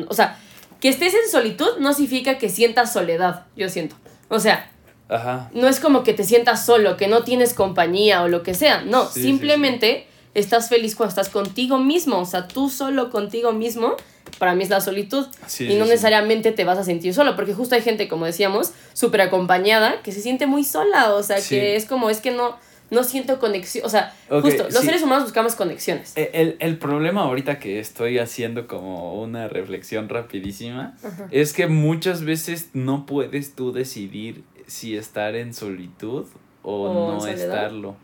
o 0.10 0.14
sea, 0.14 0.40
que 0.86 0.90
estés 0.90 1.16
en 1.16 1.32
solitud 1.32 1.80
no 1.80 1.94
significa 1.94 2.38
que 2.38 2.48
sientas 2.48 2.94
soledad, 2.94 3.48
yo 3.56 3.70
siento. 3.70 3.96
O 4.30 4.40
sea, 4.40 4.70
Ajá. 5.10 5.50
no 5.52 5.68
es 5.68 5.80
como 5.80 6.04
que 6.04 6.14
te 6.14 6.24
sientas 6.24 6.64
solo, 6.64 6.96
que 6.96 7.08
no 7.08 7.24
tienes 7.24 7.56
compañía 7.56 8.22
o 8.22 8.28
lo 8.28 8.44
que 8.44 8.54
sea, 8.54 8.82
no, 8.82 9.08
Sí, 9.08 9.14
sí, 9.16 9.22
simplemente 9.24 10.06
estás 10.36 10.70
feliz 10.70 10.96
cuando 10.96 11.10
estás 11.10 11.30
contigo 11.30 11.80
mismo, 11.80 12.20
o 12.20 12.26
sea, 12.26 12.48
tú 12.48 12.70
solo 12.70 13.10
contigo 13.10 13.52
mismo 13.52 13.96
para 14.38 14.54
mí 14.54 14.64
es 14.64 14.70
la 14.70 14.80
solitud. 14.80 15.26
Y 15.58 15.74
no 15.74 15.86
necesariamente 15.86 16.52
te 16.52 16.66
vas 16.66 16.78
a 16.78 16.84
sentir 16.84 17.16
solo, 17.16 17.36
porque 17.36 17.56
justo 17.56 17.74
hay 17.74 17.82
gente, 17.82 18.08
como 18.08 18.28
decíamos, 18.28 18.72
súper 18.94 19.22
acompañada, 19.22 20.04
que 20.04 20.12
se 20.12 20.22
siente 20.22 20.46
muy 20.46 20.64
sola, 20.64 21.16
o 21.16 21.24
sea, 21.24 21.38
que 21.42 21.76
es 21.78 21.86
como, 21.86 22.12
es 22.12 22.22
que 22.22 22.30
no, 22.30 22.58
no 22.92 23.04
siento 23.04 23.40
conexión, 23.40 23.86
o 23.86 23.90
sea, 23.90 24.14
justo, 24.30 24.64
los 24.66 24.76
sí. 24.80 24.86
seres 24.86 25.02
humanos 25.04 25.24
buscamos 25.26 25.56
conexiones. 25.56 26.14
Eh, 26.16 26.30
El, 26.34 26.56
el 26.60 26.78
problema 26.78 27.22
ahorita 27.24 27.60
que 27.60 27.80
estoy 27.80 28.20
haciendo 28.20 28.68
como 28.68 29.22
una 29.22 29.48
reflexión 29.48 30.08
rapidísima 30.10 30.96
es 31.32 31.54
que 31.54 31.68
muchas 31.68 32.24
veces 32.24 32.70
no 32.74 33.06
puedes 33.06 33.56
tú 33.56 33.72
decidir 33.72 34.44
si 34.68 34.96
estar 34.98 35.36
en 35.36 35.54
solitud 35.54 36.26
o, 36.64 36.94
no 37.14 37.20
soledad. 37.20 37.38
estarlo. 37.46 37.96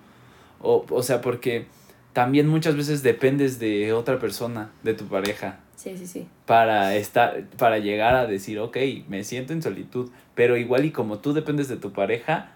O, 0.61 0.85
o 0.89 1.03
sea, 1.03 1.21
porque 1.21 1.65
también 2.13 2.47
muchas 2.47 2.75
veces 2.75 3.01
dependes 3.03 3.57
de 3.59 3.93
otra 3.93 4.19
persona, 4.19 4.69
de 4.83 4.93
tu 4.93 5.05
pareja, 5.05 5.59
Sí, 5.75 5.97
sí, 5.97 6.05
sí. 6.05 6.27
para 6.45 6.95
estar, 6.95 7.45
para 7.57 7.79
llegar 7.79 8.13
a 8.15 8.27
decir, 8.27 8.59
ok, 8.59 8.77
me 9.07 9.23
siento 9.23 9.53
en 9.53 9.63
solitud. 9.63 10.11
Pero 10.35 10.55
igual 10.57 10.85
y 10.85 10.91
como 10.91 11.17
tú 11.17 11.33
dependes 11.33 11.67
de 11.69 11.77
tu 11.77 11.91
pareja, 11.91 12.51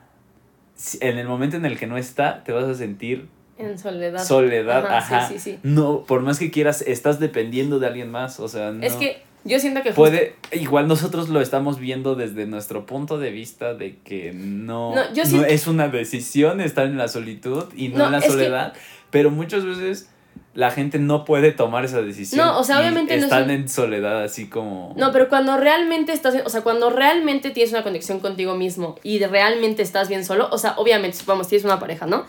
en 1.02 1.18
el 1.18 1.28
momento 1.28 1.58
en 1.58 1.66
el 1.66 1.78
que 1.80 1.88
no 1.88 1.98
está, 1.98 2.44
te 2.44 2.52
vas 2.52 2.66
a 2.66 2.76
sentir 2.76 3.28
En 3.58 3.78
soledad. 3.80 4.24
soledad, 4.24 4.86
ajá. 4.86 5.28
Sí, 5.28 5.36
sí, 5.36 5.52
sí. 5.54 5.60
No, 5.64 6.04
por 6.06 6.22
más 6.22 6.40
que 6.40 6.52
quieras, 6.52 6.82
estás 6.82 7.20
dependiendo 7.20 7.80
de 7.80 7.88
alguien 7.88 8.12
más, 8.12 8.40
o 8.40 8.48
sea, 8.48 8.72
no. 8.72 8.84
Es 8.84 8.94
que 8.94 9.24
yo 9.46 9.60
siento 9.60 9.82
que 9.84 9.90
justo- 9.90 10.02
puede, 10.02 10.36
igual 10.52 10.88
nosotros 10.88 11.30
lo 11.30 11.40
estamos 11.40 11.80
viendo 11.80 12.16
desde 12.16 12.46
nuestro 12.48 12.86
punto 12.86 13.18
de 13.20 13.32
vista 13.32 13.74
de 13.74 13.98
que 14.04 14.34
no, 14.34 14.94
No, 14.96 15.14
yo 15.14 15.24
no 15.24 15.30
siento- 15.30 15.48
es 15.48 15.68
una 15.68 15.88
decisión 15.88 16.60
estar 16.62 16.86
en 16.88 16.98
la 16.98 17.08
solitud 17.08 17.66
y 17.76 17.90
no, 17.90 18.00
No, 18.00 18.06
en 18.08 18.12
la 18.14 18.20
que- 18.22 18.30
soledad, 18.30 18.74
pero 19.12 19.32
muchas 19.32 19.64
veces 19.66 20.10
la 20.54 20.72
gente 20.72 21.00
no 21.00 21.26
puede 21.26 21.52
tomar 21.52 21.84
esa 21.86 22.02
decisión. 22.02 22.46
No, 22.46 22.58
o 22.60 22.64
sea, 22.64 22.80
obviamente 22.80 23.14
no 23.14 23.18
es 23.20 23.24
están 23.26 23.44
un- 23.46 23.50
en 23.52 23.70
soledad 23.70 24.24
así 24.24 24.48
como 24.50 24.94
No, 24.98 25.12
pero 25.12 25.28
cuando 25.28 25.58
realmente 25.58 26.14
estás, 26.14 26.36
o 26.46 26.50
sea, 26.50 26.62
cuando 26.62 26.90
realmente 26.90 27.50
tienes 27.52 27.74
una 27.74 27.84
conexión 27.84 28.20
contigo 28.22 28.56
mismo 28.56 28.96
y 29.04 29.20
realmente 29.20 29.82
estás 29.82 30.08
bien 30.08 30.24
solo, 30.24 30.48
o 30.52 30.58
sea, 30.58 30.76
obviamente, 30.78 31.18
supongamos, 31.18 31.48
tienes 31.50 31.66
una 31.66 31.80
pareja, 31.80 32.06
¿no? 32.06 32.26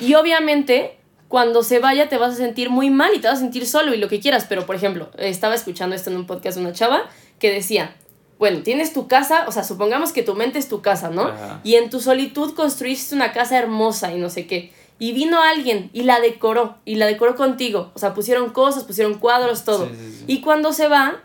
Y 0.00 0.14
obviamente, 0.14 0.98
cuando 1.28 1.62
se 1.62 1.78
vaya 1.78 2.08
te 2.08 2.18
vas 2.18 2.34
a 2.34 2.36
sentir 2.36 2.68
muy 2.70 2.90
mal 2.90 3.12
y 3.14 3.18
te 3.20 3.28
vas 3.28 3.38
a 3.38 3.40
sentir 3.40 3.66
solo 3.66 3.94
y 3.94 3.96
lo 3.98 4.08
que 4.08 4.20
quieras, 4.20 4.44
pero 4.48 4.66
por 4.66 4.76
ejemplo, 4.76 5.08
estaba 5.18 5.54
escuchando 5.54 5.96
esto 5.96 6.10
en 6.10 6.16
un 6.16 6.26
podcast 6.26 6.58
de 6.58 6.64
una 6.64 6.72
chava 6.74 7.04
que 7.38 7.50
decía, 7.50 7.94
bueno, 8.38 8.60
tienes 8.62 8.92
tu 8.92 9.08
casa, 9.08 9.44
o 9.48 9.52
sea, 9.52 9.64
supongamos 9.64 10.12
que 10.12 10.22
tu 10.22 10.34
mente 10.34 10.58
es 10.58 10.68
tu 10.68 10.82
casa, 10.82 11.08
¿no? 11.08 11.22
Ajá. 11.28 11.60
Y 11.64 11.76
en 11.76 11.88
tu 11.88 12.00
solitud 12.00 12.54
construiste 12.54 13.14
una 13.14 13.32
casa 13.32 13.58
hermosa 13.58 14.12
y 14.14 14.18
no 14.18 14.28
sé 14.28 14.46
qué. 14.46 14.72
Y 14.98 15.12
vino 15.12 15.42
alguien 15.42 15.90
y 15.92 16.02
la 16.02 16.20
decoró, 16.20 16.76
y 16.84 16.96
la 16.96 17.06
decoró 17.06 17.34
contigo. 17.34 17.90
O 17.94 17.98
sea, 17.98 18.14
pusieron 18.14 18.50
cosas, 18.50 18.84
pusieron 18.84 19.18
cuadros, 19.18 19.64
todo. 19.64 19.86
Sí, 19.86 19.94
sí, 19.96 20.12
sí. 20.18 20.24
Y 20.28 20.40
cuando 20.40 20.72
se 20.72 20.88
va, 20.88 21.20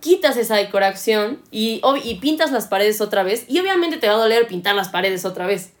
quitas 0.00 0.36
esa 0.36 0.56
decoración 0.56 1.40
y, 1.50 1.80
y 2.04 2.14
pintas 2.16 2.52
las 2.52 2.66
paredes 2.66 3.00
otra 3.00 3.22
vez. 3.22 3.46
Y 3.48 3.58
obviamente 3.60 3.96
te 3.96 4.08
va 4.08 4.14
a 4.14 4.18
doler 4.18 4.46
pintar 4.46 4.74
las 4.74 4.88
paredes 4.88 5.24
otra 5.24 5.46
vez. 5.46 5.72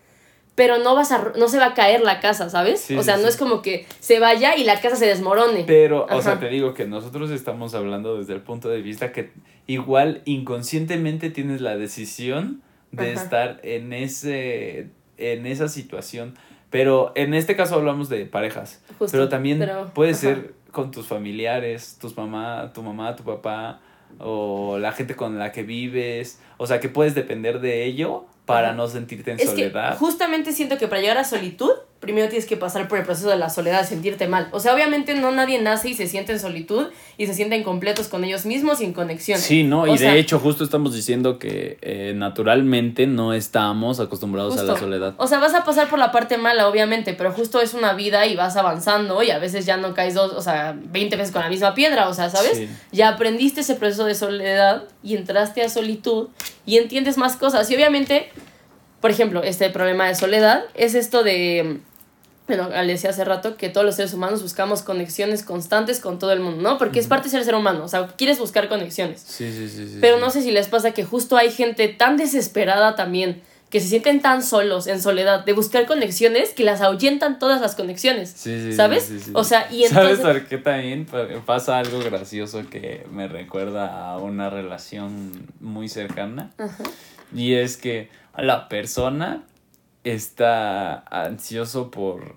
Pero 0.54 0.78
no, 0.78 0.94
vas 0.94 1.12
a, 1.12 1.32
no 1.36 1.48
se 1.48 1.58
va 1.58 1.66
a 1.66 1.74
caer 1.74 2.02
la 2.02 2.20
casa, 2.20 2.50
¿sabes? 2.50 2.90
O 2.90 3.02
sea, 3.02 3.16
no 3.16 3.26
es 3.26 3.38
como 3.38 3.62
que 3.62 3.86
se 4.00 4.18
vaya 4.18 4.54
y 4.54 4.64
la 4.64 4.80
casa 4.80 4.96
se 4.96 5.06
desmorone. 5.06 5.64
Pero, 5.66 6.06
o 6.10 6.20
sea, 6.20 6.38
te 6.38 6.48
digo 6.48 6.74
que 6.74 6.86
nosotros 6.86 7.30
estamos 7.30 7.74
hablando 7.74 8.18
desde 8.18 8.34
el 8.34 8.42
punto 8.42 8.68
de 8.68 8.82
vista 8.82 9.12
que 9.12 9.32
igual 9.66 10.20
inconscientemente 10.26 11.30
tienes 11.30 11.62
la 11.62 11.76
decisión 11.76 12.62
de 12.90 13.12
Ajá. 13.12 13.22
estar 13.22 13.60
en 13.62 13.94
ese 13.94 14.90
en 15.16 15.46
esa 15.46 15.68
situación. 15.68 16.34
Pero 16.72 17.12
en 17.14 17.34
este 17.34 17.54
caso 17.54 17.76
hablamos 17.76 18.08
de 18.08 18.26
parejas. 18.26 18.82
Justo, 18.98 19.12
pero 19.16 19.28
también 19.28 19.58
pero- 19.60 19.90
puede 19.94 20.10
ajá. 20.12 20.20
ser 20.20 20.54
con 20.72 20.90
tus 20.90 21.06
familiares, 21.06 21.98
tus 22.00 22.16
mamá, 22.16 22.72
tu 22.74 22.82
mamá, 22.82 23.14
tu 23.14 23.22
papá, 23.22 23.80
o 24.18 24.78
la 24.78 24.90
gente 24.92 25.14
con 25.14 25.38
la 25.38 25.52
que 25.52 25.62
vives. 25.62 26.40
O 26.56 26.66
sea, 26.66 26.80
que 26.80 26.88
puedes 26.88 27.14
depender 27.14 27.60
de 27.60 27.84
ello 27.84 28.24
para 28.46 28.68
Ajá. 28.68 28.76
no 28.76 28.88
sentirte 28.88 29.30
en 29.32 29.38
es 29.38 29.50
soledad. 29.50 29.92
que 29.92 29.98
justamente 29.98 30.52
siento 30.52 30.78
que 30.78 30.88
para 30.88 31.00
llegar 31.00 31.18
a 31.18 31.24
solitud, 31.24 31.70
primero 32.02 32.28
tienes 32.28 32.46
que 32.46 32.56
pasar 32.56 32.88
por 32.88 32.98
el 32.98 33.04
proceso 33.04 33.30
de 33.30 33.36
la 33.36 33.48
soledad, 33.48 33.88
sentirte 33.88 34.26
mal. 34.26 34.48
O 34.50 34.58
sea, 34.58 34.74
obviamente 34.74 35.14
no 35.14 35.30
nadie 35.30 35.62
nace 35.62 35.88
y 35.88 35.94
se 35.94 36.08
siente 36.08 36.32
en 36.32 36.40
solitud 36.40 36.88
y 37.16 37.26
se 37.28 37.34
sienten 37.34 37.62
completos 37.62 38.08
con 38.08 38.24
ellos 38.24 38.44
mismos 38.44 38.80
y 38.80 38.84
en 38.86 38.92
conexión. 38.92 39.38
Sí, 39.38 39.62
¿no? 39.62 39.82
O 39.82 39.86
Y 39.86 39.98
sea, 39.98 40.12
de 40.12 40.18
hecho, 40.18 40.40
justo 40.40 40.64
estamos 40.64 40.94
diciendo 40.94 41.38
que 41.38 41.78
eh, 41.80 42.12
naturalmente 42.16 43.06
no 43.06 43.32
estamos 43.32 44.00
acostumbrados 44.00 44.58
a 44.58 44.64
la 44.64 44.76
soledad. 44.76 45.14
O 45.16 45.28
sea, 45.28 45.38
vas 45.38 45.54
a 45.54 45.64
pasar 45.64 45.88
por 45.88 46.00
la 46.00 46.10
parte 46.10 46.38
mala, 46.38 46.68
obviamente, 46.68 47.14
pero 47.14 47.30
justo 47.32 47.60
es 47.60 47.72
una 47.72 47.92
vida 47.92 48.26
y 48.26 48.34
vas 48.34 48.56
avanzando 48.56 49.22
y 49.22 49.30
a 49.30 49.38
veces 49.38 49.64
ya 49.64 49.76
no 49.76 49.94
caes 49.94 50.14
dos, 50.14 50.32
o 50.32 50.42
sea, 50.42 50.76
20 50.76 51.14
veces 51.14 51.32
con 51.32 51.42
la 51.42 51.50
misma 51.50 51.72
piedra, 51.72 52.08
o 52.08 52.14
sea, 52.14 52.30
¿sabes? 52.30 52.58
Sí. 52.58 52.68
Ya 52.90 53.10
aprendiste 53.10 53.60
ese 53.60 53.76
proceso 53.76 54.06
de 54.06 54.16
soledad 54.16 54.82
y 55.04 55.14
entraste 55.14 55.62
a 55.62 55.68
solitud 55.68 56.30
y 56.66 56.78
entiendes 56.78 57.16
más 57.16 57.36
cosas. 57.36 57.70
Y 57.70 57.76
obviamente, 57.76 58.28
por 59.00 59.12
ejemplo, 59.12 59.44
este 59.44 59.70
problema 59.70 60.08
de 60.08 60.16
soledad 60.16 60.64
es 60.74 60.96
esto 60.96 61.22
de, 61.22 61.78
bueno, 62.56 62.68
le 62.82 62.92
decía 62.92 63.10
hace 63.10 63.24
rato 63.24 63.56
que 63.56 63.68
todos 63.68 63.84
los 63.84 63.94
seres 63.96 64.12
humanos 64.14 64.42
buscamos 64.42 64.82
conexiones 64.82 65.42
constantes 65.42 66.00
con 66.00 66.18
todo 66.18 66.32
el 66.32 66.40
mundo, 66.40 66.62
¿no? 66.62 66.78
Porque 66.78 66.98
es 66.98 67.06
parte 67.06 67.24
de 67.24 67.30
ser 67.30 67.44
ser 67.44 67.54
humano, 67.54 67.84
o 67.84 67.88
sea, 67.88 68.06
quieres 68.16 68.38
buscar 68.38 68.68
conexiones. 68.68 69.20
Sí, 69.26 69.52
sí, 69.52 69.68
sí. 69.68 69.88
sí, 69.88 69.98
Pero 70.00 70.16
sí. 70.16 70.20
no 70.20 70.30
sé 70.30 70.42
si 70.42 70.50
les 70.50 70.68
pasa 70.68 70.92
que 70.92 71.04
justo 71.04 71.36
hay 71.36 71.50
gente 71.50 71.88
tan 71.88 72.16
desesperada 72.16 72.94
también, 72.96 73.42
que 73.70 73.80
se 73.80 73.88
sienten 73.88 74.20
tan 74.20 74.42
solos, 74.42 74.86
en 74.86 75.00
soledad, 75.00 75.46
de 75.46 75.54
buscar 75.54 75.86
conexiones, 75.86 76.50
que 76.50 76.62
las 76.62 76.82
ahuyentan 76.82 77.38
todas 77.38 77.62
las 77.62 77.74
conexiones. 77.74 78.28
Sí, 78.36 78.54
sí, 78.60 78.72
¿Sabes? 78.74 79.10
O 79.32 79.44
sea, 79.44 79.66
y 79.72 79.86
¿Sabes 79.86 80.18
entonces... 80.18 80.20
por 80.20 80.46
qué 80.46 80.58
también 80.58 81.06
Pa- 81.06 81.26
pasa 81.46 81.78
algo 81.78 81.98
gracioso 82.00 82.68
que 82.68 83.06
me 83.10 83.28
recuerda 83.28 84.10
a 84.10 84.18
una 84.18 84.50
relación 84.50 85.46
muy 85.60 85.88
cercana? 85.88 86.50
Y 87.34 87.54
es 87.54 87.78
que 87.78 88.10
la 88.36 88.68
persona 88.68 89.42
está 90.04 90.98
ansioso 91.10 91.90
por 91.90 92.36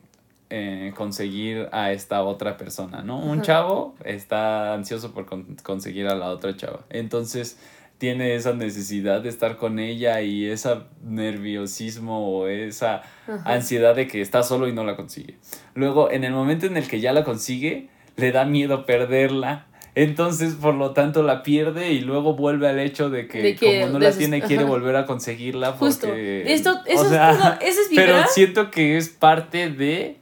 eh, 0.58 0.94
conseguir 0.96 1.68
a 1.74 1.92
esta 1.92 2.24
otra 2.24 2.56
persona, 2.56 3.02
¿no? 3.02 3.20
Un 3.20 3.42
chavo 3.42 3.96
está 4.06 4.74
ansioso 4.74 5.12
por 5.14 5.26
con- 5.26 5.58
conseguir 5.64 6.08
a 6.08 6.16
la 6.16 6.28
otra 6.30 6.56
chava. 6.56 6.86
Entonces 6.90 7.58
tiene 7.98 8.36
esa 8.36 8.54
necesidad 8.54 9.22
de 9.22 9.30
estar 9.30 9.58
con 9.58 9.80
ella 9.80 10.22
y 10.22 10.46
ese 10.46 10.76
nerviosismo 11.04 12.28
o 12.40 12.48
esa 12.48 13.02
ansiedad 13.46 13.96
de 13.96 14.08
que 14.08 14.22
está 14.22 14.44
solo 14.44 14.68
y 14.68 14.74
no 14.74 14.84
la 14.84 14.96
consigue. 14.96 15.38
Luego, 15.74 16.10
en 16.12 16.24
el 16.24 16.32
momento 16.34 16.66
en 16.66 16.78
el 16.78 16.88
que 16.88 17.00
ya 17.00 17.14
la 17.14 17.24
consigue, 17.24 17.90
le 18.16 18.32
da 18.32 18.46
miedo 18.46 18.86
perderla. 18.86 19.68
Entonces, 19.98 20.56
por 20.56 20.76
lo 20.76 20.92
tanto, 20.92 21.24
la 21.24 21.42
pierde 21.42 21.94
y 21.94 22.02
luego 22.02 22.34
vuelve 22.36 22.68
al 22.68 22.80
hecho 22.80 23.10
de 23.10 23.28
que, 23.30 23.42
De 23.42 23.56
que 23.56 23.80
como 23.82 23.94
no 23.94 24.00
la 24.00 24.12
tiene, 24.12 24.42
quiere 24.42 24.64
ajá. 24.64 24.72
volver 24.72 24.96
a 24.98 25.06
conseguirla 25.06 25.76
porque... 25.78 25.86
Justo. 25.86 26.14
Esto- 26.14 26.72
o 26.72 26.86
eso 26.86 27.04
es 27.04 27.10
todo- 27.10 27.54
esa 27.62 27.82
es 27.82 27.90
Pero 27.96 28.18
siento 28.28 28.72
que 28.72 28.98
es 28.98 29.08
parte 29.08 29.70
de 29.70 30.18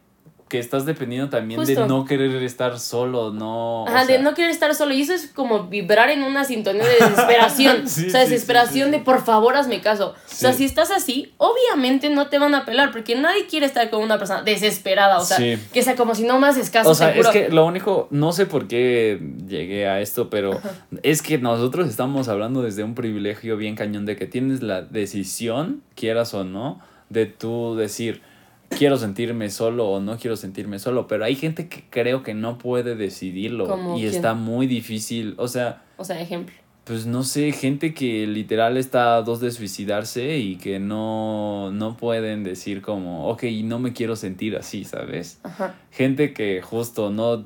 que 0.54 0.60
estás 0.60 0.86
dependiendo 0.86 1.30
también 1.30 1.60
Justo. 1.60 1.82
de 1.82 1.88
no 1.88 2.06
querer 2.06 2.32
estar 2.44 2.78
solo, 2.80 3.34
no... 3.34 3.86
o 3.86 3.88
Ajá, 3.88 4.06
sea, 4.06 4.18
de 4.18 4.24
no 4.24 4.36
querer 4.36 4.52
estar 4.52 4.76
solo. 4.76 4.94
Y 4.94 5.02
eso 5.02 5.12
es 5.12 5.26
como 5.26 5.64
vibrar 5.64 6.12
en 6.12 6.22
una 6.22 6.44
sintonía 6.44 6.84
de 6.84 6.94
desesperación. 6.94 7.88
Sí, 7.94 8.06
o 8.06 8.10
sea, 8.12 8.20
desesperación 8.20 8.90
sí, 8.90 8.94
sí. 8.94 9.00
de 9.00 9.04
por 9.04 9.26
favor 9.26 9.56
hazme 9.56 9.82
caso. 9.82 10.10
O 10.10 10.16
sea, 10.28 10.54
si 10.54 10.66
estás 10.66 10.92
así, 10.92 11.34
obviamente 11.38 12.12
no 12.12 12.28
te 12.28 12.38
van 12.38 12.54
a 12.54 12.66
pelar, 12.66 12.92
porque 12.92 13.16
nadie 13.16 13.48
quiere 13.48 13.66
estar 13.66 13.90
con 13.90 14.04
una 14.04 14.20
persona 14.20 14.44
desesperada. 14.44 15.18
O 15.18 15.26
sea, 15.26 15.40
que 15.40 15.82
sea 15.82 15.96
como 15.96 16.14
si 16.14 16.22
no 16.22 16.38
me 16.40 16.46
haces 16.46 16.70
caso, 16.70 16.92
O 16.92 16.94
sea, 16.94 17.10
seguro. 17.14 17.30
es 17.30 17.34
que 17.34 17.50
lo 17.50 17.66
único, 17.66 18.08
no 18.12 18.32
sé 18.32 18.46
por 18.46 18.68
qué 18.68 19.20
llegué 19.48 19.88
a 19.88 20.02
esto, 20.02 20.30
pero 20.30 20.62
es 21.02 21.24
que 21.24 21.40
nosotros 21.40 21.90
estamos 21.90 22.28
hablando 22.28 22.62
desde 22.62 22.84
un 22.84 22.94
privilegio 22.94 23.58
bien 23.58 23.76
cañón 23.76 24.06
de 24.06 24.16
que 24.16 24.28
tienes 24.28 24.62
la 24.62 24.84
decisión, 24.84 25.82
quieras 25.96 26.36
o 26.36 26.44
no, 26.44 26.80
de 27.10 27.26
tú 27.26 27.76
decir, 27.76 28.22
quiero 28.78 28.98
sentirme 28.98 29.50
solo 29.50 29.88
o 29.90 30.00
no 30.00 30.18
quiero 30.18 30.36
sentirme 30.36 30.80
solo, 30.80 31.08
pero 31.08 31.26
hay 31.26 31.36
gente 31.36 31.68
que 31.70 31.84
creo 31.90 32.24
que 32.24 32.34
no 32.34 32.58
puede 32.58 32.96
decidirlo 32.96 33.68
¿Cómo 33.68 33.98
y 33.98 34.02
quién? 34.02 34.14
está 34.16 34.34
muy 34.34 34.68
difícil, 34.68 35.36
o 35.38 35.48
sea, 35.48 35.84
O 35.98 36.04
sea, 36.04 36.20
ejemplo. 36.22 36.54
pues 36.84 37.06
no 37.06 37.24
sé, 37.24 37.52
gente 37.52 37.94
que 37.94 38.28
literal 38.28 38.78
está 38.78 39.16
a 39.18 39.22
dos 39.22 39.40
de 39.40 39.52
suicidarse 39.52 40.38
y 40.38 40.58
que 40.58 40.80
no, 40.80 41.72
no 41.72 41.96
pueden 41.98 42.44
decir 42.44 42.82
como, 42.82 43.28
ok, 43.30 43.44
no 43.64 43.80
me 43.80 43.94
quiero 43.94 44.16
sentir 44.16 44.56
así, 44.58 44.84
¿sabes? 44.84 45.40
Ajá. 45.44 45.76
gente 45.92 46.34
que 46.34 46.62
justo 46.62 47.10
no 47.10 47.44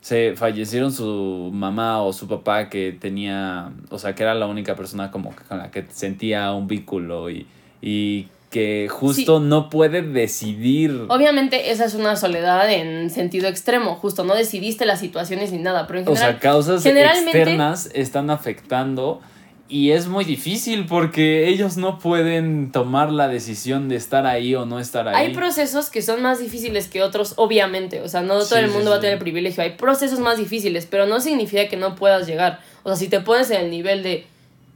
se 0.00 0.34
fallecieron 0.36 0.92
su 0.92 1.50
mamá 1.54 2.02
o 2.02 2.12
su 2.12 2.28
papá 2.28 2.68
que 2.68 2.92
tenía, 2.92 3.72
o 3.88 3.98
sea, 3.98 4.14
que 4.14 4.22
era 4.22 4.34
la 4.34 4.46
única 4.46 4.76
persona 4.76 5.10
como 5.10 5.34
que 5.34 5.44
con 5.44 5.56
la 5.56 5.70
que 5.70 5.86
sentía 5.88 6.52
un 6.52 6.68
vínculo 6.68 7.30
y, 7.30 7.46
y 7.80 8.28
que 8.54 8.86
justo 8.88 9.40
no 9.40 9.68
puede 9.68 10.00
decidir. 10.00 11.06
Obviamente 11.08 11.72
esa 11.72 11.86
es 11.86 11.94
una 11.94 12.14
soledad 12.14 12.70
en 12.70 13.10
sentido 13.10 13.48
extremo, 13.48 13.96
justo 13.96 14.22
no 14.22 14.36
decidiste 14.36 14.86
las 14.86 15.00
situaciones 15.00 15.50
ni 15.50 15.58
nada, 15.58 15.88
pero 15.88 15.98
en 15.98 16.04
O 16.04 16.14
general 16.14 16.34
sea, 16.34 16.40
causas 16.40 16.86
externas 16.86 17.90
están 17.94 18.30
afectando 18.30 19.20
y 19.68 19.90
es 19.90 20.06
muy 20.06 20.24
difícil 20.24 20.86
porque 20.86 21.48
ellos 21.48 21.76
no 21.76 21.98
pueden 21.98 22.70
tomar 22.70 23.10
la 23.10 23.26
decisión 23.26 23.88
de 23.88 23.96
estar 23.96 24.24
ahí 24.24 24.54
o 24.54 24.66
no 24.66 24.78
estar 24.78 25.08
ahí. 25.08 25.16
Hay 25.16 25.34
procesos 25.34 25.90
que 25.90 26.00
son 26.00 26.22
más 26.22 26.38
difíciles 26.38 26.86
que 26.86 27.02
otros, 27.02 27.34
obviamente. 27.38 28.02
O 28.02 28.08
sea, 28.08 28.20
no 28.20 28.34
todo 28.34 28.44
Sí, 28.44 28.58
el 28.58 28.68
sí, 28.68 28.72
mundo 28.72 28.92
va 28.92 28.98
a 28.98 29.00
tener 29.00 29.14
el 29.14 29.18
privilegio. 29.18 29.64
Hay 29.64 29.70
procesos 29.70 30.20
más 30.20 30.38
difíciles, 30.38 30.86
pero 30.88 31.06
no 31.06 31.18
significa 31.18 31.66
que 31.66 31.76
no 31.76 31.96
puedas 31.96 32.28
llegar. 32.28 32.60
O 32.84 32.90
sea, 32.90 32.96
si 32.96 33.08
te 33.08 33.18
pones 33.18 33.50
en 33.50 33.62
el 33.62 33.70
nivel 33.72 34.04
de 34.04 34.26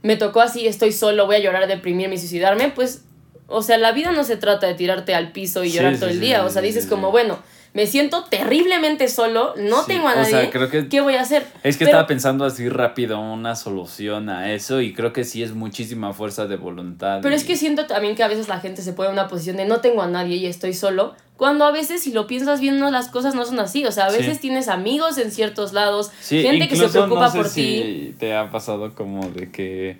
me 0.01 0.17
tocó 0.17 0.41
así, 0.41 0.67
estoy 0.67 0.91
solo, 0.91 1.27
voy 1.27 1.37
a 1.37 1.39
llorar, 1.39 1.67
deprimirme 1.67 2.15
y 2.15 2.17
suicidarme, 2.17 2.69
pues, 2.69 3.05
o 3.49 3.61
sea, 3.61 3.77
la 3.77 3.91
vida 3.91 4.11
no 4.11 4.23
se 4.23 4.37
trata 4.37 4.67
de 4.67 4.73
tirarte 4.75 5.13
al 5.15 5.31
piso 5.31 5.63
y 5.63 5.69
Sí, 5.69 5.77
llorar 5.77 5.93
sí, 5.95 5.99
todo 5.99 6.09
el 6.09 6.15
sí, 6.17 6.21
día. 6.21 6.45
o 6.45 6.49
sea, 6.49 6.61
dices 6.61 6.85
como, 6.85 7.11
bueno, 7.11 7.37
me 7.71 7.85
siento 7.85 8.23
terriblemente 8.23 9.07
solo, 9.07 9.53
no 9.57 9.83
tengo 9.85 10.07
a 10.07 10.13
o 10.13 10.15
nadie. 10.15 10.31
sea, 10.31 10.49
creo 10.49 10.69
que- 10.71 10.87
¿Qué 10.87 11.01
voy 11.01 11.13
a 11.15 11.21
hacer? 11.21 11.45
Es 11.63 11.75
que 11.77 11.85
Pero- 11.85 11.97
estaba 11.97 12.07
pensando 12.07 12.43
así 12.45 12.67
rápido 12.67 13.19
una 13.19 13.55
solución 13.55 14.29
a 14.29 14.51
eso 14.53 14.81
y 14.81 14.91
creo 14.93 15.13
que 15.13 15.23
sí 15.23 15.43
es 15.43 15.53
muchísima 15.53 16.11
fuerza 16.13 16.47
de 16.47 16.55
voluntad. 16.55 17.19
Pero 17.21 17.35
y- 17.35 17.37
es 17.37 17.43
que 17.43 17.55
siento 17.55 17.85
también 17.85 18.15
que 18.15 18.23
a 18.23 18.27
veces 18.27 18.47
la 18.47 18.59
gente 18.59 18.81
se 18.81 18.93
pone 18.93 19.09
en 19.09 19.13
una 19.13 19.27
posición 19.27 19.57
de 19.57 19.65
no 19.65 19.81
tengo 19.81 20.01
a 20.01 20.07
nadie 20.07 20.37
y 20.37 20.47
estoy 20.47 20.73
solo, 20.73 21.13
cuando 21.37 21.63
a 21.63 21.71
veces 21.71 22.01
si 22.01 22.11
lo 22.11 22.25
piensas 22.25 22.59
bien 22.59 22.79
no, 22.79 22.89
las 22.89 23.07
cosas 23.07 23.35
no 23.35 23.45
son 23.45 23.59
así, 23.59 23.85
o 23.85 23.91
sea, 23.91 24.07
a 24.07 24.11
veces 24.11 24.39
tienes 24.39 24.67
amigos 24.67 25.17
en 25.19 25.31
ciertos 25.31 25.71
lados, 25.71 26.11
gente 26.27 26.67
que 26.67 26.75
se 26.75 26.89
preocupa 26.89 27.25
no 27.27 27.31
sé 27.31 27.37
por 27.37 27.47
si 27.47 27.61
ti. 27.61 28.15
te 28.19 28.35
ha 28.35 28.49
pasado 28.49 28.93
como 28.95 29.29
de 29.29 29.51
que 29.51 29.97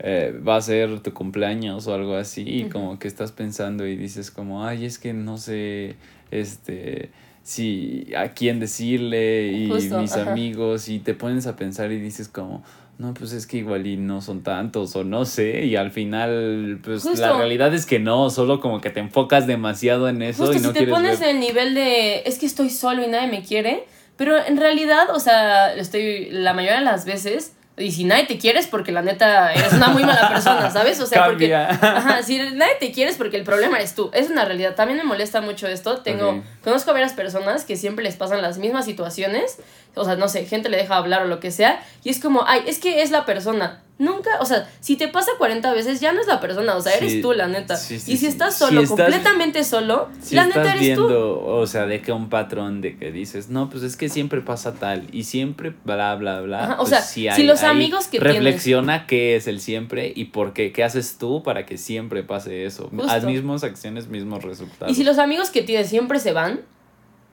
eh, 0.00 0.32
va 0.46 0.56
a 0.56 0.60
ser 0.62 1.00
tu 1.00 1.12
cumpleaños 1.12 1.86
o 1.88 1.94
algo 1.94 2.14
así 2.14 2.44
y 2.46 2.64
como 2.68 2.98
que 2.98 3.08
estás 3.08 3.32
pensando 3.32 3.86
y 3.86 3.96
dices 3.96 4.30
como, 4.30 4.64
ay, 4.64 4.84
es 4.84 4.98
que 4.98 5.12
no 5.12 5.38
sé, 5.38 5.96
este, 6.30 7.10
si 7.42 8.12
a 8.16 8.28
quién 8.28 8.60
decirle 8.60 9.48
y 9.48 9.68
Justo, 9.68 9.98
mis 10.00 10.12
ajá. 10.12 10.30
amigos 10.30 10.88
y 10.88 11.00
te 11.00 11.14
pones 11.14 11.46
a 11.46 11.56
pensar 11.56 11.90
y 11.90 11.98
dices 11.98 12.28
como, 12.28 12.62
no, 12.98 13.14
pues 13.14 13.32
es 13.32 13.46
que 13.46 13.58
igual 13.58 13.86
y 13.86 13.96
no 13.96 14.20
son 14.20 14.42
tantos 14.42 14.94
o 14.96 15.02
no 15.02 15.24
sé 15.24 15.64
y 15.64 15.74
al 15.76 15.90
final 15.90 16.80
pues 16.82 17.04
la 17.18 17.36
realidad 17.36 17.72
es 17.74 17.86
que 17.86 17.98
no, 17.98 18.30
solo 18.30 18.60
como 18.60 18.80
que 18.80 18.90
te 18.90 19.00
enfocas 19.00 19.46
demasiado 19.46 20.08
en 20.08 20.22
eso 20.22 20.46
Justo 20.46 20.58
y 20.58 20.60
no 20.60 20.68
si 20.68 20.74
te 20.74 20.78
quieres 20.80 20.94
pones 20.94 21.20
ver. 21.20 21.30
en 21.30 21.36
el 21.36 21.40
nivel 21.40 21.74
de 21.74 22.20
es 22.26 22.38
que 22.38 22.46
estoy 22.46 22.70
solo 22.70 23.04
y 23.04 23.08
nadie 23.08 23.28
me 23.28 23.42
quiere, 23.42 23.84
pero 24.16 24.36
en 24.44 24.56
realidad, 24.56 25.10
o 25.14 25.20
sea, 25.20 25.74
estoy 25.74 26.28
la 26.30 26.54
mayoría 26.54 26.80
de 26.80 26.84
las 26.84 27.04
veces 27.04 27.54
y 27.78 27.92
si 27.92 28.04
nadie 28.04 28.26
te 28.26 28.38
quiere 28.38 28.58
es 28.58 28.66
porque 28.66 28.92
la 28.92 29.02
neta 29.02 29.52
eres 29.52 29.72
una 29.72 29.88
muy 29.88 30.04
mala 30.04 30.28
persona, 30.28 30.70
¿sabes? 30.72 31.00
O 31.00 31.06
sea, 31.06 31.26
porque 31.26 31.50
Cambia. 31.50 31.68
Ajá, 31.70 32.22
si 32.22 32.38
nadie 32.38 32.74
te 32.80 32.92
quiere 32.92 33.10
es 33.10 33.16
porque 33.16 33.36
el 33.36 33.44
problema 33.44 33.78
eres 33.78 33.94
tú. 33.94 34.10
Es 34.12 34.30
una 34.30 34.44
realidad. 34.44 34.74
También 34.74 34.98
me 34.98 35.04
molesta 35.04 35.40
mucho 35.40 35.66
esto. 35.66 35.98
Tengo, 35.98 36.42
conozco 36.62 36.90
a 36.90 36.92
varias 36.94 37.12
personas 37.12 37.64
que 37.64 37.76
siempre 37.76 38.04
les 38.04 38.16
pasan 38.16 38.42
las 38.42 38.58
mismas 38.58 38.84
situaciones. 38.84 39.58
O 39.94 40.04
sea, 40.04 40.16
no 40.16 40.28
sé, 40.28 40.44
gente 40.44 40.68
le 40.68 40.76
deja 40.76 40.96
hablar 40.96 41.22
o 41.22 41.26
lo 41.26 41.40
que 41.40 41.50
sea. 41.50 41.82
Y 42.04 42.10
es 42.10 42.20
como, 42.20 42.44
ay, 42.46 42.62
es 42.66 42.78
que 42.78 43.02
es 43.02 43.10
la 43.10 43.24
persona. 43.24 43.82
Nunca, 44.00 44.30
o 44.40 44.46
sea, 44.46 44.70
si 44.78 44.94
te 44.96 45.08
pasa 45.08 45.32
40 45.38 45.72
veces, 45.72 45.98
ya 45.98 46.12
no 46.12 46.20
es 46.20 46.28
la 46.28 46.40
persona, 46.40 46.76
o 46.76 46.80
sea, 46.80 46.94
eres 46.94 47.14
Sí, 47.14 47.20
tú, 47.20 47.32
la 47.32 47.48
neta. 47.48 47.76
sí, 47.76 47.98
sí, 47.98 48.12
y 48.12 48.16
si 48.16 48.26
estás 48.26 48.54
Si 48.54 48.60
solo, 48.60 48.80
estás- 48.82 48.96
completamente 48.96 49.64
solo, 49.64 50.08
Si 50.22 50.36
la 50.36 50.42
estás 50.44 50.56
neta 50.58 50.70
eres 50.70 50.80
viendo, 50.82 51.08
tú. 51.08 51.14
o 51.46 51.66
sea, 51.66 51.86
de 51.86 52.00
que 52.00 52.12
un 52.12 52.28
patrón 52.28 52.80
de 52.80 52.96
que 52.96 53.10
dices, 53.10 53.48
no, 53.48 53.68
pues 53.68 53.82
es 53.82 53.96
que 53.96 54.08
siempre 54.08 54.40
pasa 54.40 54.74
tal 54.74 55.08
y 55.10 55.24
siempre 55.24 55.74
bla, 55.84 56.14
bla, 56.14 56.40
bla. 56.42 56.62
Ajá, 56.64 56.74
o 56.74 56.76
pues 56.78 56.90
sea, 56.90 57.00
si 57.02 57.26
hay- 57.26 57.42
los 57.42 57.64
amigos 57.64 58.06
que 58.06 58.20
tienes- 58.20 58.34
Reflexiona 58.36 59.06
qué 59.08 59.34
es 59.34 59.48
el 59.48 59.60
siempre 59.60 60.12
y 60.14 60.26
por 60.26 60.52
qué, 60.52 60.70
qué 60.70 60.84
haces 60.84 61.18
tú 61.18 61.42
para 61.42 61.66
que 61.66 61.76
siempre 61.76 62.22
pase 62.22 62.66
eso. 62.66 62.90
Haz 63.08 63.24
mismas 63.24 63.64
acciones, 63.64 64.06
mismos 64.06 64.44
resultados. 64.44 64.92
Y 64.92 64.94
si 64.94 65.02
los 65.02 65.18
amigos 65.18 65.50
que 65.50 65.62
tienes 65.62 65.88
siempre 65.88 66.20
se 66.20 66.32
van, 66.32 66.60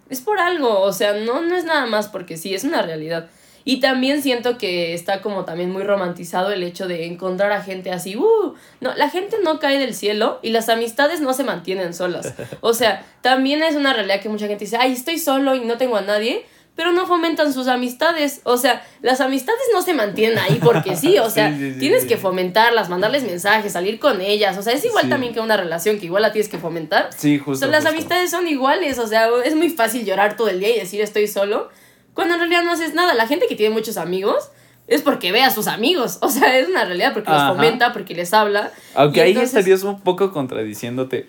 es 0.10 0.22
por 0.22 0.40
algo, 0.40 0.82
o 0.82 0.94
sea, 0.94 1.14
no, 1.14 1.42
no 1.42 1.56
es 1.56 1.64
nada 1.66 1.86
más 1.86 2.08
porque 2.08 2.38
sí, 2.38 2.54
es 2.56 2.64
una 2.64 2.82
realidad. 2.82 3.28
Y 3.68 3.80
también 3.80 4.22
siento 4.22 4.60
que 4.60 4.94
está 4.94 5.22
como 5.24 5.44
también 5.44 5.72
muy 5.72 5.84
romantizado 5.84 6.52
el 6.52 6.62
hecho 6.62 6.88
de 6.88 7.08
encontrar 7.08 7.52
a 7.52 7.62
gente 7.64 7.92
así, 7.92 8.16
uh, 8.16 8.54
no, 8.80 8.94
la 8.96 9.10
gente 9.10 9.38
no 9.44 9.60
cae 9.60 9.80
del 9.80 9.96
cielo 9.96 10.40
y 10.44 10.52
las 10.52 10.70
amistades 10.70 11.20
no 11.20 11.34
se 11.34 11.44
mantienen 11.44 11.94
solas. 11.96 12.34
O 12.62 12.74
sea, 12.76 13.04
también 13.22 13.64
es 13.64 13.76
una 13.76 13.92
realidad 13.94 14.22
que 14.22 14.30
mucha 14.30 14.48
gente 14.48 14.66
dice, 14.66 14.78
ay, 14.80 14.94
estoy 14.94 15.18
solo 15.18 15.56
y 15.56 15.62
no 15.62 15.78
tengo 15.78 15.98
a 15.98 16.02
nadie, 16.02 16.46
pero 16.76 16.92
no 16.92 17.08
fomentan 17.08 17.54
sus 17.54 17.68
amistades. 17.68 18.42
O 18.44 18.58
sea, 18.58 18.86
las 19.02 19.20
amistades 19.22 19.62
no 19.74 19.82
se 19.82 19.94
mantienen 19.96 20.38
ahí 20.38 20.60
porque 20.62 20.96
sí, 20.96 21.18
o 21.18 21.30
sea, 21.36 21.50
Sí, 21.52 21.58
sí, 21.58 21.74
sí, 21.74 21.80
tienes 21.80 22.06
que 22.06 22.18
fomentarlas, 22.18 22.90
mandarles 22.90 23.24
mensajes, 23.24 23.74
salir 23.74 23.98
con 23.98 24.22
ellas, 24.22 24.58
o 24.60 24.62
sea, 24.62 24.74
es 24.74 24.86
igual 24.86 25.10
también 25.10 25.34
que 25.34 25.40
una 25.40 25.58
relación 25.58 25.98
que 26.00 26.06
igual 26.06 26.22
la 26.22 26.32
tienes 26.32 26.50
que 26.50 26.60
fomentar. 26.60 27.10
Sí, 27.18 27.40
O 27.40 27.46
justo. 27.46 27.66
sea, 27.66 27.68
las 27.70 27.84
justo. 27.84 27.96
amistades 27.96 28.30
son 28.30 28.48
iguales, 28.48 29.00
o 29.00 29.08
sea, 29.08 29.28
es 29.44 29.56
muy 29.56 29.70
fácil 29.70 30.06
llorar 30.06 30.36
todo 30.38 30.50
el 30.50 30.60
día 30.60 30.70
y 30.76 30.80
decir 30.80 31.02
estoy 31.02 31.28
solo, 31.28 31.70
cuando 32.16 32.34
en 32.34 32.40
realidad 32.40 32.64
no 32.64 32.72
haces 32.72 32.96
nada. 32.96 33.14
La 33.14 33.28
gente 33.28 33.46
que 33.48 33.56
tiene 33.56 33.74
muchos 33.76 33.98
amigos 33.98 34.50
es 34.88 35.04
porque 35.04 35.32
ve 35.32 35.44
a 35.44 35.52
sus 35.52 35.68
amigos, 35.68 36.18
o 36.22 36.30
sea, 36.30 36.58
es 36.58 36.68
una 36.68 36.86
realidad 36.86 37.14
porque 37.14 37.30
Ajá. 37.30 37.50
los 37.50 37.56
fomenta, 37.58 37.94
porque 37.94 38.16
les 38.16 38.34
habla. 38.34 38.72
Aunque 38.96 39.22
ahí 39.22 39.30
entonces- 39.32 39.54
estarías 39.56 39.84
un 39.84 40.02
poco 40.02 40.32
contradiciéndote 40.32 41.28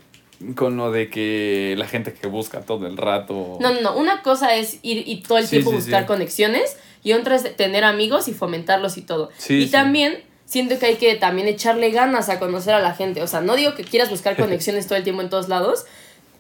con 0.54 0.76
lo 0.76 0.90
de 0.92 1.08
que 1.08 1.74
la 1.78 1.86
gente 1.86 2.12
que 2.12 2.26
busca 2.26 2.60
todo 2.60 2.86
el 2.86 2.96
rato. 2.96 3.56
No, 3.60 3.72
no, 3.72 3.80
no, 3.80 3.96
una 3.96 4.22
cosa 4.22 4.54
es 4.54 4.78
ir 4.82 5.02
y 5.06 5.22
todo 5.22 5.38
el 5.38 5.44
Sí, 5.44 5.50
tiempo 5.52 5.70
sí, 5.70 5.76
buscar 5.76 6.02
sí. 6.02 6.06
conexiones 6.06 6.76
y 7.02 7.12
otra 7.14 7.36
es 7.36 7.56
tener 7.56 7.84
amigos 7.84 8.28
y 8.28 8.34
fomentarlos 8.34 8.98
y 8.98 9.02
todo. 9.02 9.30
Y 9.48 9.66
también 9.68 10.22
siento 10.44 10.78
que 10.78 10.86
hay 10.86 10.96
que 10.96 11.14
también 11.16 11.48
echarle 11.48 11.90
ganas 11.90 12.28
a 12.28 12.38
conocer 12.38 12.74
a 12.74 12.80
la 12.80 12.94
gente, 12.94 13.22
o 13.22 13.26
sea, 13.26 13.40
no 13.40 13.56
digo 13.56 13.74
que 13.74 13.82
quieras 13.84 14.10
buscar 14.10 14.36
conexiones 14.40 14.86
todo 14.86 14.98
el 14.98 15.04
tiempo 15.04 15.22
en 15.22 15.30
todos 15.30 15.48
lados, 15.48 15.86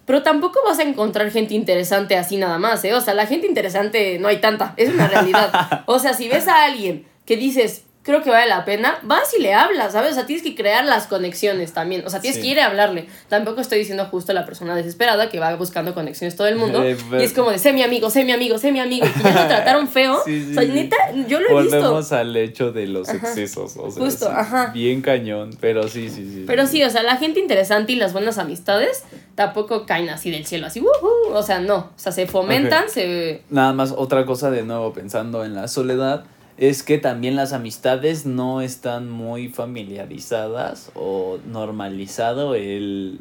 pero 0.06 0.22
tampoco 0.22 0.60
vas 0.64 0.78
a 0.78 0.84
encontrar 0.84 1.30
gente 1.30 1.54
interesante 1.54 2.16
así 2.16 2.36
nada 2.36 2.58
más, 2.58 2.82
¿eh? 2.84 2.94
O 2.94 3.00
sea, 3.00 3.12
la 3.12 3.26
gente 3.26 3.46
interesante 3.46 4.18
no 4.18 4.28
hay 4.28 4.40
tanta, 4.40 4.72
es 4.76 4.88
una 4.88 5.08
realidad. 5.08 5.82
O 5.86 5.98
sea, 5.98 6.14
si 6.14 6.28
ves 6.28 6.48
a 6.48 6.64
alguien 6.64 7.06
que 7.26 7.36
dices, 7.36 7.84
creo 8.06 8.22
que 8.22 8.30
vale 8.30 8.48
la 8.48 8.64
pena, 8.64 8.98
vas 9.02 9.34
y 9.36 9.42
le 9.42 9.52
hablas, 9.52 9.92
¿sabes? 9.92 10.12
O 10.12 10.14
sea, 10.14 10.26
tienes 10.26 10.44
que 10.44 10.54
crear 10.54 10.84
las 10.84 11.08
conexiones 11.08 11.72
también. 11.72 12.04
O 12.06 12.08
sea, 12.10 12.20
tienes 12.20 12.36
Sí. 12.36 12.42
que 12.42 12.48
ir 12.52 12.60
a 12.60 12.66
hablarle. 12.66 13.08
Tampoco 13.28 13.60
estoy 13.60 13.80
diciendo 13.80 14.04
justo 14.06 14.30
a 14.30 14.34
la 14.36 14.46
persona 14.46 14.76
desesperada 14.76 15.28
que 15.28 15.40
va 15.40 15.54
buscando 15.56 15.92
conexiones 15.92 16.36
todo 16.36 16.46
el 16.46 16.54
mundo. 16.56 16.82
Eh, 16.86 16.96
y 17.18 17.22
es 17.24 17.32
como 17.32 17.50
de, 17.50 17.58
sé 17.58 17.72
mi 17.72 17.82
amigo, 17.82 18.08
sé 18.08 18.24
mi 18.24 18.30
amigo, 18.30 18.58
sé 18.58 18.70
mi 18.70 18.78
amigo. 18.78 19.04
Y 19.06 19.22
ya 19.24 19.30
lo 19.42 19.48
trataron 19.48 19.88
feo. 19.88 20.22
Sí, 20.24 20.44
sí, 20.44 20.50
o 20.52 20.54
sea, 20.54 20.72
neta, 20.72 20.96
yo 21.26 21.40
lo 21.40 21.48
he 21.58 21.62
visto. 21.62 21.76
Volvemos 21.80 22.12
al 22.12 22.36
hecho 22.36 22.70
de 22.70 22.86
los 22.86 23.08
Ajá. 23.08 23.18
excesos. 23.18 23.76
O 23.76 23.90
sea, 23.90 24.04
Justo, 24.04 24.30
ajá. 24.30 24.70
Bien 24.72 25.02
cañón, 25.02 25.50
pero 25.60 25.88
sí, 25.88 26.08
sí, 26.08 26.30
sí. 26.32 26.44
Pero 26.46 26.66
sí, 26.68 26.84
o 26.84 26.90
sea, 26.90 27.02
la 27.02 27.16
gente 27.16 27.40
interesante 27.40 27.92
y 27.92 27.96
las 27.96 28.12
buenas 28.12 28.38
amistades 28.38 29.02
tampoco 29.34 29.84
caen 29.84 30.08
así 30.10 30.30
del 30.30 30.46
cielo, 30.46 30.68
así, 30.68 30.80
"Woohoo". 30.80 31.34
o 31.34 31.42
sea, 31.42 31.58
no, 31.58 31.76
o 31.76 31.92
sea, 31.98 32.12
se 32.12 32.26
fomentan, 32.28 32.88
se... 32.88 33.42
Nada 33.50 33.72
más 33.72 33.92
otra 33.96 34.24
cosa 34.26 34.50
de 34.52 34.62
nuevo 34.62 34.92
pensando 34.92 35.44
en 35.44 35.54
la 35.56 35.66
soledad 35.68 36.24
es 36.56 36.82
que 36.82 36.98
también 36.98 37.36
las 37.36 37.52
amistades 37.52 38.26
no 38.26 38.60
están 38.60 39.10
muy 39.10 39.48
familiarizadas 39.48 40.90
o 40.94 41.38
normalizado 41.46 42.54
el 42.54 43.20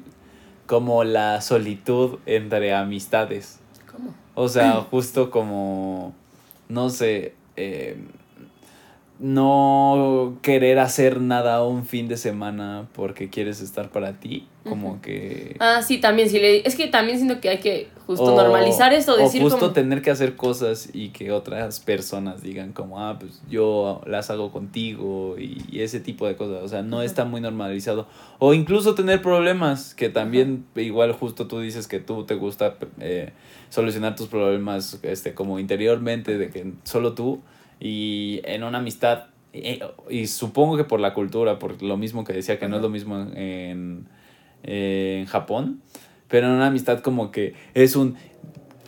como 0.67 1.03
la 1.03 1.41
solitud 1.41 2.19
entre 2.25 2.73
amistades. 2.73 3.59
¿Cómo? 3.91 4.13
O 4.33 4.49
sea, 4.49 4.81
justo 4.89 5.29
como 5.29 6.13
no 6.69 6.89
sé, 6.89 7.33
eh, 7.55 7.97
no 9.19 10.37
querer 10.41 10.79
hacer 10.79 11.21
nada 11.21 11.63
un 11.63 11.85
fin 11.85 12.07
de 12.07 12.17
semana 12.17 12.87
porque 12.93 13.29
quieres 13.29 13.61
estar 13.61 13.89
para 13.89 14.13
ti, 14.19 14.47
como 14.67 15.01
que 15.01 15.55
Ah, 15.59 15.81
sí, 15.81 15.99
también, 15.99 16.29
sí, 16.29 16.39
le... 16.39 16.67
es 16.67 16.75
que 16.75 16.87
también 16.87 17.17
siento 17.17 17.39
que 17.39 17.49
hay 17.49 17.59
que 17.59 17.87
justo 18.07 18.33
o- 18.33 18.35
normalizar 18.35 18.93
esto, 18.93 19.13
o 19.13 19.17
decir 19.17 19.41
justo 19.41 19.59
como... 19.59 19.71
tener 19.73 20.01
que 20.01 20.11
hacer 20.11 20.35
cosas 20.35 20.89
y 20.93 21.09
que 21.09 21.31
otras 21.31 21.79
personas 21.79 22.41
digan 22.41 22.73
como, 22.73 22.99
ah, 22.99 23.17
pues 23.19 23.41
yo 23.49 24.01
las 24.05 24.29
hago 24.29 24.51
contigo 24.51 25.35
y, 25.39 25.61
y 25.71 25.81
ese 25.81 25.99
tipo 25.99 26.27
de 26.27 26.35
cosas. 26.35 26.63
O 26.63 26.67
sea, 26.67 26.81
no 26.81 27.01
está 27.01 27.25
muy 27.25 27.41
normalizado. 27.41 28.07
O 28.39 28.53
incluso 28.53 28.95
tener 28.95 29.21
problemas, 29.21 29.95
que 29.95 30.09
también 30.09 30.65
igual 30.75 31.13
justo 31.13 31.47
tú 31.47 31.59
dices 31.59 31.87
que 31.87 31.99
tú 31.99 32.25
te 32.25 32.35
gusta 32.35 32.75
eh, 32.99 33.31
solucionar 33.69 34.15
tus 34.15 34.27
problemas 34.27 34.99
este 35.03 35.33
como 35.33 35.59
interiormente, 35.59 36.37
de 36.37 36.49
que 36.49 36.73
solo 36.83 37.13
tú 37.13 37.41
y 37.79 38.41
en 38.45 38.63
una 38.63 38.77
amistad. 38.79 39.25
eh, 39.53 39.79
Y, 40.09 40.27
supongo 40.27 40.77
que 40.77 40.83
por 40.83 40.99
la 40.99 41.13
cultura, 41.13 41.59
por 41.59 41.81
lo 41.81 41.97
mismo 41.97 42.23
que 42.23 42.33
decía, 42.33 42.59
que 42.59 42.67
no 42.67 42.75
es 42.77 42.81
lo 42.81 42.89
mismo 42.89 43.17
en, 43.35 44.07
en 44.63 45.25
Japón, 45.25 45.81
pero 46.27 46.47
en 46.47 46.53
una 46.53 46.67
amistad 46.67 46.99
como 46.99 47.31
que 47.31 47.53
es 47.73 47.95
un 47.95 48.15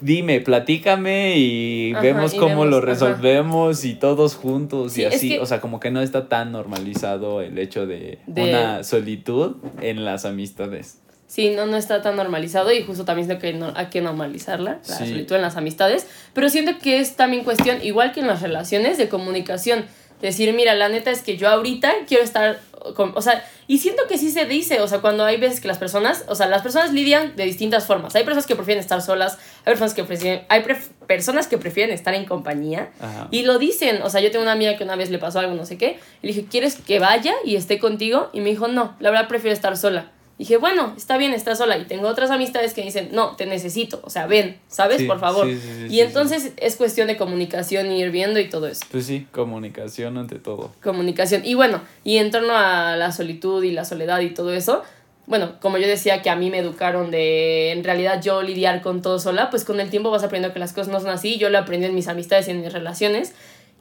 dime, 0.02 0.41
platícame 0.41 1.38
y 1.38 1.91
Ajá, 1.93 2.02
vemos 2.02 2.34
y 2.34 2.38
cómo 2.38 2.50
vemos, 2.65 2.67
lo 2.69 2.78
ajá. 2.78 2.86
resolvemos 2.86 3.84
y 3.86 3.95
todos 3.95 4.36
juntos 4.36 4.93
Sí, 4.93 5.02
y 5.02 5.06
es 5.06 5.15
así, 5.15 5.30
que- 5.30 5.39
o 5.39 5.45
sea, 5.45 5.60
como 5.62 5.80
que 5.80 5.89
no 5.89 6.02
está 6.02 6.28
tan 6.30 6.52
normalizado 6.52 7.41
el 7.41 7.58
hecho 7.58 7.88
de, 7.88 8.19
De- 8.28 8.43
una 8.43 8.84
solitud 8.84 9.56
en 9.82 10.06
las 10.06 10.26
amistades. 10.26 11.02
Sí, 11.27 11.49
no, 11.49 11.65
no 11.65 11.75
está 11.77 12.01
tan 12.01 12.15
normalizado 12.15 12.71
y 12.71 12.83
justo 12.83 13.03
también 13.03 13.37
que 13.37 13.53
no, 13.53 13.73
hay 13.75 13.87
que 13.87 13.99
normalizarla, 14.01 14.79
la 14.87 14.95
Sí. 14.97 15.09
solitud 15.09 15.35
en 15.35 15.41
las 15.41 15.57
amistades, 15.57 16.07
pero 16.33 16.47
siento 16.49 16.79
que 16.81 16.99
es 16.99 17.15
también 17.17 17.43
cuestión, 17.43 17.79
igual 17.83 18.13
que 18.13 18.21
en 18.21 18.27
las 18.27 18.41
relaciones, 18.41 18.97
de 18.97 19.09
comunicación. 19.09 19.85
Decir, 20.21 20.51
mira, 20.53 20.73
la 20.73 20.89
neta 20.89 21.11
es 21.11 21.21
que 21.21 21.37
yo 21.37 21.47
ahorita 21.47 21.91
quiero 22.07 22.23
estar 22.23 22.59
con, 22.95 23.11
o 23.15 23.21
sea, 23.21 23.45
y 23.67 23.77
siento 23.79 24.03
que 24.07 24.17
sí 24.17 24.31
se 24.31 24.45
dice, 24.45 24.79
o 24.81 24.87
sea, 24.87 24.97
cuando 24.99 25.23
hay 25.25 25.37
veces 25.37 25.59
que 25.59 25.67
las 25.67 25.77
personas, 25.77 26.23
o 26.27 26.33
sea, 26.33 26.47
las 26.47 26.63
personas 26.63 26.91
lidian 26.91 27.35
de 27.35 27.43
distintas 27.43 27.85
formas. 27.85 28.15
Hay 28.15 28.23
personas 28.23 28.47
que 28.47 28.55
prefieren 28.55 28.81
estar 28.81 28.99
solas, 29.03 29.35
hay 29.59 29.73
personas 29.73 29.93
que 29.93 30.03
prefieren, 30.05 30.41
hay 30.49 30.61
pref- 30.63 30.89
personas 31.05 31.45
que 31.45 31.59
prefieren 31.59 31.93
estar 31.93 32.15
en 32.15 32.25
compañía 32.25 32.89
Ajá. 32.99 33.27
y 33.29 33.43
lo 33.43 33.59
dicen, 33.59 34.01
o 34.01 34.09
sea, 34.09 34.21
yo 34.21 34.31
tengo 34.31 34.41
una 34.41 34.53
amiga 34.53 34.75
que 34.75 34.83
una 34.85 34.95
vez 34.95 35.11
le 35.11 35.19
pasó 35.19 35.37
algo, 35.39 35.53
no 35.53 35.65
sé 35.65 35.77
qué, 35.77 35.99
y 36.23 36.27
le 36.27 36.33
dije, 36.33 36.47
¿quieres 36.49 36.75
que 36.77 36.97
vaya 36.97 37.33
y 37.43 37.55
esté 37.57 37.77
contigo? 37.77 38.29
Y 38.33 38.39
me 38.41 38.49
dijo, 38.49 38.67
no, 38.69 38.95
la 38.99 39.11
verdad 39.11 39.27
prefiero 39.27 39.53
estar 39.53 39.77
sola. 39.77 40.11
Dije, 40.38 40.58
bueno, 40.58 40.93
está 40.95 41.17
bien, 41.17 41.34
está 41.34 41.56
sola. 41.56 41.78
Y 41.78 41.86
tengo 41.86 42.08
otras 42.08 42.30
amistades 42.30 42.73
que 42.73 42.84
dicen, 42.84 43.10
no, 43.12 43.36
te 43.36 43.47
necesito. 43.47 44.02
O 44.04 44.10
sea, 44.12 44.28
ven, 44.28 44.58
¿sabes? 44.67 45.00
Sí, 45.00 45.06
Por 45.06 45.19
favor. 45.19 45.47
sí, 45.47 45.56
sí, 45.56 45.88
sí, 45.88 45.95
y 45.95 46.02
entonces 46.02 46.52
es 46.58 46.76
cuestión 46.76 47.08
de 47.08 47.17
comunicación 47.17 47.91
y 47.91 48.02
ir 48.02 48.12
viendo 48.12 48.39
y 48.39 48.47
todo 48.47 48.67
eso. 48.67 48.86
Pues 48.91 49.06
sí, 49.08 49.26
comunicación 49.32 50.17
ante 50.17 50.38
todo. 50.38 50.71
Comunicación. 50.84 51.43
Y 51.43 51.56
bueno, 51.56 51.82
y 52.04 52.17
en 52.17 52.30
torno 52.30 52.54
a 52.56 52.95
la 52.97 53.12
solitud 53.12 53.63
y 53.63 53.71
la 53.71 53.84
soledad 53.84 54.19
y 54.19 54.30
todo 54.30 54.54
eso, 54.54 54.84
bueno, 55.28 55.60
como 55.60 55.78
yo 55.78 55.88
decía 55.88 56.21
que 56.21 56.30
a 56.30 56.36
mí 56.36 56.50
me 56.50 56.60
educaron 56.60 57.12
de 57.12 57.71
en 57.71 57.84
realidad 57.84 58.21
yo 58.21 58.41
lidiar 58.41 58.82
con 58.82 59.02
todo 59.02 59.19
sola, 59.19 59.50
pues 59.50 59.65
con 59.65 59.80
el 59.80 59.89
tiempo 59.89 60.10
vas 60.10 60.23
aprendiendo 60.23 60.54
que 60.54 60.60
las 60.60 60.71
cosas 60.71 60.88
no 60.88 61.00
son 61.02 61.10
así. 61.10 61.38
Yo 61.38 61.50
lo 61.50 61.58
aprendí 61.58 61.86
en 61.86 61.95
mis 61.95 62.08
amistades 62.08 62.47
y 62.47 62.52
en 62.52 62.62
mis 62.62 62.71
relaciones, 62.71 63.34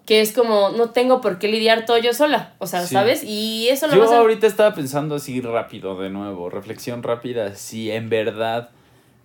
que 0.06 0.20
es 0.20 0.32
como 0.32 0.70
no 0.70 0.90
tengo 0.90 1.20
por 1.20 1.38
qué 1.38 1.48
lidiar 1.48 1.84
todo 1.84 1.98
yo 1.98 2.14
sola. 2.14 2.54
O 2.58 2.66
sea, 2.66 2.82
Sí. 2.86 2.94
¿sabes? 2.94 3.24
Y 3.24 3.68
eso 3.68 3.88
lo 3.88 3.94
Yo 3.96 4.10
a... 4.10 4.18
ahorita 4.18 4.46
estaba 4.46 4.72
pensando 4.74 5.16
así 5.16 5.40
rápido 5.40 5.98
de 6.00 6.10
nuevo, 6.10 6.48
reflexión 6.48 7.02
rápida, 7.02 7.54
si 7.56 7.90
en 7.90 8.08
verdad 8.08 8.70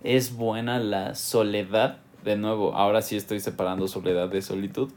es 0.03 0.35
buena 0.35 0.79
la 0.79 1.15
soledad. 1.15 1.97
De 2.23 2.35
nuevo, 2.35 2.75
ahora 2.75 3.01
sí 3.01 3.15
estoy 3.15 3.39
separando 3.39 3.87
soledad 3.87 4.29
de 4.29 4.41
solitud. 4.43 4.91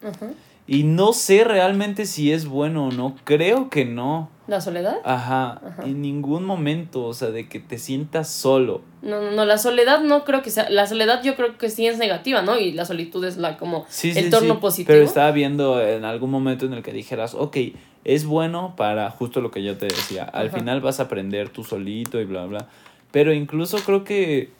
Y 0.67 0.85
no 0.85 1.13
sé 1.13 1.45
realmente 1.45 2.07
si 2.07 2.33
es 2.33 2.47
bueno 2.47 2.87
o 2.89 2.91
no. 2.91 3.17
Creo 3.25 3.69
que 3.69 3.85
no. 3.85 4.31
¿La 4.47 4.61
soledad? 4.61 4.97
Ajá, 5.05 5.61
en 5.85 6.03
ningún 6.03 6.45
momento, 6.45 7.05
o 7.05 7.15
sea, 7.15 7.31
de 7.31 7.49
que 7.49 7.61
te 7.61 7.79
sientas 7.79 8.29
solo. 8.29 8.83
No, 9.01 9.21
no, 9.23 9.31
no, 9.31 9.45
la 9.47 9.57
soledad 9.57 10.01
no 10.01 10.25
creo 10.25 10.43
que 10.43 10.51
sea... 10.51 10.69
La 10.69 10.87
soledad 10.87 11.23
yo 11.23 11.35
creo 11.35 11.57
que 11.57 11.71
sí 11.71 11.87
es 11.87 11.97
negativa, 11.99 12.43
¿no? 12.43 12.59
Y 12.59 12.73
la 12.73 12.85
solitud 12.85 13.25
es 13.25 13.39
la 13.39 13.57
como 13.57 13.87
Sí, 13.89 14.11
el 14.11 14.25
sí, 14.25 14.31
torno 14.31 14.55
sí, 14.55 14.61
positivo. 14.61 14.87
Pero 14.89 15.03
estaba 15.05 15.31
viendo 15.33 15.81
en 15.81 16.05
algún 16.05 16.31
momento 16.31 16.67
en 16.67 16.75
el 16.75 16.83
que 16.83 16.93
dijeras, 16.93 17.35
ok, 17.35 17.57
es 18.05 18.27
bueno 18.27 18.75
para 18.77 19.11
justo 19.11 19.41
lo 19.41 19.51
que 19.51 19.63
yo 19.63 19.79
te 19.79 19.87
decía. 19.87 20.25
Al 20.25 20.49
Ajá. 20.49 20.59
final 20.59 20.81
vas 20.83 21.01
a 21.01 21.05
aprender 21.05 21.49
tú 21.49 21.65
solito 21.65 22.21
y 22.21 22.25
bla, 22.27 22.45
bla. 22.45 22.69
Pero 23.13 23.33
incluso 23.33 23.79
creo 23.79 24.05
que, 24.05 24.51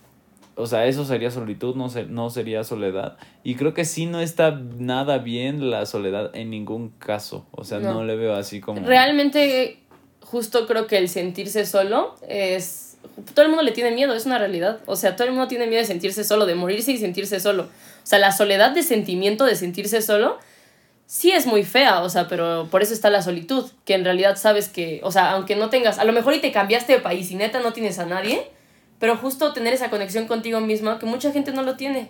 o 0.57 0.67
sea, 0.67 0.87
eso 0.87 1.05
sería 1.05 1.31
solitud, 1.31 1.75
no, 1.75 1.89
se- 1.89 2.05
no 2.07 2.31
sería 2.31 2.65
soledad. 2.65 3.17
Y 3.43 3.55
creo 3.57 3.75
que 3.75 3.85
sí 3.85 4.07
no 4.07 4.21
está 4.21 4.51
nada 4.79 5.19
bien 5.19 5.71
la 5.71 5.85
soledad 5.87 6.31
en 6.35 6.51
ningún 6.51 6.91
caso. 6.91 7.47
O 7.51 7.65
sea, 7.65 7.79
no, 7.81 7.95
No. 7.95 8.05
le 8.05 8.17
veo 8.17 8.35
así 8.35 8.61
como... 8.61 8.87
Realmente, 8.87 9.79
justo 10.23 10.67
creo 10.67 10.87
que 10.87 10.99
el 10.99 11.09
sentirse 11.09 11.67
solo 11.67 12.15
es... 12.29 12.97
Todo 13.35 13.43
el 13.45 13.49
mundo 13.51 13.63
le 13.63 13.73
tiene 13.73 13.91
miedo, 13.91 14.15
es 14.15 14.27
una 14.27 14.39
realidad. 14.39 14.81
O 14.87 14.97
sea, 14.97 15.15
todo 15.15 15.27
el 15.27 15.33
mundo 15.33 15.47
tiene 15.49 15.67
miedo 15.67 15.81
de 15.81 15.87
sentirse 15.87 16.25
solo, 16.25 16.47
de 16.47 16.55
morirse 16.55 16.93
y 16.93 16.99
sentirse 16.99 17.39
solo. 17.39 17.65
O 17.65 18.07
sea, 18.07 18.19
la 18.19 18.33
soledad 18.33 18.71
de 18.73 18.83
sentimiento 18.83 19.45
de 19.45 19.57
sentirse 19.57 20.01
solo 20.03 20.39
sí 21.07 21.31
es 21.33 21.47
muy 21.47 21.65
fea, 21.65 22.01
o 22.03 22.09
sea, 22.09 22.29
pero 22.29 22.67
por 22.71 22.83
eso 22.83 22.95
está 22.95 23.11
la 23.11 23.21
solitud, 23.23 23.71
que 23.85 23.95
en 23.95 24.05
realidad 24.05 24.37
sabes 24.37 24.69
que, 24.71 25.01
o 25.05 25.13
sea, 25.13 25.33
aunque 25.33 25.55
no 25.55 25.69
tengas, 25.69 25.99
a 25.99 26.05
lo 26.05 26.13
mejor 26.15 26.33
y 26.35 26.41
te 26.41 26.51
cambiaste 26.51 26.95
de 26.95 26.99
país 27.01 27.31
y 27.31 27.35
neta 27.35 27.61
no 27.61 27.73
tienes 27.75 27.99
a 27.99 28.07
nadie, 28.07 28.43
pero 29.05 29.19
justo 29.19 29.53
tener 29.53 29.75
esa 29.75 29.91
conexión 29.91 30.27
contigo 30.27 30.63
misma, 30.63 30.99
que 30.99 31.05
mucha 31.05 31.31
gente 31.31 31.53
no 31.53 31.61
lo 31.63 31.77
tiene. 31.77 32.09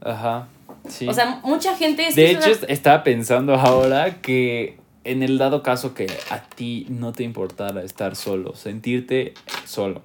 Ajá, 0.00 0.48
sí. 0.88 1.06
O 1.06 1.12
sea, 1.12 1.42
mucha 1.44 1.76
gente 1.76 2.08
es 2.08 2.16
de 2.16 2.30
hecho, 2.30 2.48
una- 2.48 2.68
estaba 2.72 3.04
pensando 3.04 3.54
ahora 3.54 4.22
que 4.22 4.78
en 5.04 5.22
el 5.22 5.36
dado 5.36 5.62
caso 5.62 5.92
que 5.92 6.06
a 6.30 6.40
ti 6.48 6.86
no 6.88 7.12
te 7.12 7.24
importara 7.24 7.82
estar 7.82 8.16
solo, 8.16 8.54
sentirte 8.56 9.34
solo, 9.66 10.00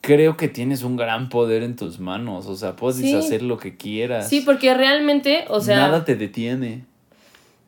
creo 0.00 0.36
que 0.36 0.48
tienes 0.48 0.82
un 0.82 0.96
gran 0.96 1.28
poder 1.28 1.62
en 1.62 1.76
tus 1.76 2.00
manos. 2.00 2.46
O 2.46 2.56
sea, 2.56 2.74
puedes 2.74 2.96
Sí. 2.96 3.14
hacer 3.14 3.42
lo 3.44 3.58
que 3.58 3.76
quieras. 3.76 4.28
Sí, 4.28 4.40
porque 4.40 4.74
realmente, 4.74 5.44
o 5.48 5.60
sea... 5.60 5.76
Nada 5.76 6.04
te 6.04 6.16
detiene. 6.16 6.86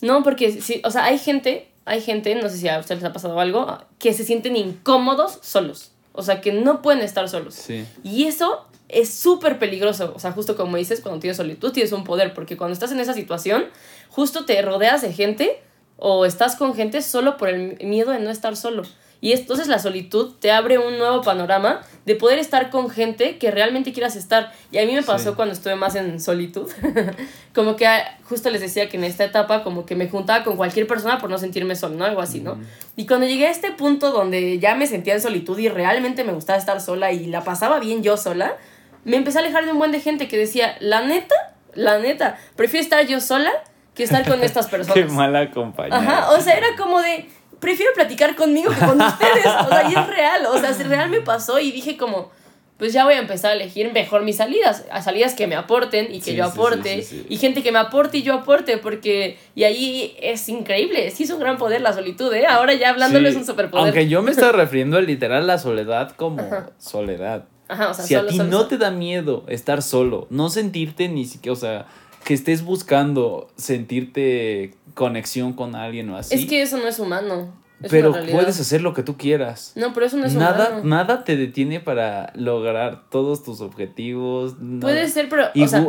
No, 0.03 0.24
porque 0.24 0.61
sí, 0.61 0.81
o 0.83 0.90
sea, 0.90 1.05
hay 1.05 1.18
gente, 1.18 1.68
hay 1.85 2.00
gente, 2.00 2.35
no 2.35 2.48
sé 2.48 2.57
si 2.59 2.66
a 2.66 2.81
ustedes 2.81 3.03
les 3.03 3.09
ha 3.11 3.12
pasado 3.12 3.38
algo, 3.38 3.79
que 4.00 4.12
se 4.12 4.24
sienten 4.24 4.57
incómodos 4.57 5.38
solos. 5.42 5.92
O 6.16 6.22
sea, 6.22 6.40
que 6.40 6.53
no 6.53 6.81
pueden 6.81 7.03
estar 7.03 7.29
solos. 7.29 7.55
Sí. 7.55 7.85
Y 8.03 8.24
eso 8.24 8.66
es 8.88 9.12
súper 9.12 9.59
peligroso. 9.59 10.12
O 10.14 10.18
sea, 10.18 10.33
justo 10.33 10.57
como 10.57 10.77
dices, 10.77 11.00
cuando 11.00 11.20
tienes 11.20 11.37
solitud 11.37 11.72
tienes 11.72 11.92
un 11.92 12.05
poder, 12.05 12.33
porque 12.33 12.57
cuando 12.57 12.72
estás 12.72 12.92
en 12.92 13.00
esa 13.00 13.12
situación, 13.12 13.66
justo 14.09 14.44
te 14.44 14.61
rodeas 14.62 15.03
de 15.03 15.12
gente 15.12 15.61
o 15.96 16.24
estás 16.24 16.57
con 16.57 16.74
gente 16.74 17.03
solo 17.03 17.37
por 17.37 17.48
el 17.48 17.77
miedo 17.85 18.12
de 18.12 18.20
no 18.20 18.31
estar 18.31 18.57
solo. 18.57 18.83
Y 19.20 19.33
entonces 19.33 19.68
la 19.68 19.79
solitud 19.79 20.35
te 20.38 20.53
abre 20.53 20.77
un 20.79 20.98
nuevo 20.98 21.22
panorama 21.22 21.81
de 22.05 22.14
poder 22.14 22.38
estar 22.38 22.68
con 22.70 22.90
gente 22.90 23.38
que 23.38 23.50
realmente 23.50 23.92
quieras 23.92 24.16
estar. 24.16 24.53
Y 24.70 24.79
a 24.79 24.85
mí 24.85 24.92
me 24.92 25.03
pasó 25.03 25.31
Sí. 25.31 25.37
cuando 25.37 25.55
estuve 25.55 25.77
más 25.77 25.94
en 25.94 26.20
solitud. 26.20 26.70
como 27.55 27.77
que 27.77 27.87
ah, 27.87 28.18
justo 28.24 28.50
les 28.50 28.61
decía 28.61 28.88
que 28.88 28.96
en 28.96 29.05
esta 29.05 29.24
etapa 29.24 29.62
como 29.62 29.87
que 29.87 29.94
me 29.94 30.09
juntaba 30.09 30.44
con 30.44 30.57
cualquier 30.57 30.87
persona 30.87 31.18
por 31.18 31.31
no 31.31 31.38
sentirme 31.38 31.77
solo, 31.77 31.96
¿no? 31.96 32.05
Algo 32.05 32.20
así, 32.20 32.40
¿no? 32.40 32.59
Y 32.96 33.07
cuando 33.07 33.27
llegué 33.27 33.46
a 33.46 33.50
este 33.50 33.70
punto 33.70 34.11
donde 34.11 34.59
ya 34.59 34.74
me 34.74 34.87
sentía 34.87 35.14
en 35.14 35.20
solitud 35.22 35.59
y 35.59 35.68
realmente 35.68 36.24
me 36.24 36.33
gustaba 36.33 36.59
estar 36.59 36.81
sola 36.81 37.12
y 37.12 37.27
la 37.27 37.42
pasaba 37.44 37.81
bien 37.81 38.03
yo 38.03 38.16
sola, 38.16 38.57
me 39.05 39.16
empecé 39.16 39.38
a 39.38 39.40
alejar 39.42 39.64
de 39.64 39.72
un 39.72 39.79
buen 39.79 39.92
de 39.92 40.00
gente 40.00 40.29
que 40.29 40.37
decía, 40.37 40.77
la 40.81 41.03
neta, 41.03 41.35
la 41.74 41.98
neta, 41.98 42.38
prefiero 42.57 42.83
estar 42.85 43.07
yo 43.07 43.20
sola 43.20 43.50
que 43.94 44.03
estar 44.03 44.27
con 44.29 44.42
estas 44.42 44.66
personas. 44.66 44.94
Qué 44.94 45.05
mala 45.07 45.50
compañía. 45.50 45.96
Ajá, 45.96 46.31
o 46.33 46.40
sea, 46.40 46.55
era 46.57 46.68
como 46.77 47.00
de, 47.00 47.29
prefiero 47.64 47.92
platicar 47.94 48.37
conmigo 48.37 48.70
que 48.70 48.87
con 48.87 49.00
ustedes. 49.03 49.46
O 49.46 49.68
sea, 49.68 49.88
y 49.90 49.94
es 49.94 50.07
real, 50.07 50.46
o 50.46 50.59
sea, 50.59 50.70
es 50.70 50.87
real 50.87 51.11
me 51.11 51.20
pasó 51.20 51.59
y 51.59 51.72
dije 51.72 51.96
como, 51.96 52.31
pues 52.77 52.92
ya 52.92 53.05
voy 53.05 53.14
a 53.14 53.18
empezar 53.18 53.53
a 53.53 53.55
elegir 53.55 53.92
mejor 53.92 54.22
mis 54.22 54.37
salidas, 54.37 54.85
a 54.90 55.00
salidas 55.00 55.35
que 55.35 55.46
me 55.46 55.55
aporten 55.55 56.12
y 56.12 56.18
que 56.18 56.33
Sí, 56.33 56.35
yo 56.37 56.44
aporte, 56.44 57.03
sí, 57.03 57.18
sí. 57.20 57.27
y 57.29 57.37
gente 57.37 57.62
que 57.62 57.70
me 57.72 57.79
aporte 57.79 58.18
y 58.18 58.22
yo 58.22 58.35
aporte, 58.35 58.79
porque, 58.79 59.38
y 59.55 59.62
ahí 59.64 60.16
es 60.20 60.48
increíble, 60.48 61.11
sí 61.12 61.22
es 61.22 61.31
un 61.31 61.38
gran 61.40 61.57
poder 61.57 61.81
la 61.83 61.92
solitud, 61.92 62.33
¿eh? 62.35 62.46
Ahora 62.46 62.74
ya 62.74 62.90
hablándolo 62.90 63.29
es 63.29 63.37
un 63.37 63.46
superpoder. 63.46 63.85
Aunque 63.87 64.09
yo 64.09 64.22
me 64.22 64.33
estaba 64.33 64.53
refiriendo 64.64 65.00
literal 65.00 65.42
a 65.44 65.46
la 65.46 65.59
soledad 65.59 66.11
como 66.16 66.42
Ajá. 66.42 66.70
soledad. 66.79 67.44
Ajá, 67.68 67.88
o 67.90 67.94
sea, 67.94 68.05
si 68.05 68.14
a 68.14 68.27
ti 68.27 68.37
solo- 68.37 68.50
no 68.50 68.57
solo. 68.59 68.68
te 68.68 68.77
da 68.79 68.90
miedo 68.90 69.44
estar 69.48 69.81
solo, 69.81 70.27
no 70.31 70.50
sentirte 70.50 71.09
ni 71.09 71.24
siquiera, 71.24 71.53
o 71.55 71.57
sea, 71.57 71.87
que 72.24 72.34
estés 72.34 72.64
buscando 72.64 73.48
sentirte 73.56 74.74
conexión 74.94 75.52
con 75.52 75.74
alguien 75.74 76.08
o 76.10 76.16
así. 76.16 76.34
Es 76.34 76.46
que 76.46 76.62
eso 76.62 76.78
no 76.78 76.88
es 76.88 76.98
humano. 76.98 77.52
es 77.82 77.90
pero 77.90 78.12
puedes 78.12 78.58
hacer 78.60 78.80
lo 78.82 78.94
que 78.94 79.02
tú 79.02 79.16
quieras. 79.16 79.72
No, 79.76 79.92
pero 79.92 80.06
eso 80.06 80.16
no 80.16 80.24
es 80.26 80.34
nada, 80.34 80.68
humano. 80.70 80.84
nada 80.84 81.24
te 81.24 81.37
detiene 81.37 81.80
para 81.80 82.32
lograr 82.34 83.08
todos 83.10 83.42
tus 83.42 83.60
objetivos. 83.60 84.58
nada. 84.60 84.80
Puede 84.80 85.08
ser, 85.08 85.28
pero, 85.28 85.44
o 85.54 85.68
sea, 85.68 85.84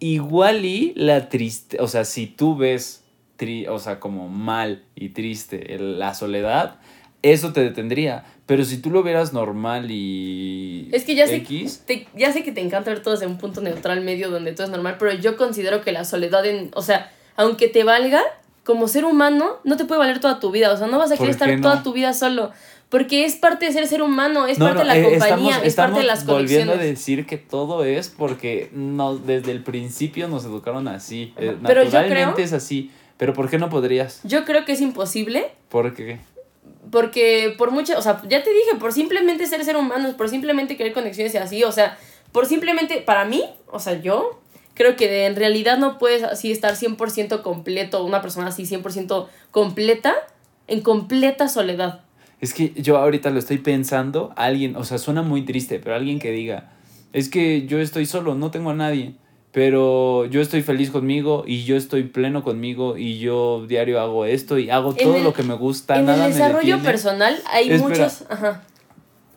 igual 0.00 0.64
y 0.64 0.92
la 0.96 1.28
triste, 1.28 1.78
o 1.80 1.88
sea, 1.88 2.04
si 2.04 2.26
tú 2.26 2.56
ves, 2.56 3.04
tri- 3.38 3.68
o 3.68 3.78
sea, 3.78 4.00
como 4.00 4.28
mal 4.28 4.84
y 4.94 5.10
triste 5.10 5.74
el- 5.74 5.98
la 5.98 6.14
soledad, 6.14 6.80
eso 7.22 7.52
te 7.52 7.60
detendría. 7.60 8.24
Pero 8.46 8.64
si 8.64 8.78
tú 8.78 8.90
lo 8.90 9.02
vieras 9.02 9.32
normal 9.32 9.90
y 9.90 10.88
Es 10.92 11.04
que 11.04 11.14
ya 11.16 11.26
sé, 11.26 11.36
X, 11.36 11.82
te- 11.86 12.06
ya 12.16 12.32
sé 12.32 12.44
que 12.44 12.52
te 12.52 12.60
encanta 12.60 12.90
ver 12.90 13.02
todo 13.02 13.14
desde 13.14 13.26
un 13.26 13.38
punto 13.38 13.60
neutral 13.60 14.00
medio 14.02 14.30
donde 14.30 14.52
todo 14.52 14.64
es 14.64 14.70
normal, 14.70 14.96
pero 14.98 15.12
yo 15.14 15.36
considero 15.36 15.82
que 15.82 15.90
la 15.92 16.04
soledad, 16.04 16.46
en, 16.46 16.70
o 16.74 16.82
sea, 16.82 17.10
aunque 17.36 17.66
te 17.68 17.82
valga, 17.82 18.22
como 18.64 18.86
ser 18.88 19.04
humano, 19.04 19.56
no 19.64 19.76
te 19.76 19.84
puede 19.84 19.98
valer 20.00 20.20
toda 20.20 20.38
tu 20.40 20.50
vida. 20.50 20.72
O 20.72 20.76
sea, 20.76 20.86
no 20.86 20.98
vas 20.98 21.10
a 21.10 21.16
¿Por 21.16 21.26
querer 21.26 21.30
estar 21.30 21.48
no? 21.56 21.60
toda 21.62 21.82
tu 21.82 21.92
vida 21.92 22.12
solo. 22.14 22.50
Porque 22.88 23.24
es 23.24 23.34
parte 23.34 23.66
de 23.66 23.72
ser 23.72 23.86
ser 23.88 24.00
humano, 24.00 24.46
es 24.46 24.58
No, 24.58 24.66
parte 24.66 24.78
no, 24.78 24.80
de 24.82 24.86
la 24.86 24.96
eh, 24.98 25.02
compañía, 25.02 25.26
estamos, 25.26 25.50
es 25.50 25.56
parte 25.56 25.66
estamos 25.68 25.98
de 25.98 26.04
las 26.06 26.26
volviendo 26.26 26.72
a 26.72 26.76
conexiones. 26.76 26.98
decir 26.98 27.26
que 27.26 27.36
todo 27.36 27.84
es 27.84 28.08
porque 28.08 28.70
nos, 28.72 29.26
desde 29.26 29.50
el 29.50 29.62
principio 29.64 30.28
nos 30.28 30.44
educaron 30.44 30.86
así. 30.86 31.32
eh, 31.36 31.56
Pero 31.66 31.82
yo 31.82 31.90
naturalmente 31.90 32.34
creo- 32.34 32.44
es 32.44 32.52
así. 32.52 32.92
Pero 33.16 33.32
¿por 33.34 33.50
qué 33.50 33.58
no 33.58 33.70
podrías? 33.70 34.20
Yo 34.24 34.44
creo 34.44 34.64
que 34.64 34.72
es 34.72 34.80
imposible 34.80 35.48
¿Por 35.68 35.94
qué? 35.94 36.18
Porque 36.90 37.54
por 37.58 37.70
mucho, 37.70 37.98
o 37.98 38.02
sea, 38.02 38.22
ya 38.28 38.42
te 38.42 38.50
dije, 38.50 38.76
por 38.78 38.92
simplemente 38.92 39.46
ser 39.46 39.64
ser 39.64 39.76
humanos, 39.76 40.14
por 40.14 40.28
simplemente 40.28 40.76
querer 40.76 40.92
conexiones 40.92 41.34
y 41.34 41.38
así, 41.38 41.64
o 41.64 41.72
sea, 41.72 41.98
por 42.32 42.46
simplemente, 42.46 43.00
para 43.00 43.24
mí, 43.24 43.44
o 43.66 43.78
sea, 43.78 44.00
yo 44.00 44.40
creo 44.74 44.94
que 44.94 45.26
en 45.26 45.36
realidad 45.36 45.78
no 45.78 45.98
puedes 45.98 46.22
así 46.22 46.52
estar 46.52 46.74
100% 46.74 47.42
completo, 47.42 48.04
una 48.04 48.20
persona 48.20 48.48
así 48.48 48.64
100% 48.64 49.26
completa, 49.50 50.14
en 50.68 50.82
completa 50.82 51.48
soledad. 51.48 52.02
Es 52.40 52.52
que 52.52 52.72
yo 52.76 52.98
ahorita 52.98 53.30
lo 53.30 53.38
estoy 53.38 53.58
pensando, 53.58 54.32
alguien, 54.36 54.76
o 54.76 54.84
sea, 54.84 54.98
suena 54.98 55.22
muy 55.22 55.44
triste, 55.44 55.78
pero 55.78 55.96
alguien 55.96 56.18
que 56.18 56.30
diga, 56.30 56.72
es 57.12 57.30
que 57.30 57.66
yo 57.66 57.78
estoy 57.80 58.04
solo, 58.04 58.34
no 58.34 58.50
tengo 58.50 58.70
a 58.70 58.74
nadie, 58.74 59.14
pero 59.56 60.26
yo 60.26 60.42
estoy 60.42 60.60
feliz 60.60 60.90
conmigo 60.90 61.42
y 61.46 61.64
yo 61.64 61.76
estoy 61.78 62.02
pleno 62.02 62.44
conmigo 62.44 62.98
y 62.98 63.18
yo 63.20 63.64
diario 63.66 63.98
hago 64.02 64.26
esto 64.26 64.58
y 64.58 64.68
hago 64.68 64.92
todo 64.94 65.16
el- 65.16 65.24
lo 65.24 65.32
que 65.32 65.42
me 65.44 65.54
gusta, 65.54 65.98
en 65.98 66.04
nada 66.04 66.26
el 66.26 66.34
desarrollo 66.34 66.78
personal 66.80 67.38
hay 67.50 67.70
Espera. 67.70 67.88
muchos, 67.88 68.24
ajá. 68.28 68.64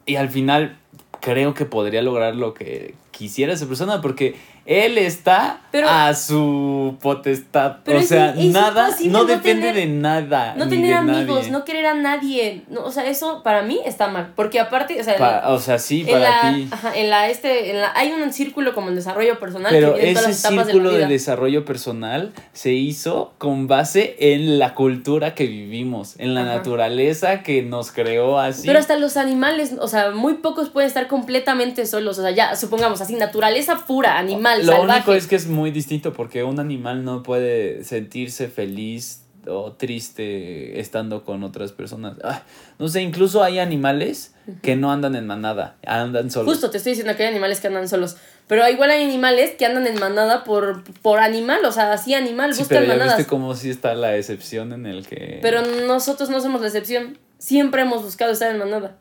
Y 0.06 0.18
al 0.18 0.28
final 0.28 0.78
creo 1.22 1.54
que 1.54 1.64
podría 1.64 2.02
lograr 2.02 2.36
lo 2.36 2.54
que 2.54 2.96
quisiera 3.12 3.54
esa 3.54 3.66
persona 3.68 4.02
porque 4.02 4.36
él 4.70 5.00
está 5.00 5.62
Pero- 5.72 5.90
a 5.90 6.14
su 6.14 6.96
potestad. 7.02 7.78
Pero 7.84 7.98
o 8.00 8.02
sea, 8.04 8.36
es 8.38 8.46
nada, 8.54 8.90
no 9.06 9.20
no 9.20 9.26
depende 9.26 9.70
tener- 9.72 9.76
de 9.76 9.86
nada. 9.88 10.54
No 10.56 10.70
tener 10.70 10.94
amigos, 10.94 11.40
nadie. 11.40 11.52
no 11.52 11.66
querer 11.66 11.88
a 11.88 11.96
nadie. 11.96 12.62
No, 12.70 12.84
o 12.86 12.92
sea, 12.92 13.08
eso 13.08 13.42
para 13.42 13.64
mí 13.64 13.80
está 13.84 14.10
mal. 14.10 14.32
Porque 14.36 14.60
aparte, 14.60 15.02
o 15.02 15.04
sea, 15.04 15.18
Pa- 15.18 15.44
o 15.50 15.58
sea, 15.60 15.80
sí, 15.80 16.04
para 16.04 16.54
ti. 16.54 16.68
ajá, 16.70 16.96
en 16.96 17.10
la 17.10 17.30
este, 17.30 17.72
en 17.72 17.82
la, 17.82 17.92
hay 17.96 18.12
un 18.12 18.32
círculo 18.32 18.76
como 18.76 18.90
en 18.90 18.96
desarrollo 18.96 19.40
personal 19.40 19.72
Pero 19.72 19.96
que 19.96 20.12
ese 20.12 20.34
círculo 20.34 20.92
de 20.92 21.08
desarrollo 21.08 21.66
personal 21.66 22.32
se 22.54 22.72
hizo 22.74 23.34
con 23.40 23.68
base 23.68 24.18
en 24.20 24.60
la 24.60 24.76
cultura 24.76 25.34
que 25.34 25.48
vivimos, 25.48 26.14
en 26.20 26.36
la 26.36 26.42
Ajá. 26.44 26.56
naturaleza 26.58 27.42
que 27.42 27.64
nos 27.64 27.92
creó 27.92 28.38
así. 28.38 28.68
Pero 28.68 28.78
hasta 28.78 28.98
los 28.98 29.18
animales, 29.18 29.74
o 29.80 29.88
sea, 29.88 30.12
muy 30.12 30.36
pocos 30.36 30.70
pueden 30.70 30.88
estar 30.88 31.08
completamente 31.08 31.88
solos. 31.88 32.20
O 32.20 32.22
sea, 32.22 32.30
ya, 32.32 32.56
supongamos 32.56 33.02
así, 33.02 33.16
naturaleza 33.16 33.86
pura, 33.88 34.20
animal, 34.20 34.59
Lo 34.66 34.74
salvaje. 34.74 34.98
único 34.98 35.14
es 35.14 35.28
que 35.28 35.36
es 35.36 35.48
muy 35.48 35.72
distinto 35.72 36.14
porque 36.14 36.44
un 36.44 36.60
animal 36.60 37.04
no 37.04 37.24
puede 37.24 37.84
sentirse 37.84 38.48
feliz 38.48 39.24
o 39.48 39.72
triste 39.72 40.80
estando 40.80 41.24
con 41.24 41.44
otras 41.44 41.72
personas. 41.72 42.18
Ay, 42.24 42.40
no 42.78 42.88
sé, 42.88 43.02
incluso 43.02 43.44
hay 43.44 43.60
animales 43.60 44.34
que 44.62 44.76
no 44.76 44.92
andan 44.92 45.16
en 45.16 45.26
manada, 45.28 45.78
andan 45.86 46.30
solos. 46.30 46.54
Justo 46.54 46.70
te 46.70 46.78
estoy 46.78 46.92
diciendo 46.92 47.16
que 47.16 47.24
hay 47.24 47.30
animales 47.30 47.60
que 47.60 47.68
andan 47.68 47.88
solos. 47.88 48.18
Pero 48.48 48.68
igual 48.68 48.90
hay 48.90 49.04
animales 49.04 49.52
que 49.52 49.66
andan 49.66 49.86
en 49.86 50.00
manada 50.00 50.44
por, 50.44 50.84
por 51.02 51.20
animal, 51.20 51.64
o 51.66 51.72
sea, 51.72 51.94
así 51.94 52.16
animal, 52.16 52.54
Sí, 52.54 52.62
buscan 52.62 52.80
pero 52.80 52.88
ya 52.88 52.98
manadas. 52.98 53.18
viste 53.18 53.30
cómo 53.30 53.54
sí 53.56 53.70
está 53.70 53.94
la 53.94 54.18
excepción 54.18 54.74
en 54.74 54.88
el 54.88 55.06
que... 55.08 55.40
Pero 55.42 55.62
nosotros 55.88 56.30
no 56.32 56.42
somos 56.42 56.60
la 56.62 56.68
excepción. 56.68 57.18
Siempre 57.38 57.84
hemos 57.84 58.02
buscado 58.04 58.32
estar 58.32 58.52
en 58.52 58.58
manada. 58.58 58.98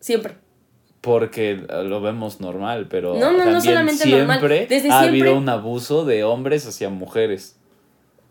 Siempre. 0.00 0.34
Porque 1.00 1.54
lo 1.84 2.00
vemos 2.02 2.40
normal, 2.40 2.86
pero 2.90 3.14
No, 3.14 3.32
no, 3.32 3.32
no 3.32 3.38
también 3.38 3.62
solamente 3.62 4.04
siempre 4.04 4.26
normal. 4.26 4.40
Desde 4.68 4.76
ha 4.76 4.80
siempre- 5.00 5.08
habido 5.08 5.36
un 5.36 5.48
abuso 5.48 6.04
de 6.04 6.24
hombres 6.24 6.66
hacia 6.66 6.90
mujeres. 6.90 7.56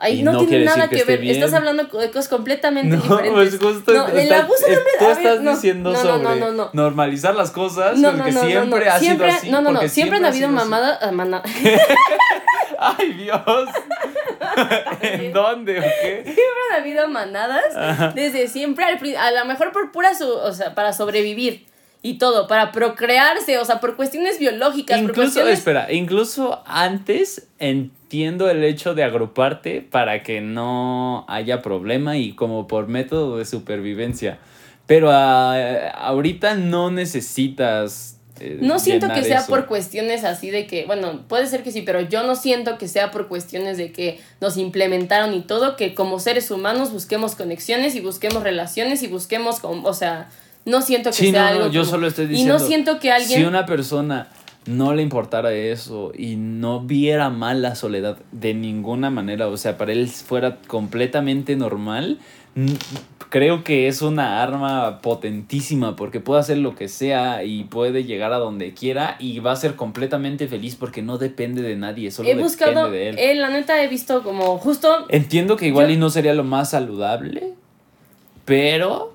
Ahí 0.02 0.24
no, 0.24 0.32
no 0.32 0.46
tiene 0.46 0.64
nada 0.64 0.88
que 0.88 1.04
ver. 1.04 1.20
bien. 1.20 1.36
Estás 1.36 1.54
hablando 1.54 1.84
de 1.84 1.90
cosas 2.10 2.30
completamente 2.30 2.96
No, 2.96 3.02
diferentes. 3.02 3.32
pues 3.60 3.60
justo 3.74 3.92
no, 3.92 4.08
el 4.08 4.32
abuso 4.32 4.66
de 4.68 4.72
es- 4.74 4.78
hombres. 4.78 4.96
tú 5.00 5.06
ver, 5.06 5.18
estás 5.18 5.42
no, 5.42 5.52
diciendo 5.52 5.92
no, 5.92 5.98
no, 5.98 6.10
sobre 6.10 6.24
no, 6.24 6.36
no, 6.36 6.52
no. 6.52 6.70
normalizar 6.74 7.36
las 7.36 7.52
cosas 7.52 7.98
No, 7.98 8.12
no, 8.12 8.18
porque 8.20 8.32
no, 8.32 8.42
no, 8.44 8.48
siempre 8.48 8.86
no. 8.86 8.92
ha 8.92 9.00
Siempre- 9.00 9.28
sido 9.32 9.38
así. 9.40 9.50
No, 9.52 9.62
no, 9.62 9.72
no. 9.72 9.88
Siempre 9.90 10.18
han 10.20 10.26
ha 10.26 10.28
habido 10.30 10.48
sido 10.48 10.60
así. 10.60 10.70
mamada, 10.70 11.00
ah, 11.02 11.44
¡Ay, 12.98 13.14
Dios! 13.14 13.70
¿En 15.02 15.34
dónde 15.34 15.80
o 15.80 15.84
qué? 15.84 16.22
siempre 16.24 16.44
han 16.72 16.80
habido 16.82 17.08
manadas 17.10 18.16
desde 18.16 18.48
siempre. 18.48 18.86
al 18.86 19.00
a 19.18 19.32
lo 19.32 19.46
mejor 19.46 19.72
por 19.74 19.92
pura, 19.92 20.14
su- 20.16 20.32
o 20.32 20.54
sea, 20.54 20.76
para 20.76 20.94
sobrevivir 20.94 21.66
y 22.02 22.18
todo, 22.18 22.48
para 22.48 22.72
procrearse, 22.72 23.58
o 23.58 23.66
sea, 23.66 23.80
por 23.82 23.96
cuestiones 23.98 24.40
biológicas, 24.40 25.00
por 25.02 25.10
Incluso, 25.10 25.22
cuestiones 25.34 25.60
espera, 25.60 25.92
incluso 25.92 26.62
antes 26.66 27.48
entiendo 27.60 28.50
el 28.50 28.64
hecho 28.64 28.96
de 28.96 29.04
agruparte 29.04 29.82
para 29.82 30.24
que 30.24 30.40
no 30.40 31.26
haya 31.28 31.62
problema 31.62 32.18
y 32.18 32.34
como 32.34 32.68
por 32.68 32.88
método 32.88 33.38
de 33.38 33.46
supervivencia. 33.46 34.40
Pero 34.88 35.10
ah, 35.12 35.90
ahorita 35.94 36.56
no 36.56 36.90
necesitas. 36.90 38.18
eh, 38.40 38.58
No 38.62 38.80
siento 38.80 39.08
que 39.14 39.24
sea 39.24 39.40
eso. 39.40 39.50
por 39.50 39.66
cuestiones 39.68 40.24
así 40.24 40.50
de 40.50 40.66
que, 40.68 40.86
bueno, 40.86 41.24
puede 41.28 41.48
ser 41.48 41.64
que 41.64 41.72
sí, 41.72 41.82
pero 41.82 42.02
yo 42.02 42.24
no 42.24 42.36
siento 42.36 42.78
que 42.78 42.88
sea 42.88 43.12
por 43.12 43.28
cuestiones 43.28 43.78
de 43.78 43.92
que 43.92 44.20
nos 44.42 44.58
implementaron 44.58 45.34
y 45.34 45.42
todo, 45.42 45.76
que 45.76 45.94
como 45.94 46.20
seres 46.20 46.50
humanos 46.50 46.92
busquemos 46.92 47.36
conexiones 47.36 47.96
y 47.96 48.00
busquemos 48.02 48.42
relaciones 48.42 49.04
y 49.04 49.08
busquemos, 49.08 49.60
com- 49.60 49.86
o 49.86 49.94
sea, 49.94 50.30
no 50.70 50.82
siento 50.82 51.10
que 51.10 51.16
Sí, 51.16 51.32
sea 51.32 51.42
no, 51.44 51.48
algo 51.50 51.66
no, 51.66 51.72
yo 51.72 51.82
como- 51.82 51.92
solo 51.92 52.08
estoy 52.08 52.26
Y 52.26 52.30
diciendo. 52.30 52.54
no 52.54 52.60
siento 52.60 53.00
que 53.00 53.12
alguien... 53.12 53.40
Si 53.42 53.46
una 53.46 53.66
persona 53.66 54.28
no 54.66 54.94
le 54.94 55.02
importara 55.02 55.52
eso 55.54 56.12
y 56.18 56.36
no 56.36 56.82
viera 56.82 57.30
mal 57.30 57.62
la 57.62 57.76
soledad 57.76 58.18
de 58.32 58.54
ninguna 58.54 59.10
manera, 59.10 59.48
o 59.48 59.58
sea, 59.58 59.78
para 59.78 59.92
él 59.94 60.08
fuera 60.08 60.58
completamente 60.68 61.56
normal, 61.56 62.20
creo 63.30 63.64
que 63.64 63.88
es 63.88 64.02
una 64.02 64.44
arma 64.44 65.02
potentísima 65.02 65.96
porque 65.96 66.20
puede 66.20 66.42
hacer 66.42 66.58
lo 66.58 66.76
que 66.76 66.88
sea 66.88 67.44
y 67.44 67.64
puede 67.64 68.04
llegar 68.04 68.34
a 68.34 68.38
donde 68.38 68.74
quiera 68.74 69.16
y 69.20 69.40
va 69.40 69.54
a 69.54 69.56
ser 69.56 69.76
completamente 69.76 70.48
feliz 70.48 70.76
porque 70.76 71.02
no 71.02 71.18
depende 71.18 71.62
de 71.62 71.76
nadie, 71.76 72.12
solo 72.12 72.28
He 72.30 72.36
buscado, 72.36 72.72
depende 72.92 72.98
de 72.98 73.10
él. 73.10 73.18
eh, 73.20 73.36
la 73.36 73.50
neta 73.50 73.82
he 73.84 73.88
visto 73.88 74.24
como 74.24 74.58
justo 74.58 75.06
Entiendo 75.10 75.56
que 75.58 75.68
igual 75.68 75.88
yo- 75.88 75.94
y 75.94 75.98
no 75.98 76.10
sería 76.10 76.34
lo 76.34 76.44
más 76.44 76.72
saludable, 76.72 77.54
pero... 78.46 79.14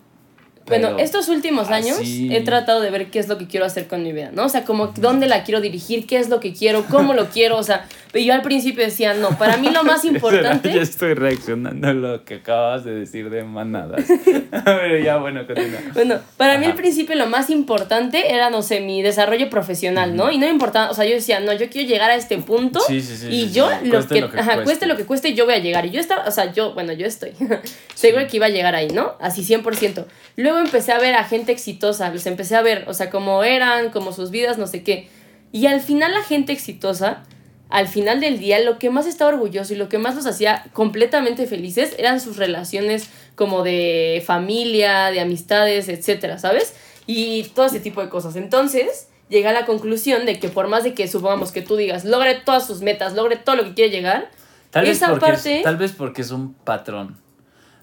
Bueno, 0.66 0.88
pero 0.92 0.98
estos 1.04 1.28
últimos 1.28 1.68
años 1.70 1.98
así- 1.98 2.34
he 2.34 2.40
tratado 2.40 2.80
de 2.80 2.90
ver 2.90 3.10
qué 3.10 3.18
es 3.18 3.28
lo 3.28 3.36
que 3.38 3.46
quiero 3.46 3.66
hacer 3.66 3.86
con 3.86 4.02
mi 4.02 4.12
vida, 4.12 4.30
¿no? 4.32 4.44
O 4.44 4.48
sea, 4.48 4.64
como 4.64 4.88
dónde 4.96 5.26
la 5.26 5.44
quiero 5.44 5.60
dirigir, 5.60 6.06
qué 6.06 6.18
es 6.18 6.28
lo 6.30 6.40
que 6.40 6.52
quiero, 6.54 6.84
cómo 6.90 7.12
lo 7.12 7.26
quiero, 7.26 7.58
o 7.58 7.62
sea, 7.62 7.86
yo 8.14 8.32
al 8.32 8.42
principio 8.42 8.84
decía, 8.84 9.12
no, 9.14 9.30
para 9.36 9.56
mí 9.58 9.68
lo 9.70 9.84
más 9.84 10.04
importante... 10.06 10.72
Ya 10.72 10.80
estoy 10.82 11.14
reaccionando 11.14 11.88
a 11.88 11.92
lo 11.92 12.24
que 12.24 12.36
acabas 12.36 12.84
de 12.84 12.94
decir 12.94 13.28
de 13.28 13.44
manadas. 13.44 14.04
Pero 14.64 14.98
ya, 14.98 15.16
bueno, 15.18 15.46
continúa. 15.46 15.80
Bueno, 15.92 16.18
para 16.36 16.56
mí 16.58 16.66
al 16.66 16.74
principio 16.74 17.14
lo 17.16 17.26
más 17.26 17.50
importante 17.50 18.32
era, 18.32 18.50
no 18.50 18.62
sé, 18.62 18.80
mi 18.80 19.02
desarrollo 19.02 19.50
profesional, 19.50 20.16
¿no? 20.16 20.30
Y 20.30 20.38
no 20.38 20.46
me 20.46 20.52
importaba, 20.52 20.90
o 20.90 20.94
sea, 20.94 21.04
yo 21.04 21.14
decía, 21.14 21.40
no, 21.40 21.52
yo 21.52 21.68
quiero 21.68 21.88
llegar 21.88 22.10
a 22.10 22.14
este 22.16 22.38
punto 22.38 22.80
Sí, 22.86 23.00
sí, 23.00 23.16
sí, 23.16 23.26
y 23.28 23.50
yo 23.52 23.68
lo, 23.82 23.90
Cueste 23.96 24.14
que, 24.14 24.20
lo 24.22 24.30
que 24.30 24.38
ajá, 24.38 24.44
cueste. 24.54 24.64
cueste 24.64 24.86
lo 24.86 24.96
que 24.96 25.04
cueste, 25.04 25.34
yo 25.34 25.44
voy 25.44 25.54
a 25.54 25.58
llegar. 25.58 25.84
Y 25.86 25.90
yo 25.90 26.00
estaba, 26.00 26.24
o 26.26 26.30
sea, 26.30 26.52
yo, 26.52 26.72
bueno, 26.74 26.92
yo 26.92 27.06
estoy 27.06 27.32
seguro 27.94 28.26
que 28.28 28.36
iba 28.36 28.46
a 28.46 28.50
llegar 28.50 28.74
ahí, 28.74 28.88
¿no? 28.88 29.14
Así 29.20 29.42
100%. 29.42 30.04
Luego 30.36 30.53
empecé 30.58 30.92
a 30.92 30.98
ver 30.98 31.14
a 31.14 31.24
gente 31.24 31.52
exitosa, 31.52 32.10
los 32.10 32.26
empecé 32.26 32.56
a 32.56 32.62
ver, 32.62 32.84
o 32.88 32.94
sea, 32.94 33.10
cómo 33.10 33.44
eran, 33.44 33.90
cómo 33.90 34.12
sus 34.12 34.30
vidas, 34.30 34.58
no 34.58 34.66
sé 34.66 34.82
qué. 34.82 35.08
Y 35.52 35.66
al 35.66 35.80
final 35.80 36.12
la 36.12 36.22
gente 36.22 36.52
exitosa, 36.52 37.22
al 37.70 37.88
final 37.88 38.20
del 38.20 38.38
día, 38.38 38.58
lo 38.60 38.78
que 38.78 38.90
más 38.90 39.06
estaba 39.06 39.32
orgulloso 39.32 39.72
y 39.72 39.76
lo 39.76 39.88
que 39.88 39.98
más 39.98 40.14
los 40.14 40.26
hacía 40.26 40.64
completamente 40.72 41.46
felices 41.46 41.94
eran 41.98 42.20
sus 42.20 42.36
relaciones 42.36 43.08
como 43.34 43.62
de 43.62 44.22
familia, 44.26 45.10
de 45.10 45.20
amistades, 45.20 45.88
etcétera, 45.88 46.38
¿sabes? 46.38 46.74
Y 47.06 47.44
todo 47.54 47.66
ese 47.66 47.80
tipo 47.80 48.00
de 48.00 48.08
cosas. 48.08 48.36
Entonces, 48.36 49.08
llegué 49.28 49.48
a 49.48 49.52
la 49.52 49.66
conclusión 49.66 50.26
de 50.26 50.38
que 50.38 50.48
por 50.48 50.68
más 50.68 50.84
de 50.84 50.94
que 50.94 51.08
supongamos 51.08 51.52
que 51.52 51.62
tú 51.62 51.76
digas, 51.76 52.04
logre 52.04 52.34
todas 52.44 52.66
sus 52.66 52.80
metas, 52.80 53.14
logre 53.14 53.36
todo 53.36 53.56
lo 53.56 53.64
que 53.64 53.74
quiere 53.74 53.90
llegar, 53.90 54.30
Tal 54.74 54.86
vez, 54.86 54.96
esa 54.96 55.10
porque 55.10 55.26
parte... 55.26 55.56
es, 55.58 55.62
tal 55.62 55.76
vez 55.76 55.92
porque 55.92 56.22
es 56.22 56.32
un 56.32 56.52
patrón. 56.52 57.16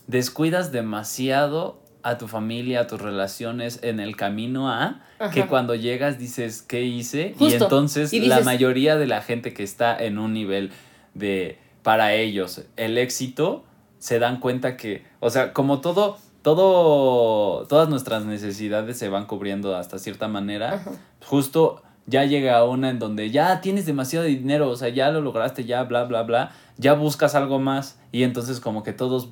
Descuidas 0.08 0.74
demasiado 0.74 1.81
a 2.04 2.18
tu 2.18 2.28
familia, 2.28 2.82
a 2.82 2.88
tus 2.88 3.02
relaciones 3.02 3.80
en 3.84 4.00
el 4.00 4.16
camino 4.16 4.70
a 4.70 5.02
que 5.34 5.46
cuando 5.48 5.76
llegas 5.76 6.18
dices, 6.18 6.62
¿qué 6.62 6.82
hice? 6.82 7.36
y 7.40 7.54
entonces 7.54 8.12
Y 8.14 8.22
la 8.22 8.42
mayoría 8.42 8.98
de 8.98 9.08
la 9.08 9.22
gente 9.22 9.54
que 9.54 9.64
está 9.64 9.98
en 9.98 10.18
un 10.18 10.34
nivel 10.34 10.72
de, 11.14 11.60
para 11.84 12.14
ellos, 12.14 12.64
el 12.76 12.98
éxito, 12.98 13.64
se 14.00 14.20
dan 14.20 14.40
cuenta 14.40 14.78
que, 14.78 15.04
o 15.20 15.30
sea, 15.30 15.54
como 15.54 15.80
todo, 15.80 16.18
todo, 16.42 17.68
todas 17.68 17.88
nuestras 17.88 18.26
necesidades 18.26 18.98
se 18.98 19.10
van 19.10 19.26
cubriendo 19.26 19.76
hasta 19.76 20.00
cierta 20.00 20.28
manera, 20.28 20.74
Ajá. 20.74 20.92
justo 21.24 21.84
ya 22.08 22.26
llega 22.26 22.64
una 22.66 22.90
en 22.90 23.00
donde 23.00 23.30
ya 23.30 23.62
tienes 23.62 23.86
demasiado 23.86 24.26
dinero, 24.26 24.70
o 24.70 24.76
sea, 24.76 24.90
ya 24.90 25.12
lo 25.12 25.22
lograste, 25.22 25.66
ya 25.66 25.84
bla, 25.84 26.06
bla, 26.06 26.24
bla, 26.24 26.52
ya 26.78 26.94
buscas 26.94 27.36
algo 27.36 27.60
más 27.60 28.00
y 28.12 28.24
entonces 28.24 28.60
como 28.60 28.82
que 28.82 28.92
todos 28.92 29.30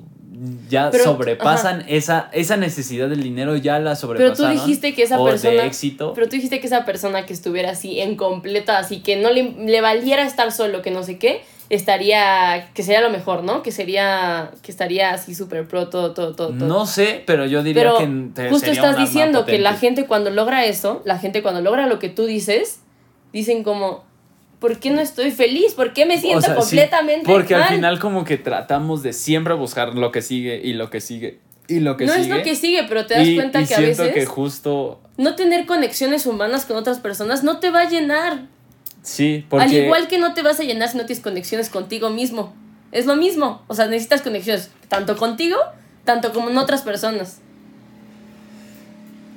ya 0.68 0.90
Pero, 0.90 1.04
sobrepasan 1.04 1.84
esa, 1.88 2.28
esa 2.32 2.56
necesidad 2.56 3.08
del 3.08 3.22
dinero, 3.22 3.56
ya 3.56 3.78
la 3.78 3.90
Pero 3.90 3.96
sobrepasaron. 3.96 4.54
tú 4.56 4.60
dijiste 4.60 4.94
que 4.94 5.02
esa 5.02 5.20
o 5.20 5.24
persona... 5.26 5.62
de 5.62 5.66
éxito. 5.66 6.12
Pero 6.14 6.28
tú 6.28 6.36
dijiste 6.36 6.60
que 6.60 6.66
esa 6.66 6.84
persona 6.84 7.26
que 7.26 7.32
estuviera 7.32 7.70
así 7.70 8.00
en 8.00 8.16
completa, 8.16 8.78
así 8.78 9.00
que 9.00 9.16
no 9.16 9.30
le, 9.30 9.52
le 9.66 9.80
valiera 9.80 10.24
estar 10.24 10.50
solo, 10.52 10.80
que 10.82 10.90
no 10.90 11.02
sé 11.02 11.18
qué, 11.18 11.42
estaría, 11.68 12.68
que 12.74 12.82
sería 12.82 13.00
lo 13.00 13.10
mejor, 13.10 13.42
¿no? 13.44 13.62
Que 13.62 13.70
sería, 13.72 14.50
que 14.62 14.70
estaría 14.72 15.12
así 15.12 15.34
súper 15.34 15.66
pro, 15.68 15.88
todo, 15.88 16.12
todo, 16.12 16.34
todo. 16.34 16.48
todo. 16.48 16.66
No 16.68 16.86
sé, 16.86 17.22
pero 17.26 17.46
yo 17.46 17.62
diría 17.62 17.82
Pero 17.82 17.98
que 17.98 18.06
te- 18.34 18.48
justo 18.50 18.66
sería 18.66 18.82
estás 18.82 18.96
diciendo 18.98 19.44
que 19.44 19.58
la 19.58 19.74
gente 19.74 20.06
cuando 20.06 20.30
logra 20.30 20.64
eso, 20.64 21.02
la 21.04 21.18
gente 21.18 21.42
cuando 21.42 21.60
logra 21.60 21.86
lo 21.86 21.98
que 21.98 22.08
tú 22.08 22.24
dices, 22.26 22.80
dicen 23.32 23.62
como, 23.62 24.04
¿por 24.60 24.78
qué 24.78 24.90
no 24.90 25.00
estoy 25.00 25.32
feliz? 25.32 25.74
¿Por 25.74 25.92
qué 25.92 26.06
me 26.06 26.20
siento 26.20 26.38
O 26.38 26.42
sea, 26.42 26.54
sí, 26.54 26.60
completamente 26.60 27.26
porque 27.26 27.54
al 27.54 27.74
final 27.74 27.98
como 27.98 28.24
que 28.24 28.36
tratamos 28.36 29.02
de 29.02 29.12
siempre 29.12 29.54
buscar 29.54 29.94
lo 29.96 30.12
que 30.12 30.22
sigue 30.22 30.60
y 30.62 30.74
lo 30.74 30.90
que 30.90 31.00
sigue 31.00 31.40
y 31.66 31.80
lo 31.80 31.96
que 31.96 32.06
no 32.06 32.12
sigue. 32.12 32.24
es 32.24 32.36
lo 32.36 32.42
que 32.42 32.54
sigue, 32.54 32.84
pero 32.88 33.06
te 33.06 33.14
das 33.14 33.26
y, 33.26 33.34
cuenta 33.36 33.60
y 33.60 33.66
que 33.66 33.74
a 33.74 33.78
siento 33.78 34.02
veces 34.02 34.14
que 34.14 34.26
justo 34.26 35.00
no 35.16 35.34
tener 35.34 35.66
conexiones 35.66 36.26
humanas 36.26 36.64
con 36.66 36.76
otras 36.76 37.00
personas 37.00 37.42
no 37.42 37.58
te 37.58 37.70
va 37.70 37.82
a 37.82 37.88
llenar. 37.88 38.46
sí, 39.02 39.44
porque 39.48 39.64
Al 39.64 39.74
igual 39.74 40.08
que 40.08 40.18
no 40.18 40.34
te 40.34 40.42
vas 40.42 40.60
a 40.60 40.64
llenar 40.64 40.88
si 40.88 40.98
no 40.98 41.06
tienes 41.06 41.22
conexiones 41.22 41.70
contigo 41.70 42.10
mismo. 42.10 42.54
Es 42.92 43.06
lo 43.06 43.14
mismo. 43.16 43.62
O 43.68 43.74
sea, 43.74 43.86
necesitas 43.86 44.22
conexiones 44.22 44.70
tanto 44.88 45.16
contigo, 45.16 45.56
tanto 46.04 46.32
como 46.32 46.50
en 46.50 46.58
otras 46.58 46.82
personas. 46.82 47.40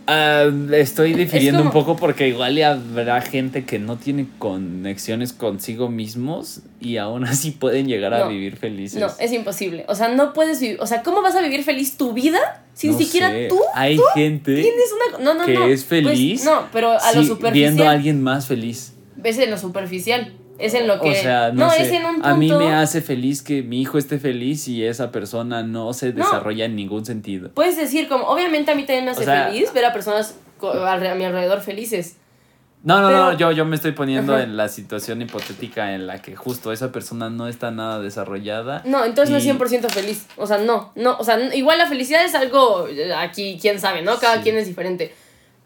Ah, 0.05 0.49
estoy 0.73 1.13
difiriendo 1.13 1.59
como- 1.59 1.69
un 1.69 1.73
poco 1.73 1.95
porque 1.95 2.27
igual 2.27 2.57
y 2.57 2.61
habrá 2.61 3.21
gente 3.21 3.63
que 3.63 3.79
no 3.79 3.95
tiene 3.97 4.27
conexiones 4.37 5.31
consigo 5.31 5.87
mismos 5.89 6.61
y 6.81 6.97
aún 6.97 7.23
así 7.25 7.51
pueden 7.51 7.87
llegar 7.87 8.13
a 8.13 8.27
vivir 8.27 8.57
felices. 8.57 8.99
No, 8.99 9.07
es 9.19 9.31
imposible. 9.31 9.85
O 9.87 9.95
sea, 9.95 10.09
no 10.09 10.33
puedes 10.33 10.59
vivir. 10.59 10.77
O 10.81 10.87
sea, 10.87 11.03
¿cómo 11.03 11.21
vas 11.21 11.35
a 11.35 11.41
vivir 11.41 11.63
feliz 11.63 11.95
tu 11.97 12.11
vida 12.13 12.63
si 12.73 12.89
ni 12.89 12.95
siquiera 13.01 13.31
sé, 13.31 13.47
tú 13.47 13.59
Hay 13.73 13.97
gente 14.13 14.53
tienes 14.55 14.89
una. 15.11 15.23
No, 15.23 15.33
no, 15.35 15.45
que 15.45 15.53
no. 15.53 15.65
es 15.65 15.83
Pues, 15.85 16.03
feliz 16.03 16.43
no, 16.43 16.67
pero 16.73 16.91
a 16.99 17.13
lo 17.13 17.21
sí, 17.21 17.27
superficial. 17.27 17.53
viendo 17.53 17.83
a 17.87 17.91
alguien 17.91 18.21
más 18.21 18.47
feliz. 18.47 18.93
Ves 19.15 19.37
en 19.37 19.51
lo 19.51 19.57
superficial. 19.57 20.33
Es 20.65 20.73
en 20.73 20.87
lo 20.87 20.99
que... 21.01 21.11
O 21.11 21.13
sea, 21.15 21.51
no, 21.51 21.65
no 21.65 21.71
sé, 21.71 21.83
es 21.83 21.91
en 21.91 22.05
un 22.05 22.13
punto... 22.15 22.27
a 22.29 22.33
mí 22.35 22.51
me 22.51 22.73
hace 22.73 23.01
feliz 23.01 23.41
que 23.41 23.61
mi 23.63 23.81
hijo 23.81 23.97
esté 23.97 24.19
feliz 24.19 24.67
y 24.67 24.83
esa 24.85 25.11
persona 25.11 25.63
no 25.63 25.93
se 25.93 26.11
desarrolla 26.11 26.65
en 26.65 26.75
ningún 26.75 27.05
sentido. 27.05 27.49
Puedes 27.53 27.77
decir 27.77 28.07
como, 28.07 28.25
obviamente 28.27 28.71
a 28.71 28.75
mí 28.75 28.83
también 28.83 29.05
me 29.05 29.11
hace 29.11 29.21
O 29.21 29.25
sea- 29.25 29.47
feliz 29.47 29.73
ver 29.73 29.85
a 29.85 29.93
personas 29.93 30.35
a 30.61 31.15
mi 31.15 31.23
alrededor 31.25 31.61
felices. 31.61 32.17
No, 32.83 32.99
no, 33.01 33.11
no, 33.11 33.27
Pero- 33.27 33.37
yo, 33.37 33.51
yo 33.53 33.65
me 33.65 33.77
estoy 33.77 33.93
poniendo 33.93 34.33
Ajá. 34.35 34.43
en 34.43 34.57
la 34.57 34.67
situación 34.67 35.21
hipotética 35.21 35.93
en 35.95 36.05
la 36.05 36.21
que 36.21 36.35
justo 36.35 36.73
esa 36.73 36.91
persona 36.91 37.29
no 37.29 37.47
está 37.47 37.71
nada 37.71 38.01
desarrollada. 38.01 38.81
No, 38.83 39.05
entonces 39.05 39.29
no 39.31 39.37
es 39.37 39.45
y- 39.45 39.49
100% 39.51 39.89
feliz. 39.89 40.25
O 40.35 40.47
sea, 40.47 40.57
no, 40.57 40.91
no, 40.95 41.15
o 41.17 41.23
sea, 41.23 41.39
igual 41.55 41.77
la 41.77 41.87
felicidad 41.87 42.25
es 42.25 42.35
algo, 42.35 42.89
eh, 42.89 43.13
aquí, 43.13 43.57
quién 43.61 43.79
sabe, 43.79 44.01
¿no? 44.01 44.17
Cada 44.19 44.35
Sí. 44.37 44.41
quien 44.43 44.57
es 44.57 44.67
diferente. 44.67 45.13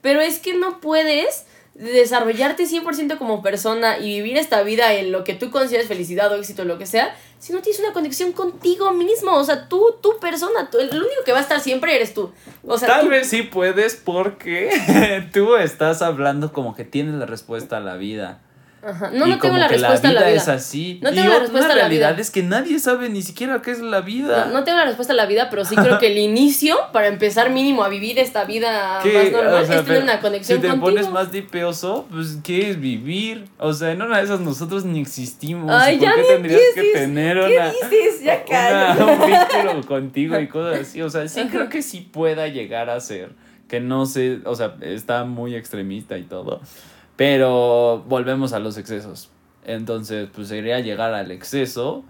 Pero 0.02 0.22
es 0.22 0.38
que 0.38 0.54
no 0.54 0.80
puedes 0.80 1.47
desarrollarte 1.78 2.66
100% 2.66 3.18
como 3.18 3.42
persona 3.44 4.00
y 4.00 4.16
vivir 4.22 4.38
esta 4.38 4.64
vida 4.64 4.94
en 4.94 5.12
lo 5.12 5.24
que 5.24 5.36
tú 5.36 5.52
consideres 5.52 5.88
felicidad 5.88 6.32
o 6.32 6.36
éxito, 6.36 6.66
lo 6.66 6.78
que 6.80 6.86
sea, 6.88 7.16
si 7.40 7.54
no 7.54 7.62
tienes 7.62 7.80
una 7.80 7.94
conexión 7.94 8.32
contigo 8.34 8.92
mismo. 8.92 9.34
O 9.36 9.44
sea, 9.44 9.70
tú, 9.70 9.96
tu 10.02 10.18
persona, 10.20 10.70
tú, 10.72 10.80
el 10.80 10.90
único 10.90 11.24
que 11.26 11.32
va 11.32 11.38
a 11.38 11.42
estar 11.42 11.60
siempre 11.60 11.96
eres 11.96 12.14
tú. 12.16 12.32
O 12.66 12.78
sea, 12.78 12.88
Tal 12.88 13.02
tú- 13.06 13.10
vez 13.10 13.28
sí 13.30 13.44
puedes 13.44 13.96
porque 13.96 15.30
tú 15.34 15.56
estás 15.56 16.02
hablando 16.02 16.52
como 16.52 16.76
que 16.76 16.84
tienes 16.84 17.14
la 17.16 17.26
respuesta 17.28 17.78
a 17.78 17.80
la 17.80 17.96
vida. 17.96 18.42
Ajá. 18.88 19.10
No, 19.14 19.28
y 19.28 19.32
no 19.32 19.38
tengo 19.40 19.58
la 19.58 19.68
que 19.68 19.74
respuesta 19.76 20.08
a 20.10 20.14
la 20.14 20.22
vida. 20.22 20.32
es 20.32 20.48
así. 20.48 21.00
No 21.04 21.12
y 21.12 21.14
tengo 21.16 21.28
la 21.28 21.34
otra 21.34 21.42
respuesta 21.42 21.66
a 21.66 21.76
la 21.76 21.82
realidad 21.82 22.12
vida. 22.14 22.22
es 22.22 22.32
que 22.32 22.42
nadie 22.44 22.80
sabe 22.80 23.10
ni 23.10 23.22
siquiera 23.22 23.62
qué 23.62 23.72
es 23.72 23.80
la 23.82 24.00
vida. 24.02 24.46
No, 24.46 24.54
no 24.54 24.64
tengo 24.64 24.78
la 24.78 24.86
respuesta 24.86 25.12
a 25.12 25.16
la 25.18 25.26
vida, 25.26 25.50
pero 25.50 25.66
sí 25.66 25.76
creo 25.76 26.00
que 26.00 26.08
el 26.08 26.18
inicio 26.30 26.78
para 26.94 27.08
empezar 27.08 27.50
mínimo 27.52 27.84
a 27.84 27.90
vivir 27.90 28.18
esta 28.18 28.46
vida 28.46 29.00
¿Qué? 29.04 29.12
más 29.14 29.32
normal 29.32 29.64
O 29.64 29.66
sea, 29.66 29.80
es 29.80 29.86
tener 29.86 30.04
una 30.04 30.20
conexión 30.22 30.58
Si 30.58 30.62
te 30.62 30.68
contigo. 30.70 30.86
pones 30.90 31.10
más 31.10 31.32
dipeoso, 31.32 32.08
pues 32.10 32.38
¿qué 32.44 32.70
es 32.70 32.80
vivir? 32.80 33.46
O 33.58 33.74
sea, 33.74 33.92
en 33.92 34.02
una 34.02 34.20
de 34.20 34.24
esas 34.24 34.40
nosotros 34.40 34.86
ni 34.86 35.02
existimos. 35.02 35.70
Ay, 35.70 35.96
¿Y 35.96 35.98
¿Por 36.00 36.08
ya 36.08 36.16
qué 36.16 36.24
tendrías 36.24 36.62
que 36.74 36.84
tener 36.94 37.38
¿Qué 37.40 37.56
una, 37.58 37.72
dices? 37.72 38.24
Ya 38.24 38.44
una- 38.98 39.06
un 39.06 39.20
vínculo 39.28 39.88
contigo 39.88 40.40
y 40.40 40.48
cosas 40.48 40.80
así? 40.88 41.02
O 41.02 41.10
sea, 41.10 41.28
sí 41.28 41.42
creo 41.52 41.68
que 41.70 41.82
sí 41.82 42.02
pueda 42.10 42.48
llegar 42.48 42.90
a 42.90 43.00
ser. 43.02 43.32
Que 43.68 43.82
no 43.82 44.06
sé, 44.06 44.40
o 44.46 44.56
sea, 44.56 44.76
está 44.80 45.26
muy 45.26 45.54
extremista 45.54 46.18
y 46.18 46.24
todo. 46.24 46.62
Pero 47.18 48.04
volvemos 48.08 48.54
a 48.54 48.60
los 48.60 48.78
excesos. 48.78 49.30
Entonces, 49.66 50.30
pues 50.34 50.48
sería 50.48 50.80
llegar 50.80 51.14
al 51.14 51.30
exceso. 51.32 52.04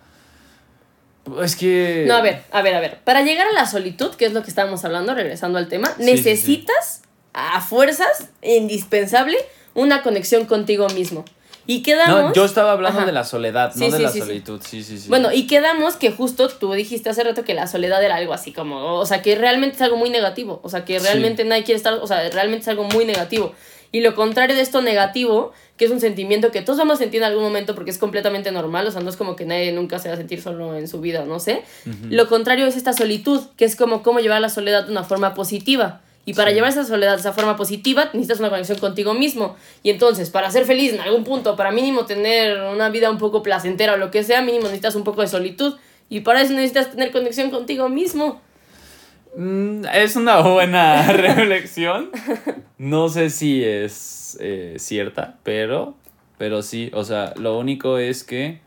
Es 1.43 1.55
que. 1.55 2.05
No, 2.07 2.15
a 2.15 2.21
ver, 2.21 2.43
a 2.51 2.61
ver, 2.61 2.75
a 2.75 2.79
ver. 2.79 2.99
Para 3.03 3.23
llegar 3.23 3.47
a 3.47 3.51
la 3.53 3.65
solitud, 3.65 4.11
que 4.15 4.25
es 4.25 4.33
lo 4.33 4.43
que 4.43 4.49
estábamos 4.49 4.85
hablando, 4.85 5.13
regresando 5.15 5.57
al 5.57 5.67
tema, 5.67 5.87
Sí, 5.87 5.93
sí, 5.97 6.03
sí. 6.03 6.11
necesitas 6.11 7.01
a 7.33 7.59
fuerzas, 7.61 8.29
indispensable, 8.41 9.37
una 9.73 10.03
conexión 10.03 10.45
contigo 10.45 10.87
mismo. 10.89 11.25
Y 11.69 11.83
quedamos... 11.83 12.23
No, 12.29 12.33
yo 12.33 12.45
estaba 12.45 12.71
hablando 12.71 12.99
Ajá. 12.99 13.05
de 13.07 13.11
la 13.11 13.25
soledad, 13.25 13.73
Sí, 13.73 13.79
no 13.81 13.85
de 13.91 13.97
sí, 13.97 14.03
la 14.03 14.09
sí, 14.09 14.21
sí. 14.21 14.25
solitud. 14.25 14.61
Sí, 14.63 14.83
sí, 14.83 14.97
sí. 14.97 15.09
Bueno, 15.09 15.33
y 15.33 15.47
quedamos 15.47 15.97
que 15.97 16.11
justo 16.11 16.47
tú 16.47 16.71
dijiste 16.71 17.09
hace 17.09 17.23
rato 17.25 17.43
que 17.43 17.53
la 17.53 17.67
soledad 17.67 18.01
era 18.01 18.15
algo 18.15 18.31
así 18.33 18.53
como, 18.53 18.95
o 18.95 19.05
sea, 19.05 19.21
que 19.21 19.35
realmente 19.35 19.75
es 19.75 19.81
algo 19.81 19.97
muy 19.97 20.09
negativo, 20.09 20.61
o 20.63 20.69
sea, 20.69 20.85
que 20.85 20.97
Sí. 20.97 21.05
realmente 21.05 21.43
nadie 21.43 21.65
quiere 21.65 21.75
estar, 21.77 21.95
o 21.95 22.07
sea, 22.07 22.29
realmente 22.29 22.61
es 22.61 22.67
algo 22.69 22.85
muy 22.85 23.03
negativo. 23.03 23.53
Y 23.91 24.01
lo 24.01 24.15
contrario 24.15 24.55
de 24.55 24.61
esto 24.61 24.81
negativo, 24.81 25.53
que 25.77 25.85
es 25.85 25.91
un 25.91 25.99
sentimiento 25.99 26.51
que 26.51 26.61
todos 26.61 26.79
vamos 26.79 26.95
a 26.95 26.97
sentir 26.97 27.21
en 27.21 27.27
algún 27.27 27.43
momento 27.43 27.73
porque 27.75 27.91
es 27.91 27.97
completamente 27.97 28.51
normal, 28.51 28.85
o 28.87 28.91
sea, 28.91 29.01
no 29.01 29.09
es 29.09 29.15
como 29.15 29.35
que 29.35 29.45
nadie 29.45 29.71
nunca 29.71 29.99
se 29.99 30.09
va 30.09 30.15
a 30.15 30.17
sentir 30.17 30.41
solo 30.41 30.75
en 30.75 30.87
su 30.87 30.99
vida, 30.99 31.23
no 31.25 31.39
sé. 31.39 31.63
Lo 32.09 32.27
contrario 32.27 32.65
es 32.67 32.75
esta 32.75 32.93
solitud, 32.93 33.41
que 33.55 33.65
es 33.65 33.75
como 33.75 34.03
cómo 34.03 34.19
llevar 34.19 34.41
la 34.41 34.49
soledad 34.49 34.85
de 34.85 34.91
una 34.91 35.03
forma 35.03 35.33
positiva. 35.33 36.01
Y 36.25 36.33
para 36.33 36.49
Sí. 36.49 36.55
llevar 36.55 36.71
esa 36.71 36.83
soledad 36.83 37.13
de 37.13 37.19
esa 37.21 37.31
forma 37.31 37.55
positiva, 37.55 38.05
necesitas 38.11 38.39
una 38.39 38.49
conexión 38.49 38.77
contigo 38.79 39.13
mismo. 39.13 39.55
Y 39.81 39.91
entonces, 39.91 40.29
para 40.29 40.51
ser 40.51 40.65
feliz 40.65 40.91
en 40.93 40.99
algún 40.99 41.23
punto, 41.23 41.55
para 41.55 41.71
mínimo 41.71 42.05
tener 42.05 42.59
una 42.59 42.89
vida 42.89 43.09
un 43.09 43.17
poco 43.17 43.41
placentera 43.43 43.93
o 43.93 43.97
lo 43.97 44.11
que 44.11 44.23
sea, 44.23 44.41
mínimo 44.41 44.63
necesitas 44.63 44.95
un 44.95 45.05
poco 45.05 45.21
de 45.21 45.27
solitud. 45.29 45.75
Y 46.09 46.21
para 46.21 46.41
eso 46.41 46.51
necesitas 46.51 46.91
tener 46.91 47.13
conexión 47.13 47.49
contigo 47.49 47.87
mismo. 47.87 48.41
Mm, 49.37 49.85
es 49.93 50.15
una 50.15 50.39
buena 50.41 51.11
reflexión. 51.13 52.09
No 52.79 53.07
sé 53.09 53.29
si 53.29 53.63
es 53.63 54.35
eh, 54.41 54.75
cierta, 54.79 55.37
pero, 55.43 55.95
pero 56.39 56.63
sí, 56.63 56.89
o 56.93 57.03
sea, 57.03 57.33
lo 57.37 57.57
único 57.59 57.99
es 57.99 58.23
que 58.23 58.59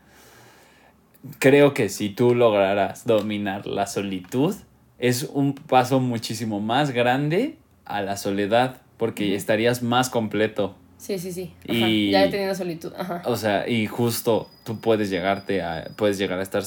creo 1.39 1.73
que 1.73 1.89
si 1.89 2.09
tú 2.09 2.35
lograras 2.35 3.05
dominar 3.05 3.67
la 3.67 3.85
solitud, 3.85 4.55
es 4.97 5.23
un 5.33 5.53
paso 5.55 5.99
muchísimo 5.99 6.59
más 6.59 6.91
grande 6.91 7.57
a 7.85 8.01
la 8.01 8.15
soledad, 8.17 8.77
porque 8.97 9.35
estarías 9.35 9.81
más 9.83 10.09
completo. 10.09 10.75
Sí, 10.97 11.17
sí, 11.17 11.31
sí. 11.31 11.51
Ajá, 11.67 11.89
Y- 11.89 12.11
Ya 12.11 12.23
he 12.25 12.29
tenido 12.29 12.53
solitud. 12.53 12.93
Ajá. 12.95 13.23
O 13.25 13.35
sea, 13.35 13.67
y 13.67 13.87
justo 13.87 14.47
tú 14.63 14.79
puedes 14.79 15.09
llegarte 15.09 15.61
a, 15.63 15.89
puedes 15.97 16.17
llegar 16.19 16.39
a 16.39 16.43
estar 16.43 16.63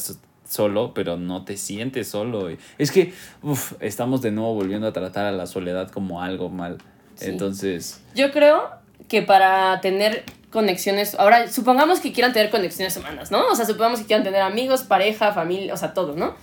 solo, 0.49 0.95
pero 0.95 1.16
no 1.16 1.45
te 1.45 1.57
sientes 1.57 2.09
solo. 2.09 2.49
Es 2.78 2.90
que, 2.90 3.12
uf, 3.42 3.74
estamos 3.80 4.22
de 4.22 4.30
nuevo 4.30 4.55
volviendo 4.55 4.86
a 4.86 4.92
tratar 4.92 5.26
a 5.26 5.32
la 5.32 5.47
soledad 5.47 5.90
como 5.90 6.22
algo 6.22 6.49
mal. 6.49 6.78
Sí. 7.16 7.26
Entonces, 7.26 8.01
Yo 8.14 8.30
creo 8.30 8.70
que 9.09 9.22
para 9.22 9.80
tener 9.80 10.24
conexiones, 10.51 11.14
ahora 11.16 11.49
supongamos 11.51 12.01
que 12.01 12.12
quieran 12.12 12.32
tener 12.32 12.51
conexiones 12.51 12.97
humanas, 12.97 13.30
¿no? 13.30 13.47
O 13.49 13.57
sea, 13.57 13.66
supongamos 13.66 14.01
que 14.01 14.07
quieran 14.07 14.24
tener 14.24 14.40
amigos, 14.40 14.82
pareja, 14.82 15.32
familia, 15.32 15.74
o 15.74 15.76
sea, 15.76 15.95
todo, 15.95 16.14
¿no? 16.14 16.34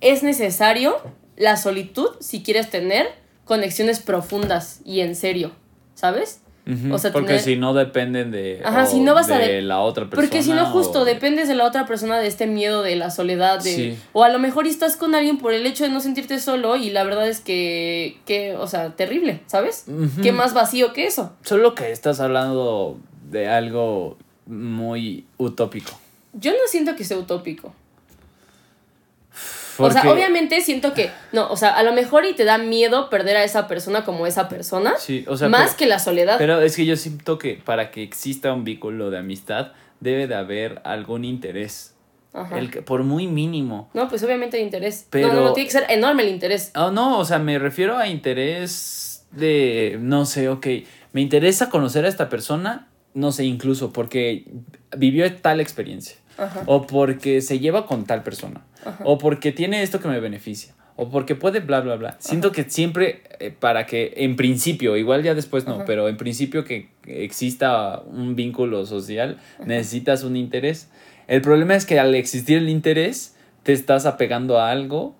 Es 0.00 0.22
necesario 0.22 0.96
la 1.36 1.56
solitud 1.56 2.10
si 2.20 2.42
quieres 2.42 2.68
tener 2.70 3.06
conexiones 3.44 4.00
profundas 4.00 4.80
y 4.84 5.00
en 5.00 5.14
serio, 5.14 5.52
¿sabes? 5.94 6.40
Ujú, 6.68 6.94
O 6.94 6.98
sea, 6.98 7.12
porque 7.12 7.28
tener- 7.28 7.42
si 7.42 7.56
no 7.56 7.72
dependen 7.74 8.30
de, 8.30 8.60
Ajá, 8.64 8.84
o 8.84 8.86
si 8.86 9.00
no 9.00 9.14
vas 9.14 9.30
a 9.30 9.38
de 9.38 9.48
de- 9.54 9.62
la 9.62 9.80
otra 9.80 10.04
persona. 10.04 10.22
Porque 10.28 10.42
si 10.42 10.52
no, 10.52 10.66
justo 10.66 11.00
o- 11.00 11.04
dependes 11.04 11.48
de 11.48 11.54
la 11.54 11.64
otra 11.64 11.86
persona 11.86 12.18
de 12.18 12.26
este 12.26 12.46
miedo 12.46 12.82
de 12.82 12.96
la 12.96 13.10
soledad. 13.10 13.62
De, 13.62 13.74
Sí. 13.74 13.98
O 14.12 14.22
a 14.24 14.28
lo 14.28 14.38
mejor 14.38 14.66
estás 14.66 14.96
con 14.96 15.14
alguien 15.14 15.38
por 15.38 15.52
el 15.52 15.64
hecho 15.66 15.84
de 15.84 15.90
no 15.90 16.00
sentirte 16.00 16.38
solo 16.38 16.76
y 16.76 16.90
la 16.90 17.04
verdad 17.04 17.28
es 17.28 17.40
que, 17.40 18.18
que 18.26 18.54
o 18.56 18.66
sea, 18.66 18.90
terrible, 18.96 19.40
¿sabes? 19.46 19.84
Ujú. 19.88 20.22
¿Qué 20.22 20.32
más 20.32 20.54
vacío 20.54 20.92
que 20.92 21.06
eso? 21.06 21.32
Solo 21.42 21.74
que 21.74 21.90
estás 21.90 22.20
hablando 22.20 22.98
de 23.30 23.48
algo 23.48 24.16
muy 24.46 25.26
utópico. 25.36 25.92
Yo 26.32 26.52
no 26.52 26.58
siento 26.68 26.94
que 26.96 27.04
sea 27.04 27.16
utópico. 27.18 27.72
O 29.78 29.90
sea, 29.90 30.10
obviamente 30.10 30.60
siento 30.60 30.92
que, 30.94 31.10
no, 31.32 31.48
o 31.50 31.56
sea, 31.56 31.70
a 31.70 31.82
lo 31.82 31.92
mejor 31.92 32.24
y 32.24 32.34
te 32.34 32.44
da 32.44 32.58
miedo 32.58 33.08
perder 33.10 33.36
a 33.36 33.44
esa 33.44 33.66
persona 33.68 34.04
como 34.04 34.26
esa 34.26 34.48
persona, 34.48 34.94
Sí, 34.98 35.24
o 35.28 35.36
sea, 35.36 35.48
más 35.48 35.70
pero- 35.70 35.76
que 35.76 35.86
la 35.86 35.98
soledad. 35.98 36.36
Pero 36.38 36.60
es 36.60 36.74
que 36.76 36.84
yo 36.86 36.96
siento 36.96 37.38
que 37.38 37.54
para 37.64 37.90
que 37.90 38.02
exista 38.02 38.52
un 38.52 38.64
vínculo 38.64 39.10
de 39.10 39.18
amistad 39.18 39.72
debe 40.00 40.26
de 40.26 40.34
haber 40.34 40.80
algún 40.84 41.24
interés. 41.24 41.94
Ajá. 42.34 42.58
El 42.58 42.70
por 42.84 43.02
muy 43.04 43.26
mínimo. 43.26 43.88
No, 43.94 44.08
pues 44.08 44.22
obviamente 44.22 44.58
hay 44.58 44.62
interés. 44.62 45.06
Pero- 45.10 45.28
No, 45.28 45.34
no, 45.34 45.40
no, 45.46 45.52
tiene 45.54 45.66
que 45.68 45.72
ser 45.72 45.86
enorme 45.88 46.22
el 46.24 46.28
interés. 46.28 46.70
Oh, 46.76 46.90
no, 46.90 47.18
o 47.18 47.24
sea, 47.24 47.38
me 47.38 47.58
refiero 47.58 47.96
a 47.96 48.06
interés 48.06 49.24
de, 49.32 49.98
no 50.00 50.24
sé, 50.26 50.48
ok, 50.48 50.66
me 51.12 51.20
interesa 51.20 51.70
conocer 51.70 52.04
a 52.04 52.08
esta 52.08 52.28
persona, 52.28 52.88
no 53.14 53.32
sé, 53.32 53.44
incluso 53.44 53.92
porque 53.92 54.44
vivió 54.96 55.34
tal 55.36 55.60
experiencia, 55.60 56.16
Ajá. 56.38 56.62
o 56.66 56.86
porque 56.86 57.40
se 57.42 57.58
lleva 57.58 57.86
con 57.86 58.04
tal 58.04 58.22
persona, 58.22 58.62
o 59.04 59.18
porque 59.18 59.52
tiene 59.52 59.82
esto 59.82 60.00
que 60.00 60.08
me 60.08 60.20
beneficia, 60.20 60.74
o 60.96 61.08
porque 61.10 61.34
puede 61.34 61.60
bla, 61.60 61.80
bla, 61.80 61.96
bla. 61.96 62.16
Siento 62.18 62.52
que 62.52 62.64
siempre, 62.64 63.22
eh, 63.40 63.50
para 63.50 63.86
que 63.86 64.14
en 64.16 64.36
principio, 64.36 64.96
igual 64.96 65.22
ya 65.22 65.34
después 65.34 65.66
no, 65.66 65.84
pero 65.84 66.08
en 66.08 66.16
principio 66.16 66.64
que 66.64 66.88
exista 67.06 68.00
un 68.00 68.36
vínculo 68.36 68.86
social, 68.86 69.38
necesitas 69.64 70.22
un 70.24 70.36
interés. 70.36 70.88
El 71.26 71.42
problema 71.42 71.74
es 71.74 71.84
que 71.86 72.00
al 72.00 72.14
existir 72.14 72.58
el 72.58 72.68
interés, 72.68 73.36
te 73.62 73.72
estás 73.74 74.06
apegando 74.06 74.58
a 74.58 74.70
algo 74.70 75.14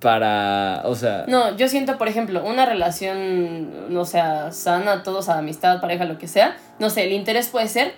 para, 0.00 0.82
o 0.84 0.94
sea, 0.94 1.24
No, 1.28 1.56
yo 1.56 1.68
siento, 1.68 1.98
por 1.98 2.08
ejemplo, 2.08 2.44
una 2.44 2.66
relación, 2.66 3.92
no 3.92 4.04
sea, 4.04 4.52
sana, 4.52 5.02
todos 5.02 5.28
a 5.28 5.38
amistad, 5.38 5.80
pareja, 5.80 6.04
lo 6.04 6.18
que 6.18 6.28
sea. 6.28 6.56
No 6.78 6.90
sé, 6.90 7.04
el 7.04 7.12
interés 7.12 7.48
puede 7.48 7.68
ser, 7.68 7.94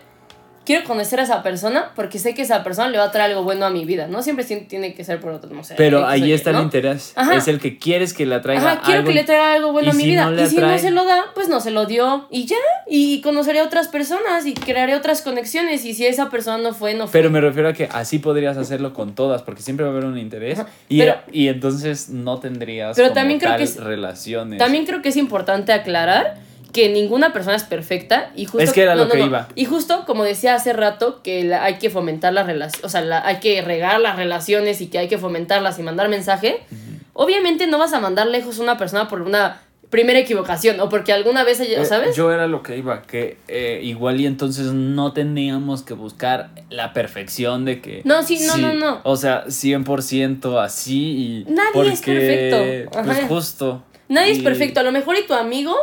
quiero 0.68 0.84
conocer 0.84 1.18
a 1.18 1.22
esa 1.22 1.42
persona 1.42 1.92
porque 1.96 2.18
sé 2.18 2.34
que 2.34 2.42
esa 2.42 2.62
persona 2.62 2.88
le 2.90 2.98
va 2.98 3.04
a 3.04 3.10
traer 3.10 3.30
algo 3.30 3.42
bueno 3.42 3.64
a 3.64 3.70
mi 3.70 3.86
vida. 3.86 4.06
No 4.06 4.22
siempre 4.22 4.44
tiene 4.44 4.92
que 4.92 5.02
ser 5.02 5.18
por 5.18 5.32
otro, 5.32 5.48
no 5.54 5.64
sé. 5.64 5.74
pero 5.78 6.06
ahí 6.06 6.30
está 6.30 6.52
¿no? 6.52 6.58
el 6.58 6.64
interés. 6.64 7.14
Ajá. 7.16 7.34
Es 7.36 7.48
el 7.48 7.58
que 7.58 7.78
quieres 7.78 8.12
que 8.12 8.26
le 8.26 8.34
atraiga 8.34 8.72
Ajá, 8.72 8.80
quiero 8.84 8.98
algo 9.00 9.08
que 9.08 9.14
le 9.14 9.24
traiga 9.24 9.54
algo 9.54 9.72
bueno 9.72 9.90
a 9.92 9.94
mi 9.94 10.02
si 10.02 10.10
vida. 10.10 10.26
no 10.30 10.42
y 10.42 10.46
si 10.46 10.58
no 10.58 10.78
se 10.78 10.90
lo 10.90 11.06
da, 11.06 11.24
pues 11.34 11.48
no 11.48 11.60
se 11.60 11.70
lo 11.70 11.86
dio. 11.86 12.28
Y 12.30 12.44
ya. 12.44 12.56
Y 12.86 13.22
conoceré 13.22 13.60
a 13.60 13.64
otras 13.64 13.88
personas 13.88 14.44
y 14.44 14.52
crearé 14.52 14.94
otras 14.94 15.22
conexiones. 15.22 15.86
Y 15.86 15.94
si 15.94 16.04
esa 16.04 16.28
persona 16.28 16.58
no 16.58 16.74
fue, 16.74 16.92
no 16.92 17.06
fue. 17.06 17.12
Pero 17.18 17.30
me 17.30 17.40
refiero 17.40 17.70
a 17.70 17.72
que 17.72 17.88
así 17.90 18.18
podrías 18.18 18.58
hacerlo 18.58 18.92
con 18.92 19.14
todas, 19.14 19.40
porque 19.42 19.62
siempre 19.62 19.84
va 19.86 19.90
a 19.90 19.94
haber 19.94 20.04
un 20.04 20.18
interés. 20.18 20.58
Ajá, 20.58 20.68
Y, 20.90 20.98
pero- 20.98 21.16
y 21.32 21.48
entonces 21.48 22.10
no 22.10 22.40
tendrías 22.40 22.94
Pero 22.94 23.08
como 23.08 23.14
también 23.14 23.40
creo 23.40 23.52
tal 23.52 23.58
que 23.58 23.64
es- 23.64 23.76
relaciones. 23.82 24.58
También 24.58 24.84
creo 24.84 25.00
que 25.00 25.08
es 25.08 25.16
importante 25.16 25.72
aclarar 25.72 26.36
que 26.72 26.88
ninguna 26.90 27.32
persona 27.32 27.56
es 27.56 27.64
perfecta 27.64 28.30
y 28.36 28.44
justo 28.44 28.58
Es 28.60 28.72
que 28.72 28.82
era 28.82 28.94
lo 28.94 29.08
que 29.08 29.20
iba. 29.20 29.48
y 29.54 29.64
justo 29.64 30.04
como 30.06 30.24
decía 30.24 30.54
hace 30.54 30.72
rato 30.72 31.20
que 31.22 31.42
la- 31.44 31.64
hay 31.64 31.78
que 31.78 31.88
fomentar 31.90 32.32
las 32.32 32.46
relaciones 32.46 32.84
o 32.84 32.88
sea 32.88 33.00
la- 33.00 33.26
hay 33.26 33.36
que 33.40 33.62
regar 33.62 34.00
las 34.00 34.16
relaciones 34.16 34.80
y 34.80 34.88
que 34.88 34.98
hay 34.98 35.08
que 35.08 35.16
fomentarlas 35.18 35.78
y 35.78 35.82
mandar 35.82 36.08
mensaje 36.08 36.60
obviamente 37.14 37.66
no 37.66 37.78
vas 37.78 37.92
a 37.94 38.00
mandar 38.00 38.26
lejos 38.26 38.58
a 38.58 38.62
una 38.62 38.76
persona 38.76 39.08
por 39.08 39.22
una 39.22 39.62
primera 39.90 40.18
equivocación 40.18 40.78
o 40.80 40.90
porque 40.90 41.14
alguna 41.14 41.44
vez, 41.44 41.60
Eh, 41.60 41.82
¿sabes? 41.86 42.14
Yo 42.14 42.30
era 42.30 42.46
lo 42.46 42.62
que 42.62 42.76
iba, 42.76 43.00
que 43.02 43.38
eh, 43.48 43.80
igual 43.82 44.20
y 44.20 44.26
entonces 44.26 44.66
no 44.74 45.14
teníamos 45.14 45.82
que 45.82 45.94
buscar 45.94 46.50
la 46.68 46.92
perfección 46.92 47.64
de 47.64 47.80
que... 47.80 48.02
No, 48.04 48.22
sí, 48.22 48.38
no, 48.46 48.58
no, 48.58 48.74
no. 48.74 49.00
O 49.04 49.16
sea, 49.16 49.46
100% 49.46 50.60
así 50.62 51.44
y... 51.48 51.50
Nadie 51.50 51.92
es 51.94 52.02
perfecto. 52.02 52.90
Pues 53.02 53.18
justo. 53.28 53.82
Nadie 54.10 54.32
es 54.32 54.40
perfecto. 54.40 54.80
A 54.80 54.82
lo 54.82 54.92
mejor 54.92 55.16
y 55.16 55.26
tu 55.26 55.32
amigo 55.32 55.74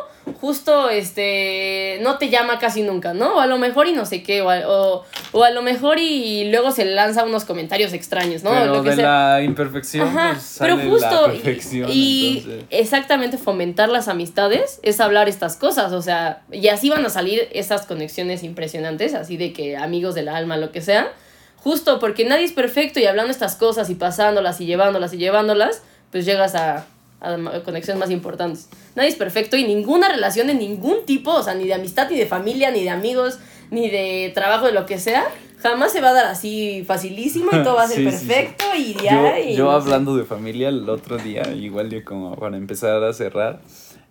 justo 0.42 0.90
este 0.90 2.00
no 2.02 2.18
te 2.18 2.30
llama 2.30 2.60
casi 2.60 2.82
nunca, 2.82 3.14
¿no? 3.14 3.36
O 3.36 3.40
a 3.40 3.48
lo 3.48 3.58
mejor 3.58 3.88
y 3.88 3.94
no 3.94 4.06
sé 4.06 4.24
qué, 4.24 4.42
o 4.42 4.50
a, 4.50 4.68
o, 4.68 5.04
o 5.32 5.44
a 5.44 5.50
lo 5.52 5.62
mejor 5.62 6.00
y 6.00 6.50
luego 6.50 6.72
se 6.72 6.86
lanza 6.86 7.24
unos 7.24 7.46
comentarios 7.46 7.94
extraños, 7.94 8.44
¿no? 8.44 8.52
Pero 8.52 8.76
lo 8.76 8.84
que 8.84 8.90
de 8.92 8.96
sea. 8.98 9.06
la 9.38 9.42
imperfección, 9.44 10.08
Ajá, 10.08 10.32
pues, 10.34 10.58
pero 10.60 10.78
justo 10.78 11.28
la 11.28 11.34
y- 11.34 11.38
perfección. 11.40 11.90
y, 11.92 12.38
entonces. 12.40 12.64
exactamente 12.70 13.38
fomentar 13.38 13.90
las 13.90 14.08
amistades 14.08 14.80
es 14.84 15.00
hablar 15.00 15.30
estas 15.30 15.56
cosas, 15.58 15.92
o 15.94 16.02
sea, 16.02 16.42
y 16.52 16.68
así 16.70 16.90
van 16.90 17.06
a 17.06 17.10
salir 17.10 17.48
esas 17.52 17.86
conexiones 17.86 18.44
impresionantes, 18.44 19.14
así 19.14 19.38
de 19.38 19.54
que 19.54 19.78
amigos 19.78 20.16
del 20.16 20.30
alma, 20.30 20.58
lo 20.58 20.72
que 20.72 20.82
sea, 20.82 21.12
justo 21.58 22.00
porque 22.00 22.26
nadie 22.26 22.46
es 22.46 22.52
perfecto 22.52 23.00
y 23.00 23.06
hablando 23.06 23.32
estas 23.32 23.56
cosas 23.56 23.90
y 23.90 23.96
pasándolas 23.96 24.60
y 24.62 24.66
llevándolas 24.66 25.14
y 25.14 25.18
llevándolas, 25.18 25.82
pues 26.12 26.26
llegas 26.26 26.56
a, 26.56 26.86
a 27.34 27.64
conexiones 27.64 28.00
más 28.00 28.12
importantes. 28.12 28.70
Nadie 28.96 29.10
es 29.10 29.16
perfecto 29.16 29.58
y 29.58 29.64
ninguna 29.64 30.10
relación 30.10 30.48
de 30.48 30.54
ningún 30.54 31.06
tipo, 31.06 31.32
o 31.34 31.44
sea, 31.44 31.56
ni 31.56 31.66
de 31.66 31.74
amistad, 31.74 32.10
ni 32.10 32.18
de 32.18 32.26
familia, 32.26 32.72
ni 32.72 32.84
de 32.84 32.90
amigos, 32.90 33.40
ni 33.72 33.90
de 33.90 34.32
trabajo, 34.36 34.66
de 34.68 34.72
lo 34.74 34.86
que 34.86 35.00
sea, 35.00 35.26
jamás 35.60 35.92
se 35.92 36.02
va 36.02 36.10
a 36.10 36.14
dar 36.14 36.26
así 36.28 36.84
facilísimo 36.86 37.48
y 37.54 37.64
todo 37.64 37.76
va 37.76 37.84
a 37.84 37.88
ser 37.90 37.98
Sí, 37.98 38.12
sí, 38.12 38.18
sí. 38.18 38.26
perfecto 38.28 38.66
y 38.78 38.94
Yo, 38.94 39.00
ya. 39.04 39.40
y 39.40 39.56
yo 39.56 39.70
sé. 39.70 39.76
hablando 39.76 40.16
de 40.16 40.24
familia, 40.26 40.70
el 40.70 40.88
otro 40.90 41.18
día, 41.18 41.44
igual 41.54 41.90
yo 41.90 42.04
como 42.06 42.36
para 42.36 42.58
empezar 42.58 43.04
a 43.04 43.14
cerrar, 43.14 43.62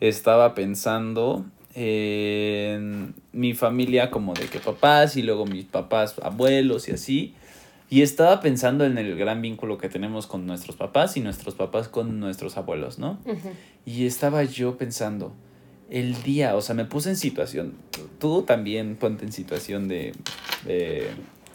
estaba 0.00 0.54
pensando 0.54 1.44
en 1.74 3.14
mi 3.32 3.54
familia 3.54 4.10
como 4.10 4.34
de 4.34 4.46
que 4.46 4.58
papás 4.58 5.16
y 5.16 5.22
luego 5.22 5.44
mis 5.46 5.64
papás, 5.64 6.14
abuelos 6.22 6.88
y 6.88 6.92
así. 6.92 7.34
Y 7.94 8.02
estaba 8.02 8.40
pensando 8.40 8.84
en 8.84 8.98
el 8.98 9.14
gran 9.14 9.40
vínculo 9.40 9.78
que 9.78 9.88
tenemos 9.88 10.26
con 10.26 10.48
nuestros 10.48 10.74
papás 10.74 11.16
y 11.16 11.20
nuestros 11.20 11.54
papás 11.54 11.86
con 11.86 12.18
nuestros 12.18 12.56
abuelos, 12.56 12.98
¿no? 12.98 13.20
Y 13.86 14.06
estaba 14.06 14.42
yo 14.42 14.76
pensando, 14.76 15.32
el 15.90 16.20
día, 16.24 16.56
o 16.56 16.60
sea, 16.60 16.74
me 16.74 16.86
puse 16.86 17.10
en 17.10 17.16
situación, 17.16 17.74
tú 18.18 18.42
también 18.42 18.96
ponte 18.96 19.24
en 19.24 19.30
situación 19.30 19.86
de, 19.86 20.12
de 20.64 21.06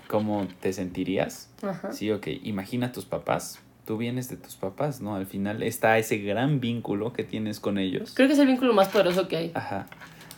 cómo 0.07 0.47
te 0.61 0.71
sentirías. 0.71 1.49
Ajá. 1.61 1.91
Sí, 1.91 2.09
ok, 2.09 2.27
imagina 2.43 2.87
a 2.87 2.91
tus 2.93 3.03
papás, 3.03 3.59
tú 3.85 3.97
vienes 3.97 4.29
de 4.29 4.37
tus 4.37 4.55
papás, 4.55 5.01
¿no? 5.01 5.17
Al 5.17 5.25
final 5.25 5.61
está 5.61 5.97
ese 5.97 6.19
gran 6.19 6.61
vínculo 6.61 7.11
que 7.11 7.25
tienes 7.25 7.59
con 7.59 7.77
ellos. 7.77 8.13
Creo 8.15 8.29
que 8.29 8.35
es 8.35 8.39
el 8.39 8.47
vínculo 8.47 8.73
más 8.73 8.87
poderoso 8.87 9.27
que 9.27 9.35
hay. 9.35 9.51
Ajá. 9.55 9.87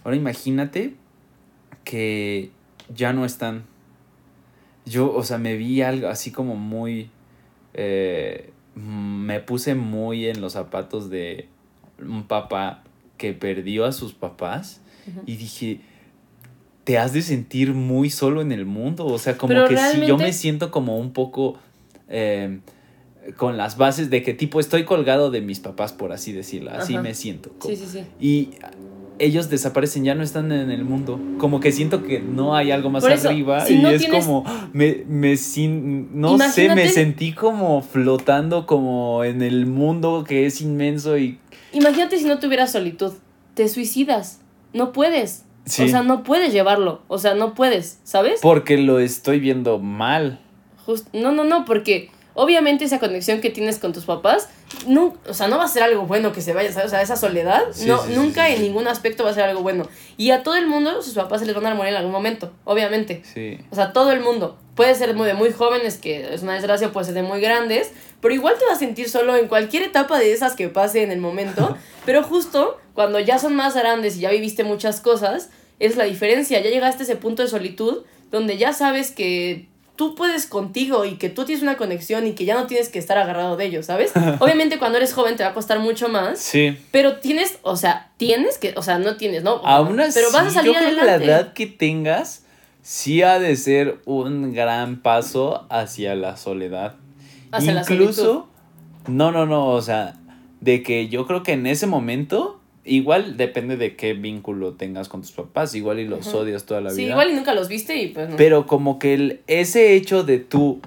Ahora 0.04 0.18
imagínate 0.18 0.96
que 1.84 2.50
ya 2.92 3.14
no 3.14 3.24
están. 3.24 3.70
Yo, 4.86 5.14
o 5.14 5.24
sea, 5.24 5.38
me 5.38 5.56
vi 5.56 5.82
algo 5.82 6.08
así 6.08 6.32
como 6.32 6.56
muy... 6.56 7.10
eh, 7.74 8.52
me 8.76 9.40
puse 9.42 9.76
muy 9.76 10.28
en 10.28 10.40
los 10.42 10.54
zapatos 10.54 11.10
de 11.10 11.48
un 12.00 12.24
papá 12.24 12.84
que 13.18 13.34
perdió 13.34 13.86
a 13.86 13.92
sus 13.92 14.14
papás 14.14 14.82
y 15.26 15.36
dije, 15.36 15.82
te 16.86 16.98
has 16.98 17.12
de 17.14 17.22
sentir 17.22 17.74
muy 17.74 18.10
solo 18.10 18.42
en 18.42 18.52
el 18.52 18.66
mundo. 18.66 19.06
O 19.06 19.18
sea, 19.20 19.38
como 19.38 19.50
Pero 19.54 19.68
que 19.68 19.76
sí, 19.78 19.84
yo 19.84 19.92
realmente- 20.00 20.24
me 20.24 20.34
siento 20.34 20.72
como 20.72 20.98
un 20.98 21.12
poco 21.12 21.58
eh, 22.08 22.60
con 23.38 23.58
las 23.58 23.78
bases 23.78 24.10
de 24.10 24.24
que 24.24 24.34
tipo 24.34 24.60
estoy 24.60 24.84
colgado 24.86 25.30
de 25.32 25.42
mis 25.42 25.60
papás, 25.60 25.94
por 25.94 26.12
así 26.12 26.32
decirlo. 26.32 26.72
Así 26.72 26.94
Ajá. 26.94 27.04
me 27.04 27.14
siento. 27.14 27.52
Sí, 27.64 27.76
sí, 27.76 27.86
sí. 27.88 28.04
Y 28.20 28.50
ellos 29.24 29.50
desaparecen, 29.50 30.04
ya 30.04 30.16
no 30.16 30.24
están 30.24 30.52
en 30.52 30.72
el 30.72 30.84
mundo. 30.84 31.20
Como 31.38 31.60
que 31.60 31.72
siento 31.72 32.04
que 32.04 32.20
no 32.20 32.56
hay 32.56 32.72
algo 32.72 32.90
más 32.90 33.04
eso, 33.06 33.30
arriba. 33.30 33.66
si 33.66 33.76
y 33.76 33.82
no 33.82 33.90
es 33.90 34.02
tienes- 34.02 34.26
como, 34.26 34.44
me, 34.74 35.04
me 35.08 35.38
sin- 35.38 36.20
no 36.20 36.38
sé, 36.38 36.74
me 36.74 36.88
sentí 36.90 37.34
como 37.34 37.82
flotando 37.82 38.66
como 38.66 39.24
en 39.24 39.42
el 39.42 39.66
mundo 39.66 40.24
que 40.28 40.46
es 40.46 40.62
inmenso 40.62 41.18
y... 41.18 41.40
Imagínate 41.74 42.18
si 42.18 42.26
no 42.26 42.40
tuvieras 42.40 42.72
solitud. 42.72 43.14
Te 43.54 43.68
suicidas. 43.70 44.42
No 44.74 44.92
puedes. 44.92 45.46
Sí. 45.66 45.84
O 45.84 45.88
sea, 45.88 46.02
no 46.04 46.24
puedes 46.24 46.52
llevarlo. 46.54 47.02
O 47.08 47.18
sea, 47.18 47.36
no 47.36 47.54
puedes, 47.54 48.00
¿sabes? 48.04 48.40
Porque 48.42 48.78
lo 48.78 49.00
estoy 49.00 49.40
viendo 49.40 49.80
mal. 49.80 50.40
Just- 50.86 51.08
no, 51.14 51.32
no, 51.32 51.44
no, 51.44 51.66
porque 51.66 52.10
obviamente 52.34 52.86
esa 52.86 53.00
conexión 53.00 53.42
que 53.42 53.50
tienes 53.50 53.80
con 53.80 53.94
tus 53.94 54.06
papás, 54.06 54.50
no, 54.88 55.16
o 55.28 55.34
sea, 55.34 55.48
no 55.48 55.58
va 55.58 55.66
a 55.66 55.68
ser 55.68 55.84
algo 55.84 56.04
bueno 56.04 56.32
que 56.32 56.42
se 56.42 56.54
vaya, 56.54 56.72
¿sabes? 56.72 56.88
O 56.88 56.90
sea, 56.90 57.02
esa 57.02 57.16
soledad, 57.16 57.64
Sí, 57.72 57.86
no, 57.86 58.04
sí, 58.04 58.14
nunca 58.16 58.48
sí, 58.48 58.54
en 58.54 58.62
ningún 58.62 58.88
aspecto 58.88 59.24
va 59.24 59.32
a 59.32 59.34
ser 59.34 59.44
algo 59.44 59.62
bueno. 59.62 59.88
Y 60.18 60.32
a 60.32 60.44
todo 60.44 60.56
el 60.56 60.68
mundo, 60.68 61.02
sus 61.02 61.14
papás 61.14 61.42
se 61.42 61.46
les 61.46 61.56
van 61.56 61.66
a 61.66 61.76
morir 61.76 61.92
en 61.92 61.98
algún 61.98 62.12
momento, 62.12 62.52
obviamente. 62.64 63.22
Sí. 63.34 63.60
O 63.70 63.76
sea, 63.76 63.94
todo 63.94 64.12
el 64.12 64.22
mundo. 64.22 64.58
Puede 64.76 64.96
ser 64.96 65.14
muy 65.14 65.28
de 65.28 65.34
muy 65.34 65.52
jóvenes, 65.52 65.98
que 65.98 66.34
es 66.34 66.44
una 66.44 66.54
desgracia, 66.54 66.92
puede 66.94 67.06
ser 67.06 67.16
de 67.16 67.24
muy 67.24 67.42
grandes, 67.42 67.92
pero 68.22 68.34
igual 68.34 68.56
te 68.58 68.66
vas 68.66 68.76
a 68.76 68.80
sentir 68.80 69.10
solo 69.10 69.36
en 69.36 69.48
cualquier 69.48 69.84
etapa 69.84 70.18
de 70.18 70.32
esas 70.32 70.56
que 70.56 70.70
pase 70.70 71.04
en 71.04 71.12
el 71.12 71.20
momento. 71.20 71.78
pero 72.06 72.24
justo 72.24 72.80
cuando 72.94 73.20
ya 73.20 73.38
son 73.38 73.56
más 73.56 73.76
grandes 73.76 74.18
y 74.18 74.22
ya 74.22 74.32
viviste 74.32 74.64
muchas 74.64 75.02
cosas, 75.02 75.50
es 75.80 75.98
la 75.98 76.06
diferencia. 76.06 76.60
Ya 76.62 76.70
llegaste 76.70 77.04
a 77.04 77.06
ese 77.06 77.16
punto 77.16 77.42
de 77.42 77.50
solitud 77.50 78.04
donde 78.32 78.58
ya 78.58 78.72
sabes 78.72 79.12
que 79.12 79.68
tú 80.02 80.16
puedes 80.16 80.48
contigo 80.48 81.06
y 81.06 81.18
que 81.18 81.30
tú 81.30 81.46
tienes 81.46 81.62
una 81.62 81.78
conexión 81.78 82.26
y 82.26 82.32
que 82.32 82.44
ya 82.44 82.56
no 82.56 82.66
tienes 82.66 82.90
que 82.90 82.98
estar 82.98 83.20
agarrado 83.20 83.56
de 83.56 83.66
ellos, 83.66 83.86
¿sabes? 83.86 84.12
Obviamente 84.40 84.80
cuando 84.80 84.98
eres 84.98 85.14
joven 85.14 85.36
te 85.36 85.44
va 85.44 85.50
a 85.50 85.54
costar 85.54 85.78
mucho 85.78 86.10
más, 86.10 86.40
Sí. 86.40 86.76
pero 86.90 87.18
tienes, 87.18 87.60
o 87.62 87.78
sea, 87.78 88.10
tienes 88.18 88.58
que, 88.58 88.74
o 88.76 88.82
sea, 88.82 88.98
no 88.98 89.18
tienes, 89.18 89.44
¿no? 89.44 89.62
Aún 89.64 90.00
así, 90.00 90.14
pero 90.16 90.32
vas 90.32 90.48
a 90.48 90.50
salir 90.50 90.74
yo 90.74 90.80
creo 90.80 90.96
que 90.96 91.06
la 91.06 91.16
edad 91.18 91.54
que 91.54 91.68
tengas 91.68 92.46
sí 92.82 93.22
ha 93.22 93.38
de 93.38 93.56
ser 93.56 94.00
un 94.06 94.54
gran 94.54 95.04
paso 95.04 95.68
hacia 95.70 96.16
la 96.16 96.36
soledad. 96.36 96.96
Hacia 97.52 97.74
la 97.74 97.82
Incluso, 97.82 98.50
no, 99.06 99.32
no, 99.32 99.46
no, 99.46 99.68
o 99.68 99.84
sea, 99.84 100.16
de 100.62 100.82
que 100.82 101.10
yo 101.10 101.28
creo 101.28 101.44
que 101.44 101.52
en 101.52 101.68
ese 101.68 101.86
momento, 101.86 102.60
igual 102.86 103.38
depende 103.38 103.78
de 103.78 103.96
qué 103.96 104.14
vínculo 104.14 104.74
tengas 104.74 105.08
con 105.10 105.22
tus 105.22 105.32
papás, 105.32 105.76
igual 105.76 106.00
y 106.00 106.08
los 106.08 106.34
odias 106.34 106.66
toda 106.66 106.82
la 106.82 106.90
Sí, 106.92 107.04
vida. 107.04 107.12
igual 107.12 107.32
y 107.32 107.34
nunca 107.36 107.54
los 107.54 107.68
viste 107.68 108.02
y 108.02 108.08
pues 108.10 108.30
no. 108.30 108.36
Pero 108.38 108.66
como 108.66 108.98
que 109.00 109.14
el, 109.14 109.42
ese 109.48 109.94
hecho 109.96 110.24
de 110.24 110.40
tú 110.40 110.82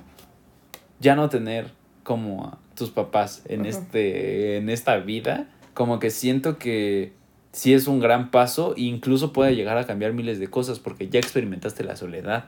ya 1.01 1.15
no 1.17 1.29
tener 1.29 1.69
como 2.03 2.45
a 2.47 2.59
tus 2.77 2.91
papás 2.91 3.43
en, 3.49 3.61
Ajá. 3.63 3.71
este, 3.71 4.57
en 4.57 4.69
esta 4.71 4.97
vida, 4.99 5.49
como 5.75 5.99
que 5.99 6.11
siento 6.11 6.59
que 6.59 7.13
sí 7.53 7.73
es 7.73 7.87
un 7.87 8.01
gran 8.01 8.31
paso 8.31 8.75
e 8.77 8.83
incluso 8.83 9.33
puede 9.33 9.55
llegar 9.55 9.79
a 9.79 9.87
cambiar 9.87 10.13
miles 10.13 10.39
de 10.39 10.49
cosas 10.49 10.81
porque 10.81 11.09
ya 11.09 11.21
experimentaste 11.21 11.85
la 11.85 11.97
soledad. 11.97 12.47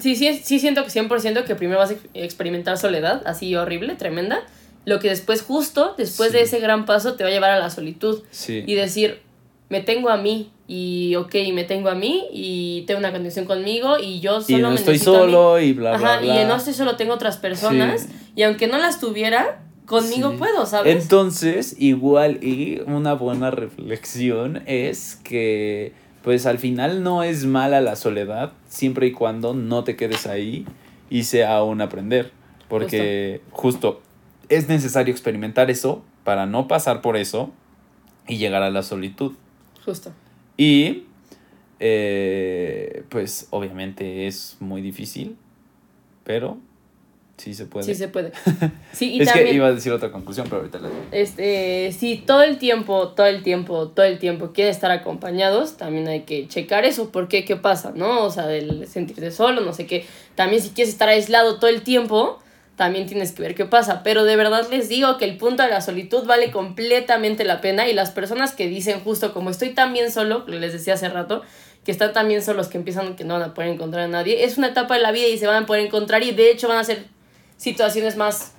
Sí, 0.00 0.16
sí, 0.16 0.40
sí 0.42 0.58
siento 0.58 0.82
que 0.84 0.90
100% 0.90 1.44
que 1.44 1.54
primero 1.54 1.78
vas 1.78 1.90
a 1.90 1.92
ex- 1.94 2.08
experimentar 2.14 2.76
soledad, 2.76 3.22
así 3.26 3.54
horrible, 3.54 3.94
tremenda. 3.94 4.40
Lo 4.88 4.98
que 5.00 5.08
después, 5.10 5.42
justo 5.42 5.94
después 5.98 6.32
de 6.32 6.42
ese 6.42 6.60
gran 6.60 6.84
paso, 6.86 7.14
te 7.14 7.22
va 7.24 7.30
a 7.30 7.32
llevar 7.32 7.50
a 7.50 7.58
la 7.58 7.68
solitud. 7.70 8.22
Sí. 8.30 8.64
Y 8.66 8.74
decir, 8.74 9.20
me 9.68 9.80
tengo 9.82 10.08
a 10.08 10.16
mí, 10.16 10.50
y 10.66 11.14
ok, 11.16 11.34
me 11.52 11.64
tengo 11.64 11.88
a 11.90 11.94
mí, 11.94 12.24
y 12.32 12.84
tengo 12.86 12.98
una 13.00 13.12
conexión 13.12 13.44
conmigo, 13.44 13.98
y 13.98 14.20
yo 14.20 14.38
y 14.40 14.42
solo 14.52 14.58
no 14.58 14.68
me 14.70 14.74
estoy 14.76 14.98
solo 14.98 15.60
y 15.60 15.72
bla, 15.74 15.96
bla, 15.98 16.14
Ajá, 16.14 16.20
bla. 16.20 16.42
y 16.42 16.46
no 16.46 16.56
estoy 16.56 16.72
solo, 16.72 16.96
tengo 16.96 17.12
otras 17.12 17.36
personas, 17.36 18.02
Sí. 18.02 18.08
y 18.36 18.42
aunque 18.44 18.66
no 18.66 18.78
las 18.78 18.98
tuviera, 18.98 19.60
conmigo 19.84 20.30
Sí. 20.32 20.36
puedo, 20.38 20.64
¿sabes? 20.66 21.02
Entonces, 21.02 21.76
igual 21.78 22.42
y 22.42 22.80
una 22.86 23.12
buena 23.14 23.50
reflexión 23.50 24.62
es 24.66 25.16
que 25.22 25.92
pues 26.22 26.46
al 26.46 26.58
final 26.58 27.02
no 27.02 27.22
es 27.22 27.44
mala 27.46 27.80
la 27.80 27.96
soledad 27.96 28.52
siempre 28.68 29.06
y 29.06 29.12
cuando 29.12 29.54
no 29.54 29.84
te 29.84 29.96
quedes 29.96 30.26
ahí 30.26 30.66
y 31.08 31.22
sea 31.24 31.62
un 31.62 31.80
aprender, 31.80 32.32
porque 32.68 33.40
justo, 33.50 34.02
es 34.48 34.68
necesario 34.68 35.12
experimentar 35.12 35.70
eso 35.70 36.02
para 36.24 36.46
no 36.46 36.68
pasar 36.68 37.00
por 37.02 37.16
eso 37.16 37.50
y 38.26 38.38
llegar 38.38 38.62
a 38.62 38.70
la 38.70 38.82
solitud. 38.82 39.32
Justo. 39.84 40.12
Y 40.56 41.04
eh, 41.80 43.04
pues 43.08 43.46
obviamente 43.50 44.26
es 44.26 44.56
muy 44.60 44.82
difícil, 44.82 45.36
pero 46.24 46.58
sí 47.36 47.54
se 47.54 47.66
puede. 47.66 47.86
Sí 47.86 47.94
se 47.94 48.08
puede. 48.08 48.32
Sí, 48.92 49.12
y 49.12 49.20
es 49.20 49.28
también... 49.28 49.46
que 49.46 49.54
iba 49.54 49.68
a 49.68 49.72
decir 49.72 49.92
otra 49.92 50.10
conclusión, 50.10 50.46
pero 50.48 50.58
ahorita 50.58 50.78
la 50.80 50.88
digo. 50.88 51.00
Este, 51.12 51.92
si 51.92 52.16
todo 52.16 52.42
el 52.42 52.58
tiempo, 52.58 53.08
todo 53.10 53.26
el 53.26 53.42
tiempo, 53.42 53.88
todo 53.88 54.06
el 54.06 54.18
tiempo 54.18 54.52
quieren 54.52 54.72
estar 54.72 54.90
acompañados, 54.90 55.76
también 55.76 56.08
hay 56.08 56.22
que 56.22 56.48
checar 56.48 56.84
eso, 56.84 57.10
porque 57.10 57.44
qué 57.44 57.56
pasa, 57.56 57.92
¿no? 57.94 58.24
O 58.24 58.30
sea, 58.30 58.46
del 58.46 58.86
sentirte 58.88 59.30
solo, 59.30 59.60
no 59.60 59.72
sé 59.72 59.86
qué. 59.86 60.04
También 60.34 60.60
si 60.60 60.70
quieres 60.70 60.92
estar 60.92 61.08
aislado 61.08 61.58
todo 61.58 61.70
el 61.70 61.82
tiempo, 61.82 62.40
también 62.78 63.06
tienes 63.06 63.32
que 63.32 63.42
ver 63.42 63.54
qué 63.56 63.66
pasa. 63.66 64.02
Pero 64.04 64.24
de 64.24 64.36
verdad 64.36 64.66
les 64.70 64.88
digo 64.88 65.18
que 65.18 65.24
el 65.24 65.36
punto 65.36 65.64
de 65.64 65.68
la 65.68 65.80
solitud 65.82 66.24
vale 66.24 66.52
completamente 66.52 67.44
la 67.44 67.60
pena 67.60 67.88
y 67.88 67.92
las 67.92 68.12
personas 68.12 68.52
que 68.52 68.68
dicen 68.68 69.00
justo 69.00 69.34
como 69.34 69.50
estoy 69.50 69.70
tan 69.70 69.92
bien 69.92 70.12
solo, 70.12 70.44
les 70.46 70.72
decía 70.72 70.94
hace 70.94 71.08
rato, 71.08 71.42
que 71.84 71.90
están 71.90 72.12
tan 72.12 72.28
bien 72.28 72.40
solos 72.40 72.68
que 72.68 72.78
empiezan 72.78 73.16
que 73.16 73.24
no 73.24 73.34
van 73.34 73.50
a 73.50 73.54
poder 73.54 73.70
encontrar 73.70 74.04
a 74.04 74.08
nadie, 74.08 74.44
es 74.44 74.58
una 74.58 74.68
etapa 74.68 74.94
de 74.94 75.00
la 75.00 75.10
vida 75.10 75.26
y 75.26 75.36
se 75.36 75.48
van 75.48 75.64
a 75.64 75.66
poder 75.66 75.84
encontrar 75.84 76.22
y 76.22 76.30
de 76.30 76.52
hecho 76.52 76.68
van 76.68 76.78
a 76.78 76.84
ser 76.84 77.06
situaciones 77.56 78.16
más 78.16 78.52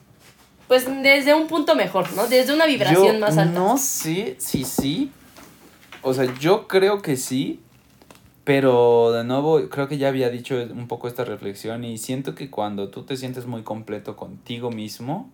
pues 0.68 0.86
desde 1.02 1.34
un 1.34 1.48
punto 1.48 1.74
mejor, 1.74 2.12
¿no? 2.14 2.28
Desde 2.28 2.54
una 2.54 2.68
vibración 2.68 3.14
Yo 3.14 3.20
más 3.20 3.38
alta. 3.38 3.58
No 3.58 3.78
sé 3.78 4.36
si 4.38 4.66
sí. 4.66 5.12
O 6.04 6.14
sea, 6.14 6.32
yo 6.40 6.68
creo 6.68 7.02
que 7.02 7.18
sí. 7.18 7.60
Pero 8.50 9.12
de 9.12 9.24
nuevo, 9.24 9.70
creo 9.70 9.88
que 9.88 10.00
ya 10.00 10.08
había 10.08 10.32
dicho 10.32 10.56
un 10.56 10.88
poco 10.88 11.08
esta 11.08 11.24
reflexión 11.24 11.84
y 11.84 12.00
siento 12.00 12.34
que 12.34 12.50
cuando 12.50 12.90
tú 12.90 13.04
te 13.04 13.16
sientes 13.16 13.46
muy 13.46 13.62
completo 13.62 14.16
contigo 14.16 14.72
mismo, 14.72 15.30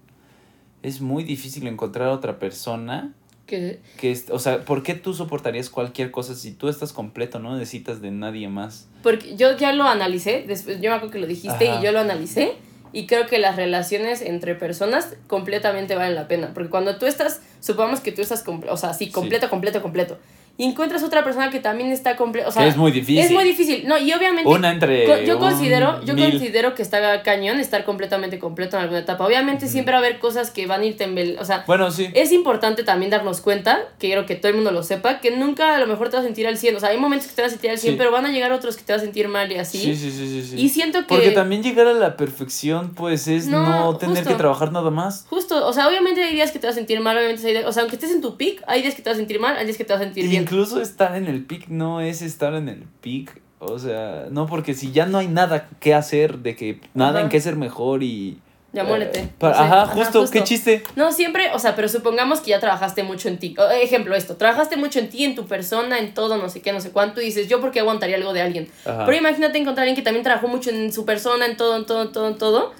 es 0.84 1.00
muy 1.00 1.24
difícil 1.24 1.66
encontrar 1.66 2.10
a 2.10 2.12
otra 2.12 2.40
persona 2.40 3.14
Que, 3.46 3.80
que, 3.98 4.12
es- 4.12 4.30
o 4.32 4.38
sea, 4.38 4.66
¿por 4.66 4.84
qué 4.84 4.96
tú 4.96 5.14
soportarías 5.14 5.70
cualquier 5.70 6.12
cosa 6.12 6.36
si 6.36 6.52
tú 6.52 6.68
estás 6.68 6.92
completo, 6.92 7.40
no 7.40 7.54
necesitas 7.54 8.02
de 8.02 8.12
nadie 8.12 8.50
más? 8.50 8.90
porque 9.02 9.38
yo 9.38 9.56
ya 9.56 9.72
lo 9.72 9.86
analicé, 9.86 10.44
después, 10.46 10.82
yo 10.82 10.90
me 10.90 10.98
acuerdo 10.98 11.14
que 11.14 11.20
lo 11.20 11.28
dijiste 11.28 11.70
Ajá. 11.70 11.80
y 11.80 11.86
yo 11.86 11.94
lo 11.94 12.02
analicé. 12.02 12.56
Y 12.92 13.08
creo 13.08 13.28
que 13.28 13.40
las 13.40 13.56
relaciones 13.56 14.22
entre 14.22 14.56
personas 14.56 15.16
completamente 15.28 15.96
valen 15.96 16.16
la 16.16 16.28
pena. 16.28 16.52
Porque 16.54 16.70
cuando 16.70 16.98
tú 16.98 17.06
estás, 17.06 17.42
supongamos 17.62 18.00
que 18.00 18.12
tú 18.12 18.22
estás, 18.22 18.44
o 18.48 18.78
sea, 18.78 18.94
sí, 18.94 19.10
completo, 19.10 19.50
completo, 19.50 19.82
completo. 19.82 20.18
Y 20.58 20.64
encuentras 20.64 21.04
otra 21.04 21.24
persona 21.24 21.50
que 21.50 21.60
también 21.60 21.92
está 21.92 22.16
completo. 22.16 22.48
O 22.48 22.52
sea, 22.52 22.66
es 22.66 22.78
muy 22.78 22.92
difícil. 22.92 23.20
Es 23.20 23.32
muy 23.32 23.44
difícil. 23.44 23.86
No, 23.88 23.98
y 23.98 24.14
obviamente. 24.14 24.50
Una 24.50 24.72
entre 24.72 25.06
co- 25.06 25.18
yo 25.18 25.36
un 25.36 25.40
considero, 25.42 26.02
yo 26.06 26.14
mil. 26.14 26.30
considero 26.32 26.74
que 26.76 26.82
está 26.82 27.22
cañón 27.24 27.60
estar 27.60 27.84
completamente 27.84 28.40
completo 28.40 28.78
en 28.78 28.84
alguna 28.84 29.00
etapa. 29.00 29.26
Obviamente 29.26 29.68
siempre 29.68 29.92
va 29.94 29.98
a 30.00 30.02
haber 30.06 30.20
cosas 30.20 30.52
que 30.52 30.66
van 30.66 30.82
a 30.82 30.86
irte 30.86 31.04
en 31.04 31.38
O 31.40 31.44
sea, 31.46 31.64
Bueno, 31.68 31.92
sí. 31.92 32.08
es 32.14 32.32
importante 32.32 32.84
también 32.84 33.12
darnos 33.12 33.42
cuenta, 33.42 33.80
que 34.00 34.08
quiero 34.08 34.26
que 34.26 34.36
todo 34.36 34.50
el 34.50 34.56
mundo 34.56 34.72
lo 34.72 34.82
sepa, 34.84 35.20
que 35.20 35.32
nunca 35.32 35.76
a 35.76 35.80
lo 35.80 35.88
mejor 35.88 36.10
te 36.10 36.16
vas 36.16 36.24
a 36.24 36.28
sentir 36.28 36.48
al 36.48 36.58
100. 36.58 36.76
O 36.78 36.80
sea, 36.80 36.90
hay 36.90 36.98
momentos 36.98 37.28
que 37.28 37.34
te 37.36 37.42
vas 37.42 37.50
a 37.50 37.54
sentir 37.54 37.72
al 37.72 37.78
100, 37.78 37.94
Sí. 37.94 37.98
pero 37.98 38.12
van 38.12 38.26
a 38.26 38.32
llegar 38.32 38.52
otros 38.54 38.78
que 38.78 38.84
te 38.84 38.94
vas 38.94 39.02
a 39.02 39.04
sentir 39.06 39.28
mal 39.28 39.52
y 39.52 39.56
así. 39.58 39.78
Sí, 39.80 39.96
sí, 39.96 40.10
sí, 40.12 40.28
sí, 40.28 40.42
sí. 40.52 40.56
Y 40.58 40.70
siento 40.70 41.00
que... 41.00 41.06
Porque 41.08 41.32
también 41.32 41.64
llegar 41.64 41.88
a 41.88 41.94
la 41.94 42.16
perfección, 42.16 42.94
pues, 42.96 43.28
es 43.28 43.48
no, 43.48 43.64
No, 43.68 43.98
tener 43.98 44.16
justo. 44.18 44.30
que 44.30 44.36
trabajar 44.38 44.72
nada 44.72 44.90
más. 44.90 45.26
Justo, 45.30 45.68
o 45.68 45.74
sea, 45.74 45.88
obviamente 45.90 46.24
hay 46.24 46.34
días 46.34 46.52
que 46.52 46.60
te 46.60 46.68
vas 46.68 46.76
a 46.76 46.80
sentir 46.80 47.02
mal, 47.02 47.18
obviamente 47.18 47.46
hay 47.46 47.54
días- 47.54 47.66
o 47.66 47.72
sea, 47.74 47.82
aunque 47.82 47.98
estés 47.98 48.12
en 48.12 48.22
tu 48.22 48.38
peak, 48.38 48.64
hay 48.68 48.82
días 48.82 48.96
que 48.96 49.02
te 49.02 49.10
vas 49.10 49.16
a 49.18 49.20
sentir 49.20 49.40
mal, 49.40 49.58
hay 49.58 49.66
días 49.66 49.78
que 49.78 49.84
te 49.84 49.92
vas 49.92 50.02
a 50.02 50.06
sentir 50.06 50.28
bien. 50.30 50.45
Incluso 50.46 50.82
estar 50.82 51.16
en 51.16 51.28
el 51.28 51.44
pic 51.46 51.68
no 51.70 52.02
es 52.02 52.22
estar 52.22 52.54
en 52.54 52.70
el 52.70 52.84
pic. 53.02 53.42
O 53.60 53.80
sea, 53.80 54.28
no, 54.32 54.46
porque 54.48 54.74
si 54.74 54.92
ya 54.92 55.06
no 55.06 55.18
hay 55.18 55.28
nada 55.28 55.70
que 55.80 55.94
hacer, 55.94 56.40
de 56.40 56.56
que 56.56 56.82
nada 56.94 57.12
Ajá. 57.12 57.22
en 57.22 57.30
qué 57.30 57.40
ser 57.42 57.56
mejor 57.56 58.04
y. 58.04 58.40
Ya 58.74 58.84
muérete. 58.84 59.20
Eh, 59.22 59.30
pa- 59.40 59.52
O 59.52 59.54
sea, 59.54 59.64
ajá, 59.64 59.82
ajá, 59.84 59.94
justo, 59.94 60.20
justo. 60.20 60.34
qué 60.34 60.44
chiste. 60.44 60.84
No, 60.98 61.14
siempre, 61.14 61.50
o 61.54 61.60
sea, 61.60 61.76
pero 61.78 61.88
supongamos 61.88 62.42
que 62.42 62.50
ya 62.50 62.60
trabajaste 62.60 63.04
mucho 63.04 63.30
en 63.30 63.40
ti. 63.40 63.56
Ejemplo, 63.82 64.14
esto, 64.16 64.36
trabajaste 64.36 64.76
mucho 64.76 65.00
en 65.00 65.10
ti, 65.10 65.24
en 65.24 65.34
tu 65.34 65.46
persona, 65.48 65.98
en 65.98 66.14
todo, 66.14 66.36
no 66.38 66.50
sé 66.50 66.62
qué, 66.62 66.74
no 66.74 66.82
sé 66.82 66.92
cuánto, 66.92 67.22
y 67.22 67.26
dices, 67.26 67.48
yo 67.48 67.62
porque 67.62 67.80
aguantaría 67.80 68.18
algo 68.18 68.34
de 68.34 68.42
alguien. 68.42 68.68
Ajá. 68.86 69.06
Pero 69.06 69.18
imagínate 69.18 69.58
encontrar 69.58 69.84
a 69.84 69.90
alguien 69.90 69.96
que 69.96 70.02
también 70.02 70.24
trabajó 70.26 70.50
mucho 70.50 70.70
en 70.72 70.92
su 70.92 71.06
persona, 71.06 71.46
en 71.46 71.56
todo, 71.56 71.78
en 71.78 71.86
todo, 71.86 72.02
en 72.02 72.12
todo, 72.12 72.28
en 72.28 72.38
todo. 72.38 72.74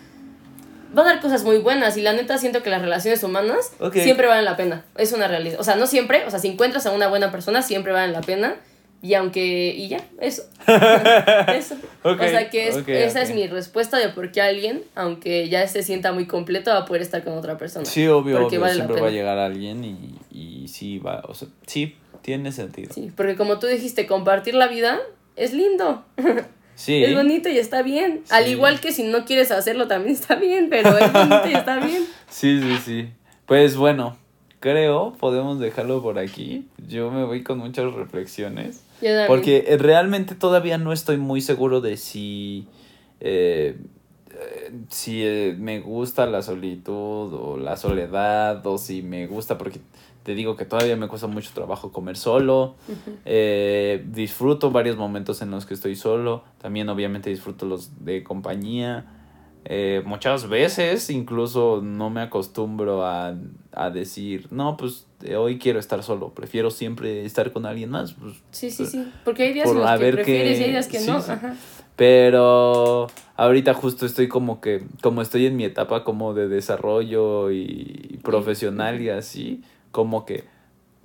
Va 0.98 1.02
a 1.02 1.06
dar 1.06 1.22
cosas 1.22 1.44
muy 1.44 1.58
buenas 1.58 1.98
y 1.98 2.02
la 2.02 2.14
neta 2.14 2.38
siento 2.38 2.64
que 2.64 2.70
las 2.70 2.82
relaciones 2.82 3.22
humanas 3.24 3.74
Ok. 3.80 3.96
siempre 3.96 4.28
valen 4.28 4.46
la 4.46 4.56
pena. 4.56 4.86
Es 4.98 5.12
una 5.12 5.28
realidad. 5.28 5.60
O 5.60 5.64
sea, 5.64 5.76
no 5.76 5.88
siempre, 5.88 6.26
o 6.26 6.30
sea, 6.30 6.40
si 6.40 6.48
encuentras 6.48 6.86
a 6.86 6.92
una 6.92 7.08
buena 7.08 7.32
persona, 7.32 7.62
siempre 7.62 7.92
valen 7.92 8.14
la 8.14 8.22
pena. 8.22 8.56
Y 9.02 9.14
aunque, 9.14 9.44
y 9.76 9.88
ya, 9.90 10.00
eso. 10.20 10.44
eso. 11.56 11.76
Ok, 12.04 12.20
o 12.22 12.28
sea 12.28 12.50
que 12.50 12.70
es- 12.70 12.78
ok, 12.78 12.88
esa 12.88 13.22
es 13.22 13.36
mi 13.36 13.46
respuesta 13.46 13.98
de 13.98 14.10
por 14.10 14.32
qué 14.32 14.42
alguien, 14.42 14.84
aunque 14.96 15.48
ya 15.50 15.68
se 15.68 15.84
sienta 15.84 16.12
muy 16.12 16.26
completo, 16.26 16.72
va 16.72 16.78
a 16.80 16.86
poder 16.86 17.02
estar 17.04 17.24
con 17.24 17.34
otra 17.38 17.58
persona. 17.58 17.86
Sí, 17.86 18.08
obvio, 18.08 18.38
Porque 18.40 18.58
obvio, 18.58 18.62
vale 18.62 18.74
la 18.76 18.86
siempre 18.86 19.02
va 19.02 19.08
a 19.08 19.10
pena. 19.12 19.20
llegar 19.20 19.38
alguien 19.38 19.84
y, 19.84 20.16
y 20.32 20.68
sí 20.70 20.98
va, 21.00 21.22
o 21.28 21.36
sea, 21.36 21.50
sí, 21.68 21.96
tiene 22.22 22.52
sentido. 22.52 22.92
Sí, 22.96 23.12
porque 23.16 23.36
como 23.36 23.60
tú 23.60 23.68
dijiste, 23.68 24.08
compartir 24.08 24.56
la 24.56 24.68
vida 24.68 25.00
es 25.36 25.54
lindo. 25.54 26.04
Sí. 26.76 27.04
Es 27.04 27.16
bonito 27.16 27.50
y 27.50 27.58
está 27.58 27.82
bien. 27.82 28.22
Al 28.30 28.48
igual 28.48 28.80
que 28.80 28.92
si 28.92 29.04
no 29.04 29.26
quieres 29.26 29.52
hacerlo 29.52 29.88
también 29.88 30.16
está 30.16 30.36
bien, 30.36 30.68
pero 30.70 30.98
es 30.98 31.12
bonito 31.12 31.50
y 31.50 31.54
está 31.54 31.80
bien. 31.86 32.04
Sí, 32.30 32.60
sí, 32.62 32.78
sí. 32.84 33.10
Pues 33.46 33.78
bueno, 33.78 34.18
creo 34.60 35.14
podemos 35.18 35.60
dejarlo 35.60 36.02
por 36.02 36.20
aquí. 36.20 36.68
Yo 36.88 37.12
me 37.12 37.24
voy 37.24 37.44
con 37.44 37.60
muchas 37.60 37.94
reflexiones. 37.94 38.84
Porque 39.28 39.66
eh, 39.68 39.78
realmente 39.78 40.36
todavía 40.36 40.78
no 40.78 40.92
estoy 40.92 41.18
muy 41.18 41.42
seguro 41.42 41.80
de 41.82 41.96
si. 41.98 42.68
eh, 43.22 43.78
eh, 44.38 44.72
si 44.90 45.24
eh, 45.24 45.56
me 45.58 45.80
gusta 45.80 46.26
la 46.26 46.42
solitud 46.42 47.34
o 47.34 47.58
la 47.58 47.78
soledad 47.78 48.66
o 48.68 48.78
si 48.78 49.02
me 49.02 49.28
gusta 49.28 49.58
porque 49.58 49.80
te 50.26 50.34
digo 50.34 50.56
que 50.56 50.66
todavía 50.66 50.96
me 50.96 51.08
cuesta 51.08 51.28
mucho 51.28 51.52
trabajo 51.54 51.92
comer 51.92 52.18
solo. 52.18 52.74
Eh, 53.26 54.04
disfruto 54.08 54.72
varios 54.72 54.98
momentos 54.98 55.44
en 55.44 55.52
los 55.52 55.68
que 55.68 55.76
estoy 55.76 55.96
solo. 55.96 56.44
También 56.58 56.90
obviamente 56.90 57.30
disfruto 57.30 57.68
los 57.68 58.04
de 58.04 58.24
compañía. 58.24 59.06
Eh, 59.66 60.02
muchas 60.04 60.50
veces 60.50 61.12
incluso 61.12 61.82
no 61.84 62.10
me 62.10 62.22
acostumbro 62.22 63.06
a, 63.06 63.36
a 63.72 63.90
decir, 63.92 64.48
no, 64.50 64.78
pues 64.78 65.06
eh, 65.24 65.36
hoy 65.36 65.60
quiero 65.60 65.80
estar 65.80 66.02
solo, 66.02 66.30
prefiero 66.30 66.72
siempre 66.72 67.24
estar 67.24 67.52
con 67.52 67.68
alguien 67.68 67.92
más. 67.92 68.14
Pues, 68.14 68.36
Sí, 68.50 68.72
sí, 68.72 68.88
sí. 68.88 69.08
Porque 69.24 69.44
hay 69.44 69.54
días 69.54 69.68
Por 69.68 69.78
en 69.78 69.84
los 69.84 69.92
que 70.00 70.12
prefieres 70.12 70.60
y 70.60 70.64
hay 70.64 70.70
días 70.72 70.88
que 70.88 71.00
sí, 71.00 71.08
no. 71.08 71.22
sí. 71.22 71.32
Ajá. 71.32 71.56
Pero 71.96 73.08
ahorita 73.38 73.74
justo 73.76 74.06
estoy 74.08 74.28
como 74.28 74.60
que, 74.60 74.84
como 75.02 75.22
estoy 75.22 75.46
en 75.46 75.56
mi 75.56 75.66
etapa 75.66 76.04
como 76.04 76.34
de 76.34 76.48
desarrollo 76.48 77.52
y 77.52 78.20
profesional 78.24 79.02
y 79.02 79.10
así, 79.10 79.64
como 79.96 80.26
que 80.26 80.44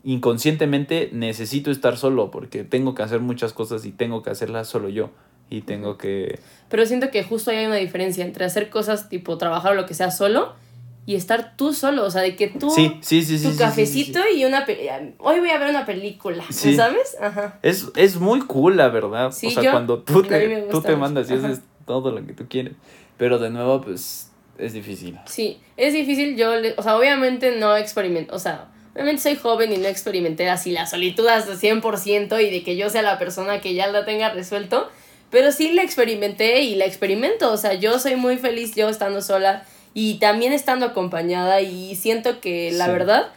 inconscientemente 0.02 1.10
necesito 1.12 1.70
estar 1.70 1.96
solo 1.96 2.30
porque 2.32 2.64
tengo 2.64 2.94
que 2.96 3.02
hacer 3.04 3.20
muchas 3.20 3.52
cosas 3.52 3.84
y 3.84 3.92
tengo 3.92 4.22
que 4.22 4.30
hacerlas 4.30 4.66
solo 4.68 4.88
yo. 4.88 5.10
Y 5.48 5.62
tengo 5.62 5.96
que... 5.98 6.38
Pero 6.68 6.86
siento 6.86 7.10
que 7.10 7.22
justo 7.24 7.50
ahí 7.50 7.58
hay 7.58 7.66
una 7.66 7.76
diferencia 7.76 8.24
entre 8.24 8.44
hacer 8.44 8.70
cosas 8.70 9.08
tipo 9.08 9.36
trabajar 9.38 9.72
o 9.72 9.74
lo 9.74 9.86
que 9.86 9.94
sea 9.94 10.10
solo 10.10 10.54
y 11.06 11.14
estar 11.16 11.56
tú 11.56 11.72
solo. 11.72 12.04
O 12.04 12.10
sea, 12.10 12.22
de 12.22 12.34
que 12.36 12.46
tú. 12.48 12.70
Sí, 12.70 12.98
sí, 13.00 13.22
sí, 13.22 13.42
tu 13.48 13.56
cafecito 13.56 14.20
y 14.34 14.44
una. 14.44 14.64
Hoy 15.18 15.40
voy 15.40 15.50
a 15.50 15.58
ver 15.58 15.70
una 15.70 15.84
película. 15.86 16.44
¿Sabes? 16.50 17.16
Ajá. 17.20 17.58
Es, 17.62 17.88
es 17.96 18.16
muy 18.20 18.40
cool, 18.42 18.76
la 18.76 18.88
verdad. 18.88 19.32
Sí, 19.32 19.48
o 19.48 19.50
sea, 19.50 19.62
yo- 19.64 19.70
cuando 19.72 19.98
tú 20.00 20.22
te, 20.22 20.66
tú 20.70 20.80
te 20.82 20.94
mandas 20.96 21.28
y 21.30 21.34
haces 21.34 21.60
todo 21.86 22.12
lo 22.12 22.24
que 22.24 22.32
tú 22.32 22.46
quieres. 22.48 22.74
Pero 23.16 23.38
de 23.40 23.50
nuevo, 23.50 23.80
pues, 23.80 24.30
es 24.56 24.72
difícil. 24.72 25.18
Sí, 25.26 25.58
es 25.76 25.92
difícil. 25.94 26.36
Yo, 26.36 26.54
le- 26.56 26.74
o 26.76 26.82
sea, 26.82 26.96
obviamente 26.96 27.56
no 27.58 27.76
experimento. 27.76 28.36
O 28.36 28.38
sea, 28.38 28.68
obviamente 29.00 29.22
soy 29.22 29.36
joven 29.36 29.72
y 29.72 29.78
no 29.78 29.88
experimenté 29.88 30.48
así 30.50 30.70
la 30.72 30.86
solitud 30.86 31.26
hasta 31.26 31.54
100% 31.54 32.40
y 32.46 32.50
de 32.50 32.62
que 32.62 32.76
yo 32.76 32.90
sea 32.90 33.00
la 33.02 33.18
persona 33.18 33.60
que 33.60 33.72
ya 33.74 33.86
la 33.86 34.04
tenga 34.04 34.28
resuelto. 34.30 34.90
Pero 35.30 35.52
sí 35.52 35.72
la 35.72 35.82
experimenté 35.82 36.60
y 36.62 36.74
la 36.74 36.84
experimento. 36.84 37.50
O 37.50 37.56
sea, 37.56 37.74
yo 37.74 37.98
soy 37.98 38.16
muy 38.16 38.36
feliz 38.36 38.74
yo 38.74 38.88
estando 38.88 39.22
sola 39.22 39.64
y 39.94 40.14
también 40.18 40.52
estando 40.52 40.86
acompañada. 40.86 41.60
Y 41.62 41.94
siento 41.96 42.40
que 42.40 42.72
la 42.72 42.86
Sí. 42.86 42.90
verdad, 42.92 43.28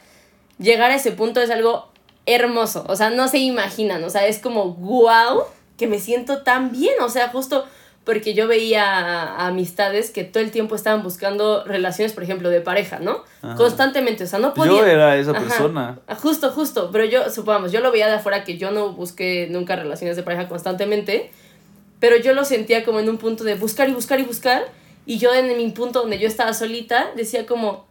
llegar 0.59 0.91
a 0.91 0.95
ese 0.95 1.11
punto 1.11 1.39
es 1.39 1.49
algo 1.49 1.87
hermoso. 2.25 2.83
O 2.89 2.95
sea, 2.95 3.09
no 3.09 3.27
se 3.27 3.37
imaginan. 3.39 4.03
O 4.03 4.09
sea, 4.09 4.25
es 4.27 4.39
como 4.39 4.73
wow, 4.73 5.43
que 5.77 5.87
me 5.87 5.99
siento 5.99 6.41
tan 6.41 6.71
bien. 6.71 6.95
O 7.01 7.09
sea, 7.09 7.29
justo 7.29 7.65
porque 8.03 8.33
yo 8.33 8.47
veía 8.47 9.45
amistades 9.47 10.11
que 10.11 10.23
todo 10.25 10.43
el 10.43 10.51
tiempo 10.51 10.75
estaban 10.75 11.03
buscando 11.03 11.63
relaciones, 11.63 12.11
por 12.11 12.23
ejemplo, 12.23 12.49
de 12.49 12.59
pareja, 12.59 12.99
¿no? 12.99 13.23
Ajá. 13.41 13.55
Constantemente, 13.55 14.25
o 14.25 14.27
sea, 14.27 14.39
no 14.39 14.53
podía. 14.53 14.71
Yo 14.73 14.85
era 14.85 15.15
esa 15.15 15.31
Ajá. 15.31 15.39
persona. 15.39 15.99
Ah, 16.07 16.15
Justo, 16.15 16.51
justo, 16.51 16.89
pero 16.91 17.05
yo, 17.05 17.29
supongamos, 17.29 17.71
yo 17.71 17.79
lo 17.79 17.91
veía 17.91 18.07
de 18.07 18.13
afuera 18.15 18.43
que 18.43 18.57
yo 18.57 18.71
no 18.71 18.91
busqué 18.91 19.47
nunca 19.49 19.75
relaciones 19.77 20.17
de 20.17 20.23
pareja 20.23 20.49
constantemente, 20.49 21.31
pero 21.99 22.17
yo 22.17 22.33
lo 22.33 22.43
sentía 22.43 22.83
como 22.83 22.99
en 22.99 23.07
un 23.07 23.17
punto 23.17 23.45
de 23.45 23.55
buscar 23.55 23.87
y 23.87 23.93
buscar 23.93 24.19
y 24.19 24.23
buscar, 24.23 24.65
y 25.05 25.17
yo 25.17 25.33
en 25.33 25.55
mi 25.57 25.69
punto 25.71 26.01
donde 26.01 26.19
yo 26.19 26.27
estaba 26.27 26.53
solita 26.53 27.07
decía 27.15 27.45
como, 27.45 27.85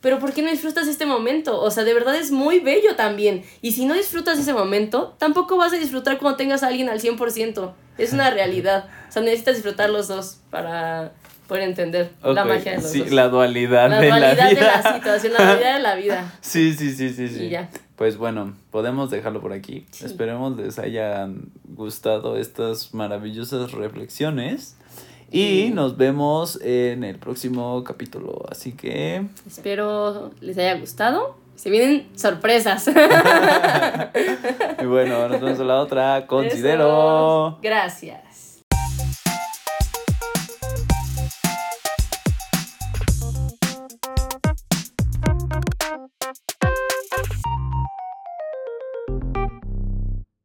pero 0.00 0.18
¿por 0.18 0.32
qué 0.32 0.42
no 0.42 0.50
disfrutas 0.50 0.88
este 0.88 1.06
momento? 1.06 1.60
O 1.60 1.70
sea, 1.70 1.84
de 1.84 1.94
verdad 1.94 2.16
es 2.16 2.30
muy 2.30 2.60
bello 2.60 2.96
también, 2.96 3.42
y 3.62 3.72
si 3.72 3.86
no 3.86 3.94
disfrutas 3.94 4.38
ese 4.38 4.52
momento, 4.52 5.14
tampoco 5.18 5.56
vas 5.56 5.72
a 5.72 5.76
disfrutar 5.76 6.18
cuando 6.18 6.36
tengas 6.36 6.62
a 6.62 6.68
alguien 6.68 6.88
al 6.88 7.00
100%, 7.00 7.72
es 7.98 8.12
una 8.12 8.30
realidad, 8.30 8.86
o 9.08 9.12
sea, 9.12 9.22
necesitas 9.22 9.56
disfrutar 9.56 9.90
los 9.90 10.08
dos 10.08 10.38
para 10.50 11.12
poder 11.48 11.64
entender 11.64 12.12
la 12.22 12.44
magia 12.44 12.72
de 12.76 12.82
los 12.82 12.90
sí, 12.92 13.00
dos. 13.00 13.10
la 13.10 13.28
dualidad, 13.28 13.90
La 13.90 14.00
de 14.00 14.06
dualidad 14.06 14.36
la 14.36 14.48
de 14.48 14.54
vida. 14.54 14.82
la 14.84 14.94
situación, 14.94 15.32
la 15.32 15.44
dualidad 15.44 15.74
de 15.74 15.82
la 15.82 15.94
vida. 15.96 16.32
Sí, 16.40 16.72
sí, 16.74 16.92
sí, 16.94 17.10
sí, 17.10 17.28
sí. 17.28 17.44
Y 17.44 17.48
ya. 17.50 17.68
Pues 17.96 18.16
bueno, 18.16 18.54
podemos 18.70 19.10
dejarlo 19.10 19.40
por 19.40 19.52
aquí. 19.52 19.84
Sí. 19.90 20.06
Esperemos 20.06 20.56
les 20.56 20.78
hayan 20.78 21.50
gustado 21.64 22.36
estas 22.36 22.94
maravillosas 22.94 23.72
reflexiones. 23.72 24.76
Y 25.30 25.70
nos 25.72 25.96
vemos 25.96 26.60
en 26.62 27.04
el 27.04 27.18
próximo 27.18 27.84
capítulo. 27.84 28.44
Así 28.50 28.72
que... 28.72 29.26
Espero 29.46 30.32
les 30.40 30.58
haya 30.58 30.74
gustado. 30.74 31.36
Se 31.54 31.70
vienen 31.70 32.08
sorpresas. 32.16 32.90
Y 34.82 34.86
bueno, 34.86 35.28
nos 35.28 35.40
vemos 35.40 35.60
en 35.60 35.68
la 35.68 35.78
otra. 35.78 36.26
Considero. 36.26 37.58
Gracias. 37.60 38.29